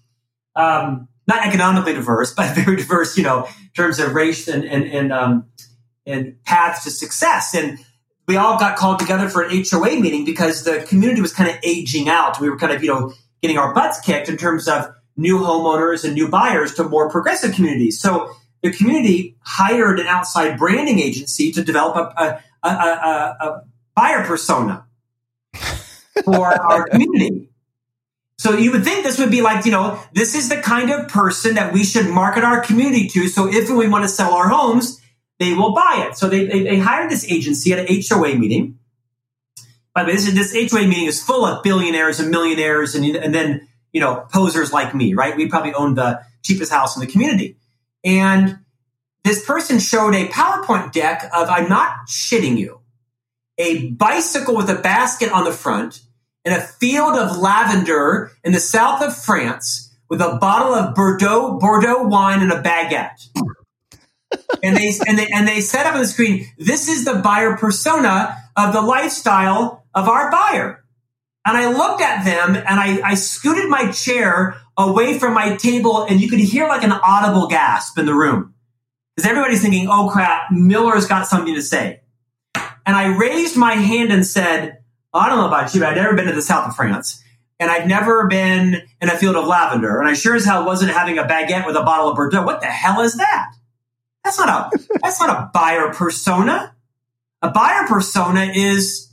Um, 0.56 1.08
not 1.26 1.46
economically 1.46 1.94
diverse, 1.94 2.34
but 2.34 2.54
very 2.54 2.76
diverse, 2.76 3.16
you 3.16 3.24
know, 3.24 3.44
in 3.44 3.70
terms 3.74 3.98
of 3.98 4.14
race 4.14 4.48
and 4.48 4.64
and 4.64 4.84
and, 4.84 5.12
um, 5.12 5.46
and 6.06 6.42
paths 6.44 6.84
to 6.84 6.90
success. 6.90 7.54
And 7.54 7.78
we 8.26 8.36
all 8.36 8.58
got 8.58 8.76
called 8.76 8.98
together 8.98 9.28
for 9.28 9.42
an 9.42 9.64
HOA 9.70 10.00
meeting 10.00 10.24
because 10.24 10.64
the 10.64 10.84
community 10.88 11.20
was 11.20 11.32
kind 11.32 11.50
of 11.50 11.56
aging 11.62 12.08
out. 12.08 12.40
We 12.40 12.48
were 12.48 12.58
kind 12.58 12.72
of, 12.72 12.82
you 12.82 12.88
know, 12.88 13.12
getting 13.42 13.58
our 13.58 13.74
butts 13.74 14.00
kicked 14.00 14.28
in 14.28 14.36
terms 14.36 14.68
of 14.68 14.86
new 15.16 15.38
homeowners 15.38 16.04
and 16.04 16.14
new 16.14 16.28
buyers 16.28 16.74
to 16.74 16.84
more 16.84 17.10
progressive 17.10 17.54
communities. 17.54 18.00
So 18.00 18.30
the 18.62 18.72
community 18.72 19.36
hired 19.40 20.00
an 20.00 20.06
outside 20.06 20.58
branding 20.58 20.98
agency 20.98 21.52
to 21.52 21.62
develop 21.62 21.96
a, 21.96 22.42
a, 22.62 22.68
a, 22.68 23.36
a 23.40 23.62
buyer 23.94 24.24
persona 24.24 24.86
for 26.24 26.46
our 26.46 26.88
community. 26.88 27.50
So 28.44 28.52
you 28.58 28.72
would 28.72 28.84
think 28.84 29.04
this 29.04 29.18
would 29.18 29.30
be 29.30 29.40
like, 29.40 29.64
you 29.64 29.72
know, 29.72 29.98
this 30.12 30.34
is 30.34 30.50
the 30.50 30.60
kind 30.60 30.90
of 30.90 31.08
person 31.08 31.54
that 31.54 31.72
we 31.72 31.82
should 31.82 32.10
market 32.10 32.44
our 32.44 32.60
community 32.60 33.08
to. 33.08 33.26
So 33.26 33.48
if 33.50 33.70
we 33.70 33.88
want 33.88 34.04
to 34.04 34.08
sell 34.08 34.34
our 34.34 34.50
homes, 34.50 35.00
they 35.38 35.54
will 35.54 35.72
buy 35.72 36.06
it. 36.06 36.18
So 36.18 36.28
they, 36.28 36.44
they, 36.44 36.62
they 36.62 36.78
hired 36.78 37.10
this 37.10 37.24
agency 37.32 37.72
at 37.72 37.78
an 37.78 37.86
HOA 37.88 38.34
meeting. 38.34 38.78
By 39.94 40.02
the 40.02 40.08
way, 40.08 40.16
this, 40.16 40.52
this 40.52 40.70
HOA 40.70 40.86
meeting 40.86 41.06
is 41.06 41.24
full 41.24 41.46
of 41.46 41.62
billionaires 41.62 42.20
and 42.20 42.30
millionaires 42.30 42.94
and, 42.94 43.16
and 43.16 43.34
then, 43.34 43.66
you 43.94 44.02
know, 44.02 44.26
posers 44.30 44.74
like 44.74 44.94
me, 44.94 45.14
right? 45.14 45.34
We 45.34 45.48
probably 45.48 45.72
own 45.72 45.94
the 45.94 46.20
cheapest 46.42 46.70
house 46.70 46.96
in 46.96 47.00
the 47.00 47.10
community. 47.10 47.56
And 48.04 48.58
this 49.24 49.42
person 49.42 49.78
showed 49.78 50.14
a 50.14 50.28
PowerPoint 50.28 50.92
deck 50.92 51.30
of, 51.32 51.48
I'm 51.48 51.70
not 51.70 52.08
shitting 52.08 52.58
you, 52.58 52.82
a 53.56 53.88
bicycle 53.92 54.54
with 54.54 54.68
a 54.68 54.74
basket 54.74 55.32
on 55.32 55.44
the 55.44 55.52
front 55.52 56.02
and 56.44 56.54
a 56.54 56.60
field 56.60 57.16
of 57.16 57.38
lavender 57.38 58.32
in 58.42 58.52
the 58.52 58.60
south 58.60 59.02
of 59.02 59.16
France 59.16 59.94
with 60.08 60.20
a 60.20 60.36
bottle 60.40 60.74
of 60.74 60.94
Bordeaux, 60.94 61.58
Bordeaux 61.58 62.04
wine 62.04 62.42
and 62.42 62.52
a 62.52 62.62
baguette 62.62 63.28
and 64.62 64.76
they 64.76 64.92
and 65.06 65.18
they 65.18 65.26
and 65.32 65.46
they 65.46 65.60
set 65.60 65.86
up 65.86 65.94
on 65.94 66.00
the 66.00 66.06
screen. 66.06 66.46
This 66.58 66.88
is 66.88 67.04
the 67.04 67.14
buyer 67.14 67.56
persona 67.56 68.36
of 68.56 68.72
the 68.72 68.80
lifestyle 68.80 69.84
of 69.94 70.08
our 70.08 70.30
buyer. 70.30 70.84
And 71.46 71.56
I 71.56 71.70
looked 71.70 72.00
at 72.00 72.24
them 72.24 72.56
and 72.56 72.80
I, 72.80 73.00
I 73.02 73.14
scooted 73.14 73.68
my 73.68 73.90
chair 73.90 74.56
away 74.78 75.18
from 75.18 75.34
my 75.34 75.56
table, 75.56 76.04
and 76.04 76.20
you 76.20 76.28
could 76.28 76.40
hear 76.40 76.66
like 76.66 76.82
an 76.82 76.92
audible 76.92 77.48
gasp 77.48 77.98
in 77.98 78.06
the 78.06 78.14
room 78.14 78.54
because 79.14 79.30
everybody's 79.30 79.62
thinking, 79.62 79.88
"Oh 79.88 80.08
crap, 80.10 80.50
Miller's 80.50 81.06
got 81.06 81.26
something 81.26 81.54
to 81.54 81.62
say." 81.62 82.00
And 82.86 82.96
I 82.96 83.16
raised 83.16 83.56
my 83.56 83.74
hand 83.74 84.12
and 84.12 84.26
said, 84.26 84.78
I 85.14 85.28
don't 85.28 85.38
know 85.38 85.46
about 85.46 85.74
you, 85.74 85.80
but 85.80 85.90
I'd 85.90 85.96
never 85.96 86.14
been 86.14 86.26
to 86.26 86.32
the 86.32 86.42
south 86.42 86.68
of 86.68 86.76
France. 86.76 87.22
And 87.60 87.70
I'd 87.70 87.86
never 87.86 88.26
been 88.26 88.82
in 89.00 89.08
a 89.08 89.16
field 89.16 89.36
of 89.36 89.46
lavender. 89.46 90.00
And 90.00 90.08
I 90.08 90.14
sure 90.14 90.34
as 90.34 90.44
hell 90.44 90.66
wasn't 90.66 90.90
having 90.90 91.18
a 91.18 91.24
baguette 91.24 91.66
with 91.66 91.76
a 91.76 91.82
bottle 91.82 92.08
of 92.08 92.16
Bordeaux. 92.16 92.44
What 92.44 92.60
the 92.60 92.66
hell 92.66 93.00
is 93.00 93.16
that? 93.16 93.52
That's 94.24 94.38
not 94.38 94.48
a 94.74 94.78
that's 95.02 95.20
not 95.20 95.30
a 95.30 95.50
buyer 95.54 95.92
persona. 95.92 96.74
A 97.42 97.50
buyer 97.50 97.86
persona 97.86 98.50
is 98.54 99.12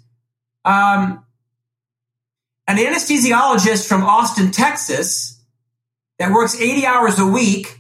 um, 0.66 1.24
an 2.68 2.78
anesthesiologist 2.78 3.88
from 3.88 4.04
Austin, 4.04 4.52
Texas, 4.52 5.40
that 6.22 6.32
works 6.32 6.60
80 6.60 6.86
hours 6.86 7.20
a 7.20 7.26
week, 7.26 7.80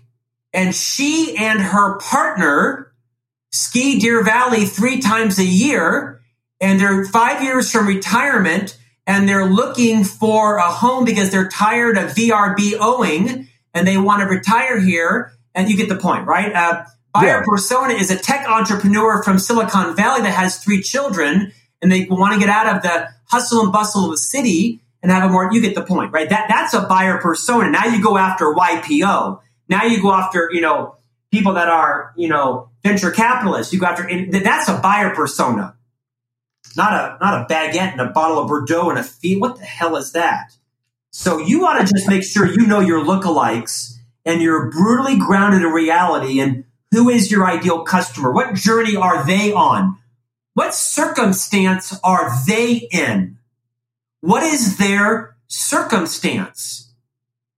and 0.51 0.73
she 0.73 1.37
and 1.37 1.61
her 1.61 1.99
partner 1.99 2.91
ski 3.51 3.99
Deer 3.99 4.23
Valley 4.23 4.65
three 4.65 4.99
times 4.99 5.37
a 5.37 5.45
year, 5.45 6.20
and 6.61 6.79
they're 6.79 7.03
five 7.05 7.43
years 7.43 7.71
from 7.71 7.87
retirement, 7.87 8.77
and 9.05 9.27
they're 9.27 9.49
looking 9.49 10.05
for 10.05 10.57
a 10.57 10.71
home 10.71 11.03
because 11.03 11.31
they're 11.31 11.49
tired 11.49 11.97
of 11.97 12.11
VRBOing, 12.11 13.47
and 13.73 13.87
they 13.87 13.97
want 13.97 14.21
to 14.21 14.27
retire 14.27 14.79
here. 14.79 15.33
And 15.53 15.69
you 15.69 15.75
get 15.75 15.89
the 15.89 15.97
point, 15.97 16.25
right? 16.27 16.53
Uh, 16.53 16.85
Buyer 17.13 17.39
yeah. 17.39 17.43
persona 17.45 17.93
is 17.93 18.09
a 18.09 18.15
tech 18.15 18.47
entrepreneur 18.47 19.21
from 19.21 19.37
Silicon 19.37 19.95
Valley 19.95 20.21
that 20.21 20.33
has 20.33 20.63
three 20.63 20.81
children 20.81 21.51
and 21.81 21.91
they 21.91 22.05
want 22.05 22.33
to 22.33 22.39
get 22.39 22.49
out 22.49 22.73
of 22.73 22.83
the 22.83 23.09
hustle 23.25 23.63
and 23.63 23.71
bustle 23.71 24.05
of 24.05 24.11
the 24.11 24.17
city 24.17 24.81
and 25.01 25.11
have 25.11 25.29
a 25.29 25.33
more, 25.33 25.51
you 25.51 25.61
get 25.61 25.75
the 25.75 25.83
point, 25.83 26.13
right? 26.13 26.29
That, 26.29 26.47
that's 26.47 26.73
a 26.73 26.81
buyer 26.81 27.17
persona. 27.17 27.69
Now 27.69 27.85
you 27.85 28.01
go 28.01 28.17
after 28.17 28.53
YPO. 28.53 29.41
Now 29.67 29.83
you 29.85 30.01
go 30.01 30.13
after, 30.13 30.49
you 30.53 30.61
know, 30.61 30.95
people 31.31 31.53
that 31.53 31.69
are, 31.69 32.13
you 32.15 32.29
know, 32.29 32.69
venture 32.83 33.11
capitalists. 33.11 33.73
You 33.73 33.79
go 33.79 33.87
after, 33.87 34.07
that's 34.31 34.69
a 34.69 34.77
buyer 34.77 35.13
persona. 35.13 35.75
Not 36.75 36.93
a, 36.93 37.17
not 37.23 37.41
a 37.41 37.53
baguette 37.53 37.91
and 37.91 38.01
a 38.01 38.09
bottle 38.09 38.39
of 38.39 38.47
Bordeaux 38.47 38.89
and 38.89 38.99
a 38.99 39.03
fee. 39.03 39.37
What 39.37 39.57
the 39.57 39.65
hell 39.65 39.95
is 39.95 40.11
that? 40.13 40.55
So 41.11 41.39
you 41.39 41.61
want 41.61 41.85
to 41.85 41.93
just 41.93 42.07
make 42.07 42.23
sure 42.23 42.47
you 42.47 42.65
know 42.65 42.79
your 42.79 43.03
lookalikes 43.03 43.97
and 44.25 44.41
you're 44.41 44.71
brutally 44.71 45.17
grounded 45.17 45.61
in 45.61 45.67
reality 45.67 46.39
and 46.39 46.63
who 46.91 47.09
is 47.09 47.31
your 47.31 47.45
ideal 47.45 47.83
customer? 47.83 48.31
What 48.31 48.55
journey 48.55 48.95
are 48.95 49.25
they 49.25 49.53
on? 49.53 49.97
What 50.53 50.73
circumstance 50.73 51.97
are 52.03 52.31
they 52.45 52.87
in? 52.91 53.37
What 54.19 54.43
is 54.43 54.77
their 54.77 55.35
circumstance? 55.47 56.91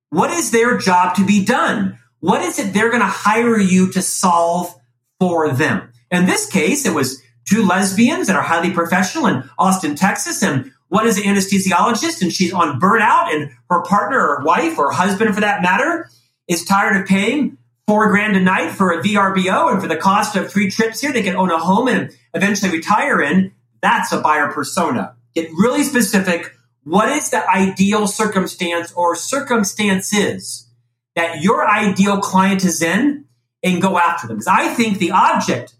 What 0.09 0.29
is 0.29 0.51
their 0.51 0.77
job 0.77 1.15
to 1.15 1.25
be 1.25 1.43
done? 1.43 1.97
What 2.19 2.41
is 2.41 2.59
it 2.59 2.73
they're 2.73 2.91
going 2.91 3.01
to 3.01 3.07
hire 3.07 3.59
you 3.59 3.91
to 3.93 4.01
solve 4.01 4.73
for 5.19 5.51
them? 5.51 5.91
In 6.11 6.27
this 6.27 6.45
case, 6.49 6.85
it 6.85 6.93
was 6.93 7.22
two 7.45 7.65
lesbians 7.65 8.27
that 8.27 8.35
are 8.35 8.41
highly 8.41 8.71
professional 8.71 9.27
in 9.27 9.49
Austin, 9.57 9.95
Texas, 9.95 10.43
and 10.43 10.71
one 10.93 11.07
is 11.07 11.17
an 11.17 11.23
anesthesiologist 11.23 12.21
and 12.21 12.31
she's 12.31 12.53
on 12.53 12.79
burnout 12.79 13.33
and 13.33 13.49
her 13.69 13.81
partner 13.81 14.19
or 14.19 14.43
wife 14.43 14.77
or 14.77 14.91
husband 14.91 15.33
for 15.33 15.41
that 15.41 15.63
matter 15.63 16.07
is 16.47 16.63
tired 16.63 17.01
of 17.01 17.07
paying 17.07 17.57
four 17.87 18.09
grand 18.09 18.37
a 18.37 18.39
night 18.39 18.71
for 18.71 18.91
a 18.91 19.01
VRBO 19.01 19.71
and 19.71 19.81
for 19.81 19.87
the 19.87 19.97
cost 19.97 20.35
of 20.35 20.51
three 20.51 20.69
trips 20.69 21.01
here, 21.01 21.11
they 21.11 21.23
can 21.23 21.35
own 21.35 21.51
a 21.51 21.57
home 21.57 21.87
and 21.87 22.15
eventually 22.33 22.71
retire 22.71 23.21
in. 23.21 23.51
That's 23.81 24.11
a 24.11 24.21
buyer 24.21 24.51
persona. 24.51 25.15
Get 25.33 25.49
really 25.51 25.83
specific. 25.83 26.53
What 26.83 27.09
is 27.09 27.29
the 27.31 27.49
ideal 27.49 28.07
circumstance 28.07 28.93
or 28.93 29.15
circumstances 29.15 30.69
that 31.15 31.41
your 31.41 31.67
ideal 31.67 32.19
client 32.19 32.63
is 32.63 32.81
in 32.81 33.25
and 33.63 33.81
go 33.81 33.97
after 33.97 34.27
them? 34.27 34.37
Because 34.37 34.47
I 34.47 34.73
think 34.73 34.99
the 34.99 35.11
object 35.11 35.73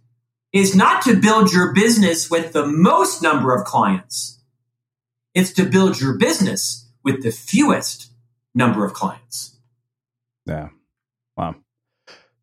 is 0.54 0.76
not 0.76 1.02
to 1.04 1.16
build 1.16 1.52
your 1.52 1.74
business 1.74 2.30
with 2.30 2.54
the 2.54 2.66
most 2.66 3.22
number 3.22 3.56
of 3.56 3.66
clients. 3.66 4.40
It's 5.34 5.52
to 5.54 5.66
build 5.66 6.00
your 6.00 6.18
business 6.18 6.88
with 7.04 7.24
the 7.24 7.32
fewest 7.32 8.12
number 8.54 8.86
of 8.86 8.94
clients. 8.94 9.58
Yeah. 10.46 10.70
Wow. 11.36 11.56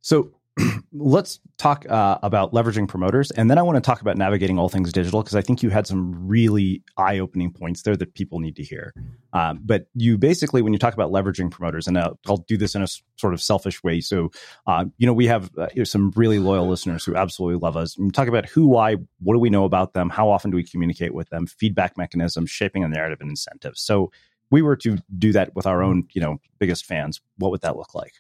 So 0.00 0.32
let's 0.92 1.40
talk 1.58 1.84
uh, 1.88 2.18
about 2.22 2.52
leveraging 2.52 2.88
promoters. 2.88 3.30
And 3.30 3.50
then 3.50 3.58
I 3.58 3.62
want 3.62 3.76
to 3.76 3.80
talk 3.80 4.00
about 4.00 4.16
navigating 4.16 4.58
all 4.58 4.68
things 4.68 4.92
digital 4.92 5.22
because 5.22 5.34
I 5.34 5.42
think 5.42 5.62
you 5.62 5.70
had 5.70 5.86
some 5.86 6.26
really 6.26 6.82
eye 6.96 7.18
opening 7.18 7.52
points 7.52 7.82
there 7.82 7.96
that 7.96 8.14
people 8.14 8.40
need 8.40 8.56
to 8.56 8.64
hear. 8.64 8.94
Um, 9.32 9.60
but 9.62 9.86
you 9.94 10.18
basically, 10.18 10.62
when 10.62 10.72
you 10.72 10.78
talk 10.78 10.94
about 10.94 11.12
leveraging 11.12 11.50
promoters, 11.50 11.86
and 11.86 11.98
I'll, 11.98 12.18
I'll 12.26 12.38
do 12.48 12.56
this 12.56 12.74
in 12.74 12.82
a 12.82 12.88
sort 13.16 13.34
of 13.34 13.40
selfish 13.40 13.82
way. 13.82 14.00
So, 14.00 14.30
uh, 14.66 14.86
you 14.98 15.06
know, 15.06 15.12
we 15.12 15.26
have 15.26 15.50
uh, 15.56 15.68
some 15.84 16.12
really 16.16 16.38
loyal 16.38 16.68
listeners 16.68 17.04
who 17.04 17.14
absolutely 17.14 17.58
love 17.58 17.76
us. 17.76 17.96
And 17.96 18.12
talk 18.12 18.28
about 18.28 18.46
who, 18.46 18.66
why, 18.66 18.96
what 19.20 19.34
do 19.34 19.38
we 19.38 19.50
know 19.50 19.64
about 19.64 19.94
them? 19.94 20.10
How 20.10 20.30
often 20.30 20.50
do 20.50 20.56
we 20.56 20.64
communicate 20.64 21.14
with 21.14 21.28
them? 21.30 21.46
Feedback 21.46 21.96
mechanisms, 21.96 22.50
shaping 22.50 22.84
a 22.84 22.88
narrative 22.88 23.18
and 23.20 23.30
incentives. 23.30 23.80
So, 23.80 24.10
we 24.50 24.62
were 24.62 24.76
to 24.76 24.98
do 25.16 25.32
that 25.32 25.54
with 25.54 25.66
our 25.66 25.82
own, 25.82 26.08
you 26.12 26.20
know, 26.20 26.40
biggest 26.58 26.84
fans, 26.84 27.20
what 27.38 27.50
would 27.52 27.60
that 27.60 27.76
look 27.76 27.94
like? 27.94 28.14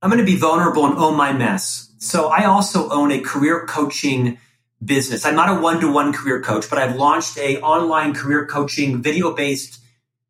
I'm 0.00 0.10
going 0.10 0.24
to 0.24 0.26
be 0.26 0.36
vulnerable 0.36 0.86
and 0.86 0.96
own 0.96 1.16
my 1.16 1.32
mess. 1.32 1.92
So 1.98 2.28
I 2.28 2.44
also 2.44 2.88
own 2.90 3.10
a 3.10 3.20
career 3.20 3.66
coaching 3.66 4.38
business. 4.84 5.24
I'm 5.24 5.34
not 5.34 5.58
a 5.58 5.60
one-to-one 5.60 6.12
career 6.12 6.40
coach, 6.40 6.70
but 6.70 6.78
I've 6.78 6.96
launched 6.96 7.36
a 7.36 7.60
online 7.60 8.14
career 8.14 8.46
coaching 8.46 9.02
video-based 9.02 9.80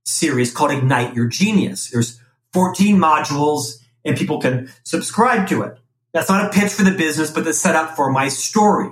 series 0.06 0.52
called 0.54 0.70
Ignite 0.70 1.14
Your 1.14 1.26
Genius. 1.26 1.90
There's 1.90 2.18
14 2.54 2.96
modules 2.96 3.76
and 4.06 4.16
people 4.16 4.40
can 4.40 4.70
subscribe 4.84 5.46
to 5.48 5.62
it. 5.62 5.76
That's 6.14 6.30
not 6.30 6.46
a 6.46 6.58
pitch 6.58 6.72
for 6.72 6.82
the 6.82 6.92
business, 6.92 7.30
but 7.30 7.44
the 7.44 7.52
setup 7.52 7.94
for 7.94 8.10
my 8.10 8.28
story. 8.28 8.90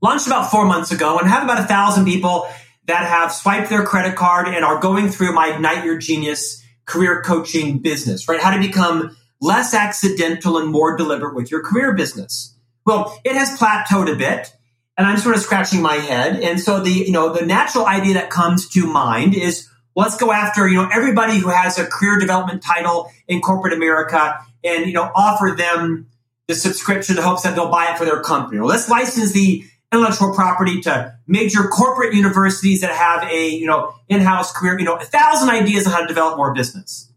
Launched 0.00 0.26
about 0.26 0.50
four 0.50 0.64
months 0.64 0.90
ago 0.92 1.18
and 1.18 1.28
have 1.28 1.44
about 1.44 1.60
a 1.60 1.64
thousand 1.64 2.06
people 2.06 2.48
that 2.86 3.06
have 3.06 3.32
swiped 3.32 3.68
their 3.68 3.84
credit 3.84 4.16
card 4.16 4.48
and 4.48 4.64
are 4.64 4.80
going 4.80 5.10
through 5.10 5.34
my 5.34 5.48
Ignite 5.48 5.84
Your 5.84 5.98
Genius 5.98 6.64
career 6.86 7.20
coaching 7.20 7.80
business, 7.80 8.28
right? 8.28 8.40
How 8.40 8.52
to 8.52 8.60
become 8.60 9.16
less 9.40 9.74
accidental 9.74 10.58
and 10.58 10.68
more 10.68 10.96
deliberate 10.96 11.34
with 11.34 11.50
your 11.50 11.62
career 11.62 11.94
business. 11.94 12.56
Well, 12.84 13.18
it 13.24 13.34
has 13.34 13.58
plateaued 13.58 14.12
a 14.12 14.16
bit 14.16 14.52
and 14.96 15.06
I'm 15.06 15.18
sort 15.18 15.36
of 15.36 15.42
scratching 15.42 15.82
my 15.82 15.94
head. 15.94 16.40
And 16.40 16.60
so 16.60 16.80
the, 16.80 16.90
you 16.90 17.12
know, 17.12 17.32
the 17.32 17.44
natural 17.44 17.86
idea 17.86 18.14
that 18.14 18.30
comes 18.30 18.68
to 18.70 18.86
mind 18.86 19.34
is 19.34 19.68
let's 19.94 20.16
go 20.16 20.32
after, 20.32 20.66
you 20.68 20.76
know, 20.76 20.88
everybody 20.92 21.38
who 21.38 21.48
has 21.48 21.78
a 21.78 21.86
career 21.86 22.18
development 22.18 22.62
title 22.62 23.10
in 23.28 23.40
corporate 23.40 23.74
America 23.74 24.38
and, 24.64 24.86
you 24.86 24.92
know, 24.92 25.10
offer 25.14 25.54
them 25.56 26.08
the 26.48 26.54
subscription 26.54 27.16
in 27.16 27.22
hopes 27.22 27.42
that 27.42 27.54
they'll 27.54 27.70
buy 27.70 27.90
it 27.90 27.98
for 27.98 28.04
their 28.04 28.22
company. 28.22 28.60
Well, 28.60 28.68
let's 28.68 28.88
license 28.88 29.32
the 29.32 29.64
intellectual 29.92 30.32
property 30.34 30.80
to 30.82 31.14
major 31.26 31.64
corporate 31.64 32.14
universities 32.14 32.80
that 32.80 32.90
have 32.90 33.28
a, 33.30 33.48
you 33.48 33.66
know, 33.66 33.94
in-house 34.08 34.52
career, 34.52 34.78
you 34.78 34.84
know, 34.84 34.96
a 34.96 35.04
thousand 35.04 35.50
ideas 35.50 35.86
on 35.86 35.92
how 35.92 36.00
to 36.00 36.06
develop 36.06 36.36
more 36.36 36.54
business. 36.54 37.12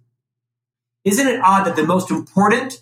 Isn't 1.05 1.27
it 1.27 1.41
odd 1.41 1.65
that 1.65 1.75
the 1.75 1.85
most 1.85 2.11
important 2.11 2.81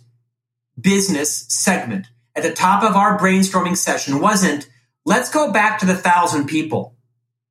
business 0.79 1.45
segment 1.49 2.07
at 2.37 2.43
the 2.43 2.53
top 2.53 2.83
of 2.83 2.95
our 2.95 3.17
brainstorming 3.17 3.75
session 3.75 4.21
wasn't, 4.21 4.69
let's 5.05 5.31
go 5.31 5.51
back 5.51 5.79
to 5.79 5.87
the 5.87 5.95
thousand 5.95 6.45
people. 6.45 6.95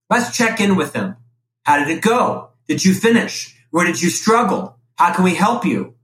Let's 0.08 0.36
check 0.36 0.60
in 0.60 0.76
with 0.76 0.92
them. 0.92 1.16
How 1.64 1.80
did 1.80 1.88
it 1.88 2.02
go? 2.02 2.50
Did 2.68 2.84
you 2.84 2.94
finish? 2.94 3.52
Where 3.70 3.84
did 3.84 4.00
you 4.00 4.10
struggle? 4.10 4.78
How 4.94 5.12
can 5.12 5.24
we 5.24 5.34
help 5.34 5.64
you? 5.64 5.96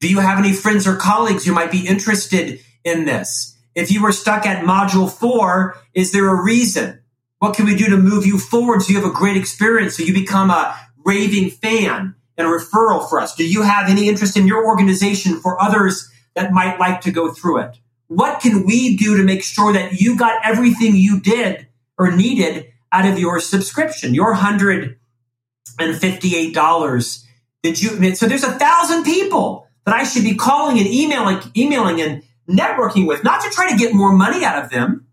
Do 0.00 0.08
you 0.08 0.18
have 0.18 0.38
any 0.38 0.52
friends 0.52 0.88
or 0.88 0.96
colleagues 0.96 1.44
who 1.44 1.52
might 1.52 1.70
be 1.70 1.86
interested 1.86 2.60
in 2.82 3.04
this? 3.04 3.56
If 3.76 3.92
you 3.92 4.02
were 4.02 4.10
stuck 4.10 4.44
at 4.44 4.64
module 4.64 5.10
four, 5.10 5.76
is 5.94 6.10
there 6.10 6.28
a 6.28 6.42
reason? 6.42 7.02
What 7.38 7.54
can 7.54 7.66
we 7.66 7.76
do 7.76 7.90
to 7.90 7.96
move 7.96 8.26
you 8.26 8.38
forward 8.38 8.82
so 8.82 8.90
you 8.90 9.00
have 9.00 9.08
a 9.08 9.14
great 9.14 9.36
experience 9.36 9.96
so 9.96 10.02
you 10.02 10.12
become 10.12 10.50
a 10.50 10.76
raving 11.04 11.50
fan? 11.50 12.15
And 12.36 12.46
a 12.46 12.50
referral 12.50 13.08
for 13.08 13.18
us? 13.20 13.34
Do 13.34 13.48
you 13.48 13.62
have 13.62 13.88
any 13.88 14.08
interest 14.08 14.36
in 14.36 14.46
your 14.46 14.66
organization 14.66 15.40
for 15.40 15.58
others 15.60 16.10
that 16.34 16.52
might 16.52 16.78
like 16.78 17.00
to 17.02 17.10
go 17.10 17.32
through 17.32 17.60
it? 17.60 17.78
What 18.08 18.40
can 18.40 18.66
we 18.66 18.96
do 18.96 19.16
to 19.16 19.24
make 19.24 19.42
sure 19.42 19.72
that 19.72 20.00
you 20.00 20.16
got 20.16 20.40
everything 20.44 20.94
you 20.94 21.18
did 21.20 21.66
or 21.98 22.12
needed 22.12 22.66
out 22.92 23.04
of 23.06 23.18
your 23.18 23.40
subscription, 23.40 24.14
your 24.14 24.32
$158? 24.34 27.22
Did 27.62 27.82
you, 27.82 28.14
so 28.14 28.26
there's 28.26 28.44
a 28.44 28.52
thousand 28.52 29.04
people 29.04 29.66
that 29.84 29.94
I 29.94 30.04
should 30.04 30.24
be 30.24 30.36
calling 30.36 30.78
and 30.78 30.86
emailing, 30.86 31.40
emailing 31.56 32.00
and 32.00 32.22
networking 32.48 33.08
with, 33.08 33.24
not 33.24 33.42
to 33.42 33.50
try 33.50 33.70
to 33.70 33.76
get 33.76 33.92
more 33.92 34.12
money 34.12 34.44
out 34.44 34.62
of 34.62 34.70
them, 34.70 35.08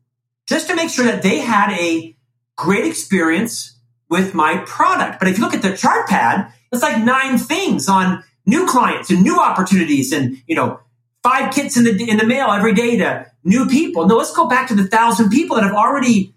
just 0.48 0.68
to 0.68 0.76
make 0.76 0.90
sure 0.90 1.06
that 1.06 1.24
they 1.24 1.40
had 1.40 1.72
a 1.72 2.16
great 2.56 2.86
experience 2.86 3.80
with 4.10 4.36
my 4.36 4.58
product. 4.68 5.20
But 5.20 5.30
if 5.30 5.38
you 5.38 5.44
look 5.44 5.56
at 5.56 5.62
the 5.62 5.76
chart 5.76 6.08
pad, 6.08 6.54
it's 6.74 6.84
like 6.84 7.04
nine 7.04 7.38
things 7.38 7.88
on 7.88 8.24
new 8.46 8.68
clients 8.68 9.10
and 9.10 9.24
new 9.24 9.40
opportunities 9.40 10.12
and, 10.12 10.42
you 10.48 10.56
know, 10.56 10.80
five 11.24 11.54
kits 11.54 11.78
in 11.78 11.86
the, 11.86 12.10
in 12.10 12.18
the 12.18 12.26
mail 12.26 12.48
every 12.48 12.74
day 12.74 12.98
to 12.98 13.26
new 13.44 13.68
people. 13.68 14.06
No, 14.08 14.18
let's 14.18 14.36
go 14.36 14.48
back 14.48 14.68
to 14.68 14.76
the 14.76 14.86
thousand 14.86 15.30
people 15.30 15.56
that 15.56 15.64
have 15.64 15.76
already 15.76 16.36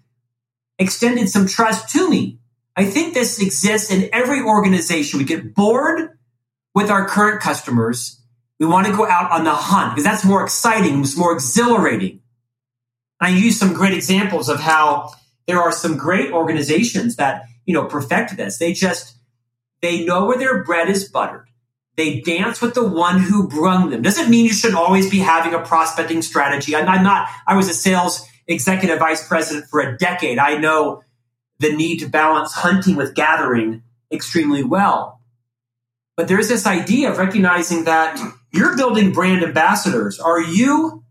extended 0.79 1.29
some 1.29 1.47
trust 1.47 1.89
to 1.89 2.09
me. 2.09 2.39
I 2.75 2.85
think 2.85 3.13
this 3.13 3.41
exists 3.41 3.91
in 3.91 4.09
every 4.13 4.41
organization. 4.41 5.19
We 5.19 5.25
get 5.25 5.55
bored 5.55 6.17
with 6.75 6.91
our 6.91 7.07
current 7.07 7.41
customers. 7.41 8.21
We 8.59 8.67
want 8.67 8.87
to 8.87 8.95
go 8.95 9.07
out 9.07 9.31
on 9.31 9.43
the 9.43 9.53
hunt 9.53 9.95
because 9.95 10.03
that's 10.03 10.23
more 10.23 10.43
exciting, 10.43 11.01
it's 11.01 11.17
more 11.17 11.33
exhilarating. 11.33 12.21
I 13.19 13.29
use 13.29 13.57
some 13.59 13.73
great 13.73 13.93
examples 13.93 14.47
of 14.47 14.59
how 14.59 15.11
there 15.47 15.59
are 15.59 15.71
some 15.71 15.97
great 15.97 16.31
organizations 16.31 17.15
that, 17.15 17.45
you 17.65 17.73
know, 17.73 17.85
perfect 17.85 18.37
this. 18.37 18.59
They 18.59 18.73
just 18.73 19.16
they 19.81 20.05
know 20.05 20.25
where 20.25 20.37
their 20.37 20.63
bread 20.63 20.89
is 20.89 21.09
buttered. 21.09 21.47
They 21.95 22.21
dance 22.21 22.61
with 22.61 22.75
the 22.75 22.87
one 22.87 23.19
who 23.19 23.47
brung 23.47 23.89
them. 23.89 24.03
Doesn't 24.03 24.29
mean 24.29 24.45
you 24.45 24.53
should 24.53 24.75
always 24.75 25.09
be 25.09 25.19
having 25.19 25.53
a 25.53 25.59
prospecting 25.59 26.21
strategy. 26.21 26.75
I'm, 26.75 26.87
I'm 26.87 27.03
not, 27.03 27.27
I 27.47 27.55
was 27.55 27.69
a 27.69 27.73
sales 27.73 28.25
executive 28.47 28.99
vice 28.99 29.27
president 29.27 29.67
for 29.69 29.79
a 29.79 29.97
decade. 29.97 30.37
I 30.37 30.57
know 30.57 31.03
the 31.59 31.75
need 31.75 31.99
to 31.99 32.07
balance 32.07 32.53
hunting 32.53 32.95
with 32.95 33.15
gathering 33.15 33.81
extremely 34.11 34.63
well. 34.63 35.21
But 36.15 36.27
there's 36.27 36.47
this 36.47 36.65
idea 36.65 37.11
of 37.11 37.17
recognizing 37.17 37.85
that 37.85 38.19
you're 38.51 38.77
building 38.77 39.11
brand 39.11 39.43
ambassadors. 39.43 40.19
Are 40.19 40.41
you 40.41 41.03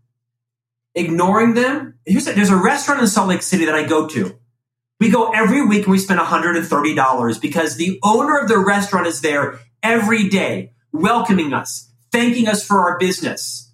ignoring 0.95 1.53
them? 1.53 1.99
A, 2.07 2.13
there's 2.13 2.49
a 2.49 2.55
restaurant 2.55 3.01
in 3.01 3.07
Salt 3.07 3.29
Lake 3.29 3.41
City 3.41 3.65
that 3.65 3.75
I 3.75 3.85
go 3.85 4.07
to. 4.07 4.36
We 4.99 5.09
go 5.09 5.31
every 5.31 5.65
week 5.65 5.83
and 5.83 5.91
we 5.91 5.99
spend 5.99 6.19
$130 6.19 7.41
because 7.41 7.77
the 7.77 7.99
owner 8.03 8.39
of 8.39 8.47
the 8.47 8.57
restaurant 8.57 9.05
is 9.05 9.21
there 9.21 9.59
every 9.83 10.27
day, 10.27 10.73
welcoming 10.91 11.53
us, 11.53 11.91
thanking 12.11 12.47
us 12.47 12.65
for 12.65 12.79
our 12.79 12.97
business, 12.97 13.71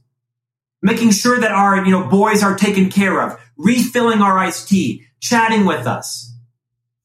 making 0.82 1.12
sure 1.12 1.40
that 1.40 1.52
our, 1.52 1.84
you 1.86 1.92
know, 1.92 2.08
boys 2.08 2.44
are 2.44 2.58
taken 2.58 2.90
care 2.90 3.22
of, 3.22 3.40
refilling 3.58 4.22
our 4.22 4.38
iced 4.38 4.68
tea, 4.68 5.06
chatting 5.22 5.66
with 5.66 5.88
us, 5.88 6.36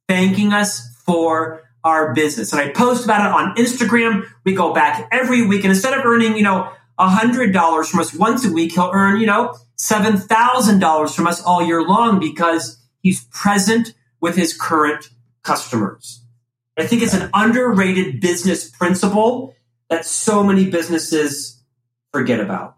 thanking 0.09 0.53
us 0.53 0.97
for 1.05 1.63
our 1.85 2.13
business. 2.13 2.53
And 2.53 2.61
I 2.61 2.71
post 2.71 3.05
about 3.05 3.25
it 3.25 3.33
on 3.33 3.55
Instagram. 3.55 4.27
We 4.45 4.53
go 4.55 4.75
back 4.75 5.09
every 5.13 5.47
week 5.47 5.63
and 5.63 5.73
instead 5.73 5.97
of 5.97 6.05
earning, 6.05 6.37
you 6.37 6.43
know, 6.43 6.73
$100 6.99 7.87
from 7.87 8.01
us 8.01 8.13
once 8.13 8.45
a 8.45 8.53
week, 8.53 8.73
he'll 8.73 8.91
earn, 8.93 9.21
you 9.21 9.27
know, 9.27 9.55
$7,000 9.79 11.15
from 11.15 11.27
us 11.29 11.41
all 11.41 11.65
year 11.65 11.83
long 11.83 12.19
because 12.19 12.83
he's 13.01 13.25
present 13.27 13.95
with 14.21 14.37
his 14.37 14.57
current 14.57 15.09
customers. 15.43 16.25
I 16.77 16.87
think 16.87 17.03
it's 17.03 17.15
an 17.15 17.31
underrated 17.35 18.21
business 18.21 18.71
principle 18.71 19.55
that 19.89 20.07
so 20.07 20.45
many 20.45 20.71
businesses 20.71 21.63
forget 22.13 22.41
about. 22.41 22.75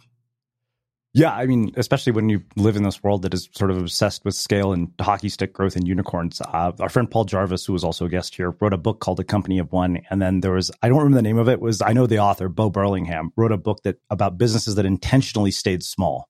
Yeah, 1.12 1.32
I 1.32 1.46
mean, 1.46 1.72
especially 1.76 2.12
when 2.12 2.28
you 2.28 2.44
live 2.54 2.76
in 2.76 2.84
this 2.84 3.02
world 3.02 3.22
that 3.22 3.34
is 3.34 3.48
sort 3.52 3.72
of 3.72 3.78
obsessed 3.78 4.24
with 4.24 4.34
scale 4.34 4.72
and 4.72 4.92
hockey 5.00 5.28
stick 5.28 5.52
growth 5.52 5.74
and 5.74 5.86
unicorns. 5.86 6.40
Uh, 6.40 6.70
our 6.78 6.88
friend 6.88 7.10
Paul 7.10 7.24
Jarvis, 7.24 7.66
who 7.66 7.72
was 7.72 7.82
also 7.82 8.06
a 8.06 8.08
guest 8.08 8.36
here, 8.36 8.54
wrote 8.60 8.72
a 8.72 8.78
book 8.78 9.00
called 9.00 9.18
A 9.18 9.24
Company 9.24 9.58
of 9.58 9.72
One, 9.72 10.02
and 10.08 10.22
then 10.22 10.40
there 10.40 10.52
was 10.52 10.70
I 10.82 10.88
don't 10.88 10.98
remember 10.98 11.16
the 11.16 11.22
name 11.22 11.38
of 11.38 11.48
it. 11.48 11.60
Was 11.60 11.82
I 11.82 11.94
know 11.94 12.06
the 12.06 12.20
author 12.20 12.48
Bo 12.48 12.70
Burlingham 12.70 13.32
wrote 13.36 13.50
a 13.50 13.56
book 13.56 13.82
that 13.82 13.98
about 14.08 14.38
businesses 14.38 14.76
that 14.76 14.86
intentionally 14.86 15.50
stayed 15.50 15.82
small. 15.82 16.28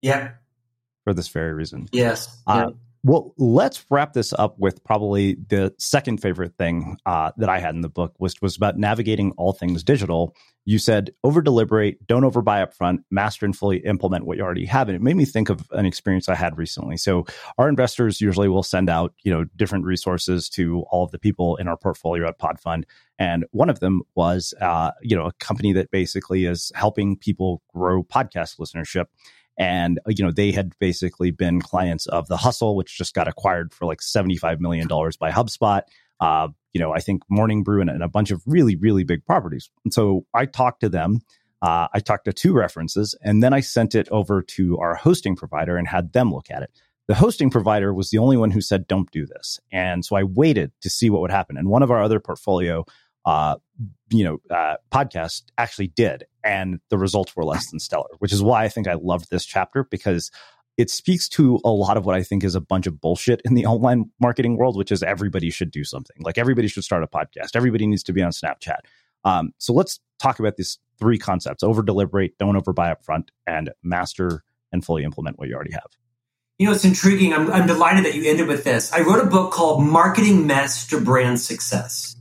Yeah, 0.00 0.30
for 1.02 1.12
this 1.12 1.28
very 1.28 1.52
reason. 1.52 1.88
Yes. 1.90 2.40
Uh, 2.46 2.70
well, 3.04 3.34
let's 3.36 3.84
wrap 3.90 4.14
this 4.14 4.32
up 4.32 4.58
with 4.58 4.82
probably 4.82 5.34
the 5.48 5.74
second 5.78 6.22
favorite 6.22 6.56
thing 6.56 6.96
uh, 7.04 7.32
that 7.36 7.50
I 7.50 7.58
had 7.58 7.74
in 7.74 7.82
the 7.82 7.90
book, 7.90 8.14
which 8.16 8.40
was 8.40 8.56
about 8.56 8.78
navigating 8.78 9.32
all 9.32 9.52
things 9.52 9.84
digital. 9.84 10.34
You 10.64 10.78
said 10.78 11.10
over 11.22 11.42
deliberate, 11.42 12.06
don't 12.06 12.22
overbuy 12.22 12.62
up 12.62 12.72
front, 12.72 13.02
master 13.10 13.44
and 13.44 13.54
fully 13.54 13.80
implement 13.80 14.24
what 14.24 14.38
you 14.38 14.42
already 14.42 14.64
have. 14.64 14.88
And 14.88 14.96
it 14.96 15.02
made 15.02 15.16
me 15.16 15.26
think 15.26 15.50
of 15.50 15.70
an 15.72 15.84
experience 15.84 16.30
I 16.30 16.34
had 16.34 16.56
recently. 16.56 16.96
So 16.96 17.26
our 17.58 17.68
investors 17.68 18.22
usually 18.22 18.48
will 18.48 18.62
send 18.62 18.88
out, 18.88 19.12
you 19.22 19.30
know, 19.30 19.44
different 19.54 19.84
resources 19.84 20.48
to 20.50 20.84
all 20.90 21.04
of 21.04 21.10
the 21.10 21.18
people 21.18 21.56
in 21.56 21.68
our 21.68 21.76
portfolio 21.76 22.26
at 22.26 22.38
PodFund. 22.38 22.84
And 23.18 23.44
one 23.50 23.68
of 23.68 23.80
them 23.80 24.00
was, 24.14 24.54
uh, 24.62 24.92
you 25.02 25.14
know, 25.14 25.26
a 25.26 25.32
company 25.34 25.74
that 25.74 25.90
basically 25.90 26.46
is 26.46 26.72
helping 26.74 27.18
people 27.18 27.60
grow 27.74 28.02
podcast 28.02 28.58
listenership 28.58 29.08
and 29.56 29.98
uh, 30.06 30.12
you 30.16 30.24
know 30.24 30.30
they 30.30 30.52
had 30.52 30.72
basically 30.78 31.30
been 31.30 31.60
clients 31.60 32.06
of 32.06 32.28
the 32.28 32.36
hustle 32.36 32.76
which 32.76 32.96
just 32.96 33.14
got 33.14 33.28
acquired 33.28 33.72
for 33.72 33.86
like 33.86 34.02
75 34.02 34.60
million 34.60 34.88
dollars 34.88 35.16
by 35.16 35.30
hubspot. 35.30 35.82
Uh, 36.20 36.48
you 36.72 36.80
know 36.80 36.92
i 36.92 37.00
think 37.00 37.22
morning 37.28 37.62
brew 37.62 37.80
and, 37.80 37.90
and, 37.90 38.02
a 38.02 38.08
bunch 38.08 38.30
of 38.30 38.42
really 38.46 38.76
really 38.76 39.04
big 39.04 39.24
properties. 39.24 39.70
And 39.84 39.92
so 39.92 40.26
i 40.34 40.46
talked 40.46 40.80
to 40.80 40.88
them 40.88 41.20
uh, 41.62 41.88
i 41.92 42.00
talked 42.00 42.24
to 42.26 42.32
two 42.32 42.52
references 42.52 43.14
and 43.22 43.42
then 43.42 43.52
i 43.52 43.60
sent 43.60 43.94
it 43.94 44.08
over 44.10 44.42
to 44.42 44.78
our 44.78 44.94
hosting 44.94 45.36
provider 45.36 45.76
and 45.76 45.88
had 45.88 46.12
them 46.12 46.30
look 46.30 46.50
at 46.50 46.62
it. 46.62 46.70
The 47.06 47.14
hosting 47.14 47.50
provider 47.50 47.92
was 47.92 48.10
the 48.10 48.18
only 48.18 48.38
one 48.38 48.50
who 48.50 48.62
said 48.62 48.86
don't 48.86 49.10
do 49.10 49.26
this. 49.26 49.60
And 49.70 50.04
so 50.04 50.16
i 50.16 50.22
waited 50.22 50.72
to 50.82 50.90
see 50.90 51.10
what 51.10 51.20
would 51.20 51.30
happen. 51.30 51.56
And 51.56 51.68
one 51.68 51.82
of 51.82 51.90
our 51.90 52.02
other 52.02 52.20
portfolio 52.20 52.84
uh, 53.24 53.56
you 54.10 54.24
know, 54.24 54.38
uh, 54.54 54.76
podcast 54.92 55.42
actually 55.58 55.88
did, 55.88 56.24
and 56.44 56.78
the 56.90 56.98
results 56.98 57.34
were 57.34 57.44
less 57.44 57.70
than 57.70 57.80
stellar. 57.80 58.10
Which 58.18 58.32
is 58.32 58.42
why 58.42 58.64
I 58.64 58.68
think 58.68 58.86
I 58.86 58.94
loved 58.94 59.30
this 59.30 59.44
chapter 59.44 59.84
because 59.84 60.30
it 60.76 60.90
speaks 60.90 61.28
to 61.30 61.60
a 61.64 61.70
lot 61.70 61.96
of 61.96 62.04
what 62.04 62.14
I 62.14 62.22
think 62.22 62.44
is 62.44 62.54
a 62.54 62.60
bunch 62.60 62.86
of 62.86 63.00
bullshit 63.00 63.40
in 63.44 63.54
the 63.54 63.66
online 63.66 64.10
marketing 64.20 64.56
world, 64.56 64.76
which 64.76 64.92
is 64.92 65.02
everybody 65.02 65.50
should 65.50 65.70
do 65.70 65.84
something. 65.84 66.16
Like 66.20 66.38
everybody 66.38 66.68
should 66.68 66.84
start 66.84 67.02
a 67.02 67.06
podcast. 67.06 67.54
Everybody 67.54 67.86
needs 67.86 68.02
to 68.04 68.12
be 68.12 68.22
on 68.22 68.32
Snapchat. 68.32 68.80
Um, 69.24 69.52
so 69.58 69.72
let's 69.72 70.00
talk 70.18 70.38
about 70.38 70.56
these 70.56 70.78
three 70.98 71.18
concepts: 71.18 71.62
over 71.62 71.82
deliberate, 71.82 72.36
don't 72.38 72.54
overbuy 72.54 72.90
up 72.90 73.04
front, 73.04 73.30
and 73.46 73.70
master 73.82 74.42
and 74.72 74.84
fully 74.84 75.04
implement 75.04 75.38
what 75.38 75.48
you 75.48 75.54
already 75.54 75.72
have. 75.72 75.86
You 76.58 76.66
know, 76.66 76.72
it's 76.72 76.84
intriguing. 76.84 77.32
I'm, 77.32 77.50
I'm 77.50 77.66
delighted 77.66 78.04
that 78.04 78.14
you 78.14 78.30
ended 78.30 78.46
with 78.46 78.64
this. 78.64 78.92
I 78.92 79.00
wrote 79.00 79.24
a 79.24 79.26
book 79.26 79.52
called 79.52 79.82
Marketing 79.82 80.46
Mess 80.46 80.86
to 80.88 81.00
Brand 81.00 81.40
Success. 81.40 82.16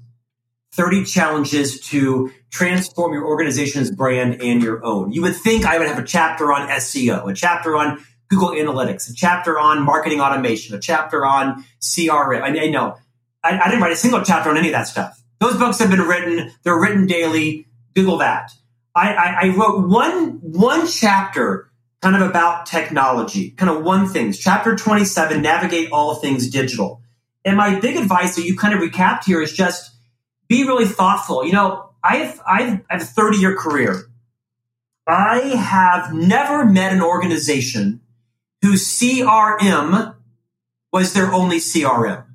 30 0.74 1.06
challenges 1.06 1.80
to 1.82 2.32
transform 2.54 3.14
your 3.14 3.26
organization's 3.26 3.90
brand 3.90 4.40
and 4.40 4.62
your 4.62 4.86
own. 4.86 5.12
You 5.12 5.24
would 5.24 5.36
think 5.36 5.66
I 5.66 5.80
would 5.80 5.88
have 5.88 5.98
a 5.98 6.04
chapter 6.04 6.54
on 6.54 6.70
SEO, 6.70 7.30
a 7.30 7.34
chapter 7.34 7.76
on 7.76 8.06
Google 8.30 8.50
Analytics, 8.50 9.10
a 9.10 9.14
chapter 9.14 9.60
on 9.60 9.84
marketing 9.84 10.22
automation, 10.22 10.76
a 10.76 10.80
chapter 10.80 11.26
on 11.26 11.66
CRM. 11.82 12.44
I, 12.44 12.66
I 12.66 12.70
know 12.70 12.96
I, 13.44 13.60
I, 13.60 13.66
didn't 13.70 13.82
write 13.82 13.92
a 13.92 13.96
single 13.96 14.22
chapter 14.22 14.52
on 14.52 14.58
any 14.58 14.68
of 14.68 14.74
that 14.74 14.88
stuff. 14.88 15.20
Those 15.40 15.58
books 15.58 15.80
have 15.80 15.90
been 15.90 16.02
written; 16.02 16.52
they're 16.62 16.80
written 16.80 17.08
daily. 17.08 17.68
Google 17.96 18.20
that. 18.20 18.52
I, 18.96 19.14
I, 19.14 19.38
I 19.42 19.48
wrote 19.50 19.88
one 19.88 20.40
one 20.42 20.88
chapter 20.88 21.72
kind 22.04 22.16
of 22.16 22.22
about 22.22 22.68
technology, 22.68 23.50
kind 23.52 23.72
of 23.72 23.84
one 23.84 24.08
things. 24.08 24.38
Chapter 24.38 24.76
twenty 24.76 25.06
seven: 25.06 25.42
navigate 25.42 25.92
all 25.92 26.16
things 26.16 26.50
digital. 26.50 27.02
And 27.44 27.58
my 27.58 27.80
big 27.80 27.98
advice 27.98 28.36
that 28.36 28.44
you 28.44 28.56
kind 28.56 28.76
of 28.76 28.80
recapped 28.80 29.26
here 29.26 29.42
is 29.42 29.52
just 29.52 29.92
be 30.48 30.66
really 30.66 30.86
thoughtful. 30.86 31.44
You 31.44 31.54
know, 31.54 31.83
I've, 32.04 32.42
I've, 32.46 32.82
I 32.90 32.94
have 32.94 33.02
a 33.02 33.06
30 33.06 33.38
year 33.38 33.56
career. 33.56 34.04
I 35.08 35.40
have 35.40 36.14
never 36.14 36.66
met 36.66 36.94
an 36.94 37.02
organization 37.02 38.02
whose 38.62 38.88
CRM 38.88 40.16
was 40.92 41.14
their 41.14 41.34
only 41.34 41.58
CRM. 41.58 42.26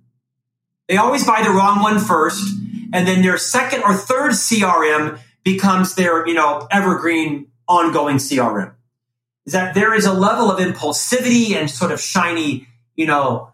They 0.89 0.97
always 0.97 1.25
buy 1.25 1.43
the 1.43 1.51
wrong 1.51 1.83
one 1.83 1.99
first, 1.99 2.55
and 2.93 3.07
then 3.07 3.23
their 3.23 3.39
second 3.39 3.83
or 3.85 3.95
third 3.95 4.33
CRM 4.33 5.19
becomes 5.45 5.95
their, 5.95 6.27
you 6.27 6.35
know, 6.35 6.67
evergreen 6.71 7.47
ongoing 7.69 8.17
CRM. 8.17 8.75
Is 9.47 9.53
that 9.53 9.75
there 9.75 9.95
is 9.95 10.05
a 10.05 10.13
level 10.13 10.51
of 10.51 10.59
impulsivity 10.59 11.55
and 11.55 11.71
sort 11.71 11.93
of 11.93 12.01
shiny, 12.01 12.69
you 12.97 13.07
know, 13.07 13.53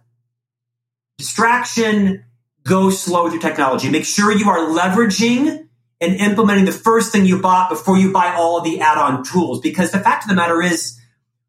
distraction 1.18 2.24
go 2.64 2.90
slow 2.90 3.24
with 3.24 3.34
your 3.34 3.42
technology. 3.42 3.90
Make 3.90 4.04
sure 4.04 4.32
you 4.32 4.48
are 4.48 4.58
leveraging 4.58 5.63
and 6.00 6.16
implementing 6.16 6.64
the 6.64 6.72
first 6.72 7.12
thing 7.12 7.24
you 7.24 7.40
bought 7.40 7.70
before 7.70 7.96
you 7.96 8.12
buy 8.12 8.34
all 8.34 8.58
of 8.58 8.64
the 8.64 8.80
add-on 8.80 9.24
tools. 9.24 9.60
Because 9.60 9.90
the 9.92 10.00
fact 10.00 10.24
of 10.24 10.28
the 10.28 10.34
matter 10.34 10.60
is, 10.60 10.98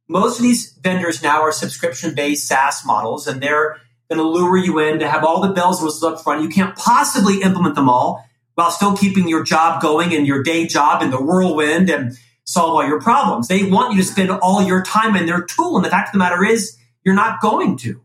most 0.08 0.38
of 0.38 0.44
these 0.44 0.72
vendors 0.82 1.24
now 1.24 1.42
are 1.42 1.52
subscription-based 1.52 2.48
SaaS 2.48 2.86
models, 2.86 3.28
and 3.28 3.42
they're 3.42 3.78
going 4.10 4.20
to 4.20 4.28
lure 4.28 4.58
you 4.58 4.78
in 4.80 5.00
to 5.00 5.10
have 5.10 5.24
all 5.24 5.42
the 5.42 5.54
bells 5.54 5.80
and 5.80 5.86
whistles 5.86 6.14
up 6.14 6.24
front. 6.24 6.44
You 6.44 6.50
can't 6.50 6.76
possibly 6.76 7.42
implement 7.42 7.76
them 7.76 7.90
all 7.90 8.24
while 8.54 8.70
still 8.70 8.96
keeping 8.96 9.28
your 9.28 9.44
job 9.44 9.82
going 9.82 10.14
and 10.14 10.28
your 10.28 10.44
day 10.44 10.68
job 10.68 11.02
in 11.02 11.10
the 11.10 11.22
whirlwind 11.22 11.90
and 11.90 12.16
solve 12.46 12.76
all 12.76 12.88
your 12.88 13.02
problems. 13.02 13.48
They 13.48 13.64
want 13.64 13.94
you 13.94 14.02
to 14.02 14.08
spend 14.08 14.30
all 14.30 14.62
your 14.62 14.84
time 14.84 15.16
in 15.16 15.26
their 15.26 15.42
tool, 15.42 15.76
and 15.76 15.84
the 15.84 15.90
fact 15.90 16.10
of 16.10 16.14
the 16.14 16.20
matter 16.20 16.46
is, 16.46 16.78
you're 17.04 17.16
not 17.16 17.42
going 17.42 17.78
to. 17.78 18.02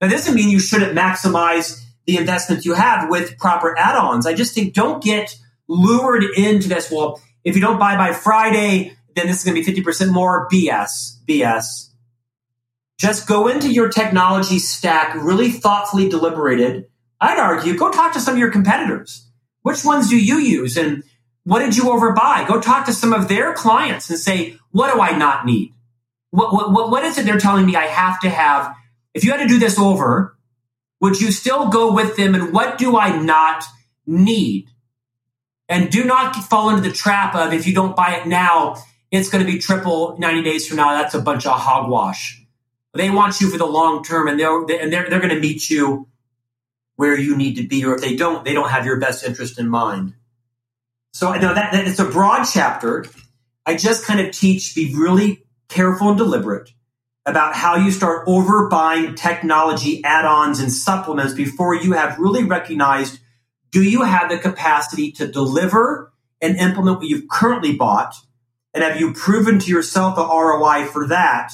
That 0.00 0.10
doesn't 0.10 0.34
mean 0.34 0.50
you 0.50 0.60
shouldn't 0.60 0.96
maximize 0.96 1.82
the 2.06 2.16
investments 2.16 2.64
you 2.64 2.74
have 2.74 3.08
with 3.10 3.36
proper 3.38 3.76
add-ons. 3.78 4.26
I 4.26 4.34
just 4.34 4.54
think 4.54 4.74
don't 4.74 5.02
get 5.02 5.36
lured 5.68 6.24
into 6.36 6.68
this. 6.68 6.90
Well, 6.90 7.20
if 7.44 7.54
you 7.54 7.60
don't 7.60 7.78
buy 7.78 7.96
by 7.96 8.12
Friday, 8.12 8.96
then 9.14 9.26
this 9.26 9.38
is 9.38 9.44
going 9.44 9.62
to 9.62 9.72
be 9.72 9.82
50% 9.82 10.12
more. 10.12 10.48
BS, 10.52 11.18
BS. 11.28 11.90
Just 12.98 13.26
go 13.26 13.48
into 13.48 13.70
your 13.70 13.88
technology 13.88 14.58
stack 14.58 15.14
really 15.16 15.50
thoughtfully 15.50 16.08
deliberated. 16.08 16.86
I'd 17.20 17.38
argue 17.38 17.76
go 17.76 17.90
talk 17.90 18.12
to 18.14 18.20
some 18.20 18.34
of 18.34 18.38
your 18.38 18.50
competitors. 18.50 19.28
Which 19.62 19.84
ones 19.84 20.08
do 20.08 20.16
you 20.16 20.38
use 20.38 20.76
and 20.76 21.02
what 21.44 21.60
did 21.60 21.76
you 21.76 21.84
overbuy? 21.84 22.46
Go 22.48 22.60
talk 22.60 22.86
to 22.86 22.92
some 22.92 23.12
of 23.12 23.28
their 23.28 23.52
clients 23.54 24.10
and 24.10 24.18
say, 24.18 24.58
what 24.70 24.92
do 24.92 25.00
I 25.00 25.16
not 25.16 25.46
need? 25.46 25.72
What, 26.30 26.52
what, 26.52 26.90
what 26.90 27.04
is 27.04 27.18
it 27.18 27.24
they're 27.24 27.38
telling 27.38 27.66
me 27.66 27.76
I 27.76 27.86
have 27.86 28.20
to 28.20 28.28
have? 28.28 28.74
If 29.14 29.24
you 29.24 29.30
had 29.30 29.40
to 29.40 29.48
do 29.48 29.58
this 29.58 29.78
over, 29.78 30.35
would 31.00 31.20
you 31.20 31.30
still 31.30 31.68
go 31.68 31.92
with 31.92 32.16
them? 32.16 32.34
And 32.34 32.52
what 32.52 32.78
do 32.78 32.96
I 32.96 33.20
not 33.20 33.64
need? 34.06 34.68
And 35.68 35.90
do 35.90 36.04
not 36.04 36.36
fall 36.36 36.70
into 36.70 36.82
the 36.82 36.94
trap 36.94 37.34
of 37.34 37.52
if 37.52 37.66
you 37.66 37.74
don't 37.74 37.96
buy 37.96 38.16
it 38.16 38.26
now, 38.26 38.76
it's 39.10 39.28
going 39.28 39.44
to 39.44 39.50
be 39.50 39.58
triple 39.58 40.16
90 40.18 40.42
days 40.42 40.66
from 40.66 40.76
now. 40.76 40.90
That's 40.90 41.14
a 41.14 41.20
bunch 41.20 41.46
of 41.46 41.58
hogwash. 41.58 42.42
They 42.94 43.10
want 43.10 43.40
you 43.40 43.50
for 43.50 43.58
the 43.58 43.66
long 43.66 44.02
term 44.02 44.28
and 44.28 44.38
they're, 44.38 44.58
and 44.58 44.92
they're, 44.92 45.10
they're 45.10 45.20
going 45.20 45.34
to 45.34 45.40
meet 45.40 45.68
you 45.68 46.08
where 46.94 47.18
you 47.18 47.36
need 47.36 47.56
to 47.56 47.66
be. 47.66 47.84
Or 47.84 47.96
if 47.96 48.00
they 48.00 48.16
don't, 48.16 48.44
they 48.44 48.54
don't 48.54 48.70
have 48.70 48.86
your 48.86 48.98
best 48.98 49.24
interest 49.24 49.58
in 49.58 49.68
mind. 49.68 50.14
So 51.12 51.28
I 51.28 51.38
know 51.38 51.52
that, 51.52 51.72
that 51.72 51.86
it's 51.86 51.98
a 51.98 52.04
broad 52.04 52.44
chapter. 52.44 53.04
I 53.66 53.76
just 53.76 54.04
kind 54.04 54.20
of 54.20 54.32
teach, 54.32 54.74
be 54.74 54.94
really 54.94 55.44
careful 55.68 56.08
and 56.08 56.18
deliberate 56.18 56.70
about 57.26 57.54
how 57.54 57.76
you 57.76 57.90
start 57.90 58.26
overbuying 58.26 59.16
technology 59.16 60.02
add-ons 60.04 60.60
and 60.60 60.72
supplements 60.72 61.34
before 61.34 61.74
you 61.74 61.92
have 61.92 62.18
really 62.18 62.44
recognized 62.44 63.18
do 63.72 63.82
you 63.82 64.02
have 64.02 64.30
the 64.30 64.38
capacity 64.38 65.10
to 65.12 65.26
deliver 65.26 66.12
and 66.40 66.56
implement 66.56 66.98
what 66.98 67.08
you've 67.08 67.28
currently 67.28 67.74
bought? 67.74 68.14
And 68.72 68.84
have 68.84 69.00
you 69.00 69.12
proven 69.12 69.58
to 69.58 69.70
yourself 69.70 70.16
the 70.16 70.26
ROI 70.26 70.86
for 70.86 71.08
that 71.08 71.52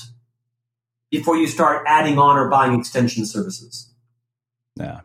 before 1.11 1.37
you 1.37 1.47
start 1.47 1.85
adding 1.87 2.19
on 2.19 2.37
or 2.37 2.49
buying 2.49 2.79
extension 2.79 3.25
services? 3.25 3.93
Yeah. 4.77 5.01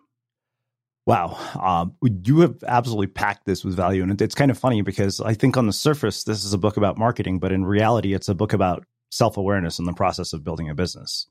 Wow, 1.05 1.37
um, 1.61 1.95
you 2.25 2.41
have 2.41 2.61
absolutely 2.67 3.07
packed 3.07 3.45
this 3.45 3.63
with 3.63 3.75
value, 3.75 4.03
and 4.03 4.21
it's 4.21 4.35
kind 4.35 4.51
of 4.51 4.57
funny 4.57 4.81
because 4.81 5.21
I 5.21 5.35
think 5.35 5.55
on 5.55 5.65
the 5.65 5.71
surface 5.71 6.25
this 6.25 6.43
is 6.43 6.51
a 6.51 6.57
book 6.57 6.75
about 6.75 6.97
marketing, 6.97 7.39
but 7.39 7.53
in 7.53 7.65
reality, 7.65 8.13
it's 8.13 8.27
a 8.27 8.35
book 8.35 8.51
about 8.51 8.83
self 9.09 9.37
awareness 9.37 9.79
in 9.79 9.85
the 9.85 9.93
process 9.93 10.33
of 10.33 10.43
building 10.43 10.69
a 10.69 10.75
business. 10.75 11.27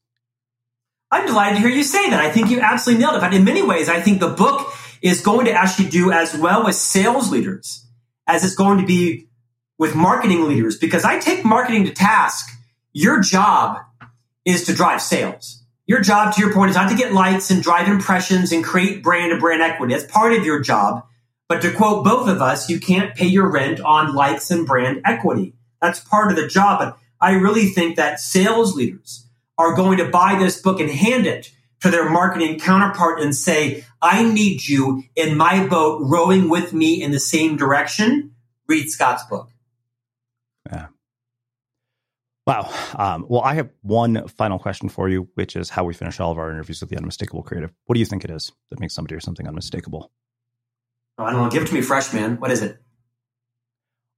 I'm 1.11 1.27
delighted 1.27 1.57
to 1.57 1.61
hear 1.61 1.77
you 1.77 1.85
say 1.85 2.11
that. 2.11 2.21
I 2.21 2.31
think 2.31 2.51
you 2.51 2.61
absolutely 2.61 3.05
nailed 3.05 3.17
it. 3.17 3.21
But 3.21 3.33
in 3.33 3.45
many 3.45 3.63
ways, 3.63 3.89
I 3.89 4.01
think 4.01 4.21
the 4.21 4.29
book 4.29 4.73
is 5.03 5.21
going 5.21 5.47
to 5.47 5.53
actually 5.53 5.89
do 5.89 6.11
as 6.11 6.37
well 6.37 6.65
with 6.65 6.75
sales 6.75 7.31
leaders 7.31 7.87
as 8.27 8.45
it's 8.45 8.57
going 8.57 8.81
to 8.81 8.87
be 8.87 9.29
with 9.79 9.95
marketing 9.95 10.49
leaders 10.49 10.77
because 10.77 11.05
I 11.05 11.19
take 11.19 11.45
marketing 11.45 11.85
to 11.85 11.93
task. 11.93 12.51
Your 12.93 13.21
job 13.21 13.79
is 14.45 14.65
to 14.65 14.75
drive 14.75 15.03
sales. 15.03 15.63
Your 15.87 16.01
job, 16.01 16.35
to 16.35 16.41
your 16.41 16.53
point, 16.53 16.71
is 16.71 16.77
not 16.77 16.91
to 16.91 16.97
get 16.97 17.13
likes 17.13 17.51
and 17.51 17.63
drive 17.63 17.89
impressions 17.89 18.51
and 18.51 18.65
create 18.65 19.03
brand 19.03 19.31
and 19.31 19.41
brand 19.41 19.63
equity. 19.63 19.95
That's 19.95 20.11
part 20.11 20.33
of 20.33 20.45
your 20.45 20.61
job. 20.61 21.05
But 21.49 21.63
to 21.63 21.73
quote 21.73 22.05
both 22.05 22.29
of 22.29 22.43
us, 22.43 22.69
you 22.69 22.81
can't 22.81 23.15
pay 23.15 23.27
your 23.27 23.51
rent 23.51 23.81
on 23.81 24.15
likes 24.15 24.51
and 24.51 24.67
brand 24.67 25.03
equity. 25.05 25.55
That's 25.81 26.01
part 26.01 26.31
of 26.31 26.37
the 26.37 26.49
job. 26.49 26.81
But 26.81 26.99
I 27.27 27.33
really 27.33 27.67
think 27.67 27.97
that 27.97 28.21
sales 28.21 28.77
leaders 28.77 29.27
are 29.59 29.75
going 29.75 29.99
to 29.99 30.09
buy 30.09 30.39
this 30.39 30.63
book 30.63 30.79
and 30.79 30.89
hand 30.89 31.27
it 31.27 31.51
to 31.81 31.91
their 31.91 32.09
marketing 32.09 32.61
counterpart 32.61 33.21
and 33.21 33.35
say, 33.35 33.85
I 34.01 34.23
need 34.23 34.69
you 34.69 35.03
in 35.17 35.37
my 35.37 35.67
boat 35.67 36.03
rowing 36.05 36.49
with 36.49 36.73
me 36.73 37.03
in 37.03 37.11
the 37.11 37.19
same 37.19 37.57
direction. 37.57 38.37
Read 38.69 38.91
Scott's 38.91 39.25
book. 39.25 39.51
Yeah. 40.71 40.87
Wow. 42.47 42.73
Um, 42.95 43.27
well, 43.29 43.43
I 43.43 43.55
have 43.55 43.71
one 43.83 44.29
final 44.29 44.61
question 44.61 44.89
for 44.89 45.09
you, 45.09 45.29
which 45.35 45.57
is 45.57 45.69
how 45.69 45.83
we 45.83 45.95
finish 45.95 46.21
all 46.21 46.31
of 46.31 46.39
our 46.39 46.53
interviews 46.53 46.81
with 46.81 46.91
the 46.91 46.97
unmistakable 46.97 47.43
creative. 47.43 47.73
What 47.87 47.95
do 47.95 47.99
you 47.99 48.07
think 48.07 48.25
it 48.25 48.31
is 48.31 48.53
that 48.71 48.79
makes 48.79 48.95
somebody 48.95 49.17
or 49.17 49.21
something 49.21 49.49
unmistakable? 49.49 50.13
Oh, 51.19 51.25
I 51.25 51.33
don't 51.33 51.43
know. 51.43 51.51
Give 51.51 51.65
it 51.65 51.67
to 51.67 51.75
me 51.75 51.83
fresh, 51.83 52.13
man. 52.13 52.37
What 52.37 52.53
is 52.53 52.63
it? 52.63 52.81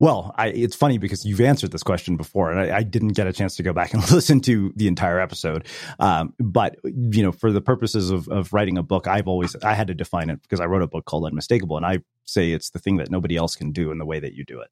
Well, 0.01 0.33
I, 0.39 0.49
it's 0.49 0.77
funny 0.77 0.99
because 0.99 1.25
you've 1.25 1.41
answered 1.41 1.73
this 1.73 1.83
question 1.83 2.17
before, 2.17 2.53
and 2.53 2.61
I, 2.61 2.79
I, 2.79 2.83
didn't 2.85 3.15
get 3.15 3.27
a 3.27 3.33
chance 3.33 3.57
to 3.57 3.65
go 3.65 3.73
back 3.73 3.95
and 3.95 4.11
listen 4.13 4.41
to 4.43 4.73
the 4.77 4.87
entire 4.87 5.19
episode. 5.19 5.67
Um, 5.99 6.35
but 6.39 6.77
you 6.85 7.23
know, 7.23 7.33
for 7.33 7.51
the 7.51 7.61
purposes 7.61 8.11
of, 8.11 8.29
of 8.29 8.53
writing 8.53 8.79
a 8.79 8.83
book, 8.85 9.09
I've 9.09 9.27
always 9.27 9.57
I 9.57 9.75
had 9.75 9.89
to 9.89 9.95
define 9.95 10.31
it 10.31 10.41
because 10.43 10.61
I 10.61 10.67
wrote 10.67 10.83
a 10.83 10.87
book 10.87 11.05
called 11.05 11.25
Unmistakable, 11.25 11.77
and 11.77 11.85
I 11.85 11.99
say 12.25 12.53
it's 12.53 12.71
the 12.71 12.79
thing 12.79 12.99
that 12.99 13.11
nobody 13.11 13.37
else 13.37 13.57
can 13.57 13.73
do 13.73 13.91
in 13.91 13.99
the 13.99 14.07
way 14.07 14.21
that 14.21 14.35
you 14.35 14.45
do 14.45 14.61
it. 14.61 14.69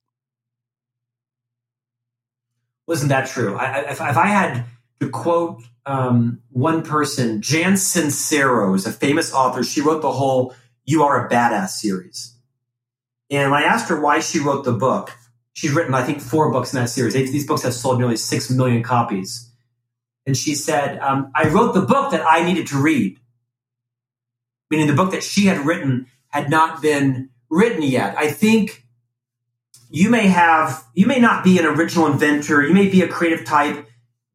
Wasn't 2.86 3.08
that 3.08 3.26
true? 3.26 3.56
I, 3.56 3.80
if, 3.80 4.00
if, 4.00 4.16
I 4.16 4.26
had 4.28 4.64
to 5.00 5.08
quote 5.08 5.60
um, 5.86 6.40
one 6.50 6.82
person, 6.84 7.42
Jen 7.42 7.72
Sincero 7.72 8.76
is 8.76 8.86
a 8.86 8.92
famous 8.92 9.32
author. 9.32 9.64
She 9.64 9.80
wrote 9.80 10.02
the 10.02 10.12
whole 10.12 10.54
"You 10.84 11.02
Are 11.02 11.26
a 11.26 11.28
Badass" 11.28 11.70
series 11.70 12.35
and 13.30 13.50
when 13.50 13.62
I 13.62 13.66
asked 13.66 13.88
her 13.88 14.00
why 14.00 14.20
she 14.20 14.40
wrote 14.40 14.64
the 14.64 14.72
book, 14.72 15.12
she's 15.52 15.72
written, 15.72 15.94
I 15.94 16.04
think, 16.04 16.20
four 16.20 16.52
books 16.52 16.72
in 16.72 16.80
that 16.80 16.88
series. 16.88 17.14
These 17.14 17.46
books 17.46 17.62
have 17.62 17.74
sold 17.74 17.98
nearly 17.98 18.16
six 18.16 18.50
million 18.50 18.82
copies. 18.82 19.50
And 20.26 20.36
she 20.36 20.54
said, 20.54 20.98
um, 20.98 21.30
I 21.34 21.48
wrote 21.48 21.74
the 21.74 21.82
book 21.82 22.10
that 22.12 22.24
I 22.26 22.44
needed 22.44 22.68
to 22.68 22.82
read. 22.82 23.18
Meaning 24.70 24.88
the 24.88 24.94
book 24.94 25.12
that 25.12 25.22
she 25.22 25.46
had 25.46 25.64
written 25.64 26.06
had 26.28 26.50
not 26.50 26.82
been 26.82 27.30
written 27.48 27.82
yet. 27.82 28.16
I 28.18 28.30
think 28.30 28.84
you 29.88 30.10
may 30.10 30.26
have, 30.26 30.84
you 30.94 31.06
may 31.06 31.20
not 31.20 31.44
be 31.44 31.58
an 31.58 31.64
original 31.64 32.06
inventor, 32.06 32.66
you 32.66 32.74
may 32.74 32.88
be 32.88 33.02
a 33.02 33.08
creative 33.08 33.44
type, 33.44 33.88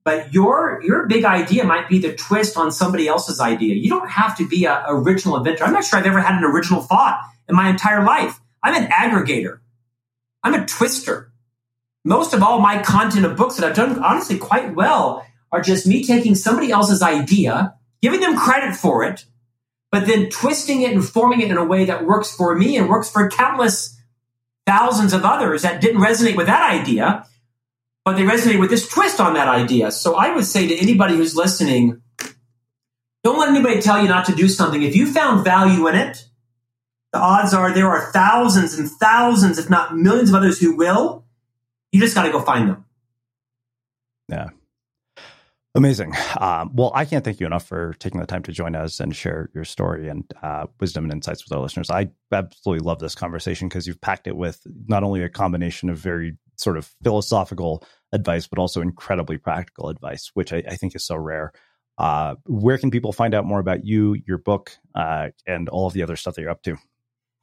but 0.04 0.34
your 0.34 0.82
your 0.84 1.06
big 1.08 1.26
idea 1.26 1.64
might 1.64 1.88
be 1.88 2.00
the 2.00 2.16
twist 2.16 2.58
on 2.58 2.72
somebody 2.72 3.08
else's 3.08 3.40
idea. 3.40 3.76
You 3.76 3.90
don't 3.90 4.10
have 4.10 4.36
to 4.38 4.48
be 4.48 4.66
an 4.66 4.82
original 4.88 5.38
inventor. 5.38 5.64
I'm 5.64 5.74
not 5.74 5.84
sure 5.84 6.00
I've 6.00 6.06
ever 6.06 6.22
had 6.22 6.38
an 6.38 6.44
original 6.44 6.82
thought 6.82 7.20
in 7.48 7.56
my 7.56 7.70
entire 7.70 8.04
life. 8.04 8.40
I'm 8.64 8.76
an 8.76 8.90
aggregator. 8.90 9.60
I'm 10.44 10.54
a 10.54 10.66
twister. 10.66 11.32
Most 12.04 12.34
of 12.34 12.42
all 12.42 12.60
my 12.60 12.82
content 12.82 13.26
of 13.26 13.38
books 13.38 13.58
that 13.58 13.68
I've 13.70 13.76
done 13.76 14.04
honestly 14.04 14.38
quite 14.38 14.76
well 14.76 15.26
are 15.52 15.62
just 15.62 15.86
me 15.86 16.04
taking 16.04 16.36
somebody 16.36 16.72
else's 16.72 17.02
idea, 17.02 17.76
giving 18.02 18.22
them 18.22 18.38
credit 18.38 18.76
for 18.76 19.04
it, 19.04 19.26
but 19.92 20.08
then 20.08 20.30
twisting 20.30 20.82
it 20.82 20.94
and 20.94 21.06
forming 21.06 21.42
it 21.42 21.52
in 21.52 21.58
a 21.58 21.66
way 21.66 21.86
that 21.86 22.06
works 22.06 22.34
for 22.36 22.56
me 22.56 22.78
and 22.78 22.90
works 22.90 23.10
for 23.10 23.30
countless 23.30 23.98
thousands 24.66 25.14
of 25.14 25.26
others 25.26 25.64
that 25.64 25.82
didn't 25.82 26.02
resonate 26.02 26.38
with 26.38 26.48
that 26.48 26.72
idea, 26.72 27.26
but 28.06 28.16
they 28.16 28.24
resonate 28.24 28.60
with 28.60 28.70
this 28.70 28.88
twist 28.88 29.20
on 29.20 29.34
that 29.34 29.48
idea. 29.48 29.92
So 29.92 30.16
I 30.16 30.34
would 30.34 30.46
say 30.46 30.68
to 30.68 30.78
anybody 30.78 31.16
who's 31.16 31.36
listening, 31.36 32.02
don't 33.24 33.40
let 33.40 33.50
anybody 33.50 33.82
tell 33.82 34.02
you 34.02 34.08
not 34.08 34.26
to 34.26 34.36
do 34.36 34.48
something. 34.48 34.82
If 34.82 34.96
you 34.96 35.12
found 35.12 35.44
value 35.44 35.88
in 35.88 35.96
it, 35.96 36.26
the 37.14 37.20
odds 37.20 37.54
are 37.54 37.74
there 37.74 37.90
are 37.90 38.12
thousands 38.12 38.78
and 38.78 38.90
thousands, 38.90 39.58
if 39.58 39.70
not 39.70 39.98
millions 39.98 40.30
of 40.30 40.36
others 40.36 40.60
who 40.60 40.76
will. 40.76 41.26
You 41.92 42.00
just 42.00 42.16
got 42.16 42.24
to 42.24 42.32
go 42.32 42.42
find 42.42 42.70
them. 42.70 42.86
Yeah. 44.30 44.50
Amazing. 45.74 46.14
Um, 46.38 46.72
well, 46.74 46.92
I 46.94 47.06
can't 47.06 47.24
thank 47.24 47.40
you 47.40 47.46
enough 47.46 47.66
for 47.66 47.94
taking 48.00 48.20
the 48.20 48.26
time 48.26 48.44
to 48.44 48.52
join 48.52 48.76
us 48.76 49.00
and 49.00 49.16
share 49.16 49.50
your 49.54 49.64
story 49.64 50.10
and 50.10 50.26
uh, 50.44 50.68
wisdom 50.82 51.06
and 51.06 51.14
insights 51.14 51.46
with 51.46 51.56
our 51.56 51.62
listeners. 51.62 51.90
I 51.90 52.10
absolutely 52.32 52.86
love 52.86 53.00
this 53.00 53.16
conversation 53.16 53.70
because 53.70 53.88
you've 53.88 54.02
packed 54.02 54.28
it 54.28 54.36
with 54.36 54.62
not 54.88 55.04
only 55.04 55.24
a 55.24 55.30
combination 55.30 55.90
of 55.90 55.98
very 55.98 56.38
sort 56.58 56.78
of 56.78 56.92
philosophical 57.04 57.86
advice, 58.12 58.48
but 58.48 58.60
also 58.60 58.82
incredibly 58.82 59.38
practical 59.38 59.88
advice, 59.88 60.32
which 60.34 60.52
I, 60.52 60.64
I 60.68 60.76
think 60.76 60.94
is 60.94 61.06
so 61.06 61.16
rare. 61.16 61.54
Uh, 61.98 62.36
where 62.46 62.78
can 62.78 62.92
people 62.92 63.14
find 63.14 63.34
out 63.34 63.46
more 63.46 63.60
about 63.60 63.86
you, 63.86 64.18
your 64.28 64.40
book, 64.40 64.78
uh, 64.96 65.30
and 65.48 65.70
all 65.70 65.88
of 65.88 65.94
the 65.94 66.04
other 66.04 66.18
stuff 66.18 66.36
that 66.36 66.42
you're 66.42 66.52
up 66.52 66.64
to? 66.64 66.78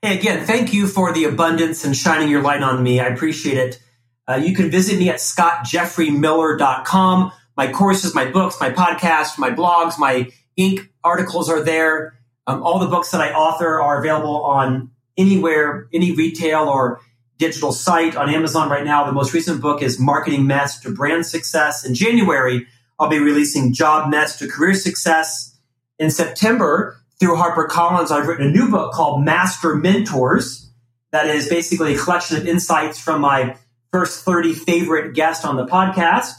Hey, 0.00 0.16
again, 0.16 0.46
thank 0.46 0.72
you 0.72 0.86
for 0.86 1.12
the 1.12 1.24
abundance 1.24 1.84
and 1.84 1.96
shining 1.96 2.28
your 2.28 2.40
light 2.40 2.62
on 2.62 2.84
me. 2.84 3.00
I 3.00 3.08
appreciate 3.08 3.58
it. 3.58 3.82
Uh, 4.28 4.36
you 4.36 4.54
can 4.54 4.70
visit 4.70 4.96
me 4.96 5.10
at 5.10 5.16
scottjeffreymiller.com. 5.16 7.32
My 7.56 7.72
courses, 7.72 8.14
my 8.14 8.30
books, 8.30 8.60
my 8.60 8.70
podcast, 8.70 9.38
my 9.38 9.50
blogs, 9.50 9.98
my 9.98 10.30
Inc. 10.56 10.88
articles 11.02 11.50
are 11.50 11.64
there. 11.64 12.16
Um, 12.46 12.62
all 12.62 12.78
the 12.78 12.86
books 12.86 13.10
that 13.10 13.20
I 13.20 13.32
author 13.32 13.80
are 13.80 13.98
available 13.98 14.44
on 14.44 14.92
anywhere, 15.16 15.88
any 15.92 16.12
retail 16.12 16.68
or 16.68 17.00
digital 17.38 17.72
site 17.72 18.14
on 18.14 18.32
Amazon 18.32 18.70
right 18.70 18.84
now. 18.84 19.04
The 19.04 19.10
most 19.10 19.34
recent 19.34 19.60
book 19.60 19.82
is 19.82 19.98
Marketing 19.98 20.46
Mess 20.46 20.78
to 20.82 20.94
Brand 20.94 21.26
Success. 21.26 21.84
In 21.84 21.96
January, 21.96 22.68
I'll 23.00 23.08
be 23.08 23.18
releasing 23.18 23.72
Job 23.72 24.10
Mess 24.10 24.38
to 24.38 24.46
Career 24.46 24.74
Success. 24.74 25.56
In 25.98 26.12
September, 26.12 26.97
through 27.20 27.36
HarperCollins, 27.36 28.10
I've 28.10 28.28
written 28.28 28.46
a 28.46 28.50
new 28.50 28.70
book 28.70 28.92
called 28.92 29.24
Master 29.24 29.74
Mentors. 29.74 30.70
That 31.10 31.26
is 31.26 31.48
basically 31.48 31.94
a 31.94 31.98
collection 31.98 32.36
of 32.36 32.46
insights 32.46 32.98
from 32.98 33.20
my 33.20 33.56
first 33.92 34.24
30 34.24 34.54
favorite 34.54 35.14
guests 35.14 35.44
on 35.44 35.56
the 35.56 35.66
podcast. 35.66 36.32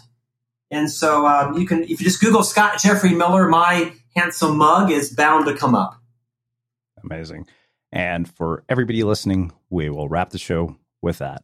And 0.72 0.90
so 0.90 1.26
um, 1.26 1.58
you 1.58 1.66
can, 1.66 1.84
if 1.84 1.90
you 1.90 1.98
just 1.98 2.22
Google 2.22 2.44
Scott 2.44 2.80
Jeffrey 2.80 3.14
Miller, 3.14 3.50
my 3.50 3.92
handsome 4.16 4.58
mug 4.58 4.92
is 4.92 5.12
bound 5.14 5.48
to 5.48 5.56
come 5.56 5.74
up. 5.74 5.96
Amazing. 7.04 7.48
And 7.92 8.30
for 8.36 8.64
everybody 8.70 9.04
listening, 9.04 9.52
we 9.70 9.90
will 9.90 10.08
wrap 10.08 10.30
the 10.30 10.38
show 10.38 10.78
with 11.02 11.18
that. 11.18 11.42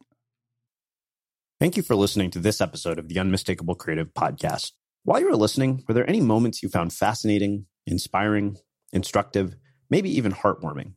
Thank 1.58 1.76
you 1.76 1.82
for 1.82 1.96
listening 1.96 2.30
to 2.32 2.38
this 2.38 2.60
episode 2.60 2.98
of 2.98 3.08
the 3.08 3.18
Unmistakable 3.18 3.74
Creative 3.74 4.12
Podcast. 4.12 4.72
While 5.04 5.20
you 5.20 5.26
were 5.26 5.36
listening, 5.36 5.82
were 5.88 5.94
there 5.94 6.08
any 6.08 6.20
moments 6.20 6.62
you 6.62 6.68
found 6.68 6.92
fascinating, 6.92 7.66
inspiring, 7.86 8.58
instructive, 8.92 9.56
maybe 9.90 10.16
even 10.16 10.32
heartwarming. 10.32 10.92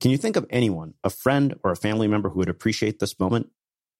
Can 0.00 0.10
you 0.10 0.16
think 0.16 0.36
of 0.36 0.46
anyone, 0.50 0.94
a 1.04 1.10
friend 1.10 1.54
or 1.62 1.70
a 1.70 1.76
family 1.76 2.08
member 2.08 2.30
who 2.30 2.40
would 2.40 2.48
appreciate 2.48 2.98
this 2.98 3.20
moment? 3.20 3.50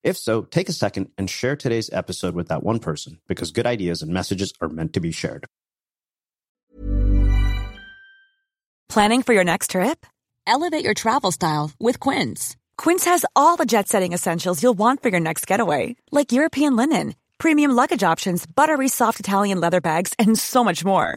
If 0.02 0.16
so, 0.16 0.42
take 0.42 0.68
a 0.68 0.72
second 0.72 1.10
and 1.16 1.30
share 1.30 1.54
today's 1.54 1.90
episode 1.92 2.34
with 2.34 2.48
that 2.48 2.64
one 2.64 2.80
person 2.80 3.20
because 3.28 3.52
good 3.52 3.66
ideas 3.66 4.02
and 4.02 4.12
messages 4.12 4.52
are 4.60 4.68
meant 4.68 4.94
to 4.94 5.00
be 5.00 5.12
shared. 5.12 5.46
Planning 8.88 9.22
for 9.22 9.32
your 9.32 9.44
next 9.44 9.70
trip? 9.70 10.04
Elevate 10.46 10.84
your 10.84 10.94
travel 10.94 11.30
style 11.30 11.70
with 11.78 12.00
Quince. 12.00 12.56
Quince 12.76 13.04
has 13.04 13.24
all 13.36 13.56
the 13.56 13.64
jet 13.64 13.88
setting 13.88 14.12
essentials 14.12 14.60
you'll 14.60 14.74
want 14.74 15.02
for 15.02 15.08
your 15.08 15.20
next 15.20 15.46
getaway, 15.46 15.94
like 16.10 16.32
European 16.32 16.74
linen, 16.74 17.14
premium 17.38 17.70
luggage 17.70 18.02
options, 18.02 18.44
buttery 18.44 18.88
soft 18.88 19.20
Italian 19.20 19.60
leather 19.60 19.80
bags, 19.80 20.14
and 20.18 20.36
so 20.36 20.64
much 20.64 20.84
more 20.84 21.16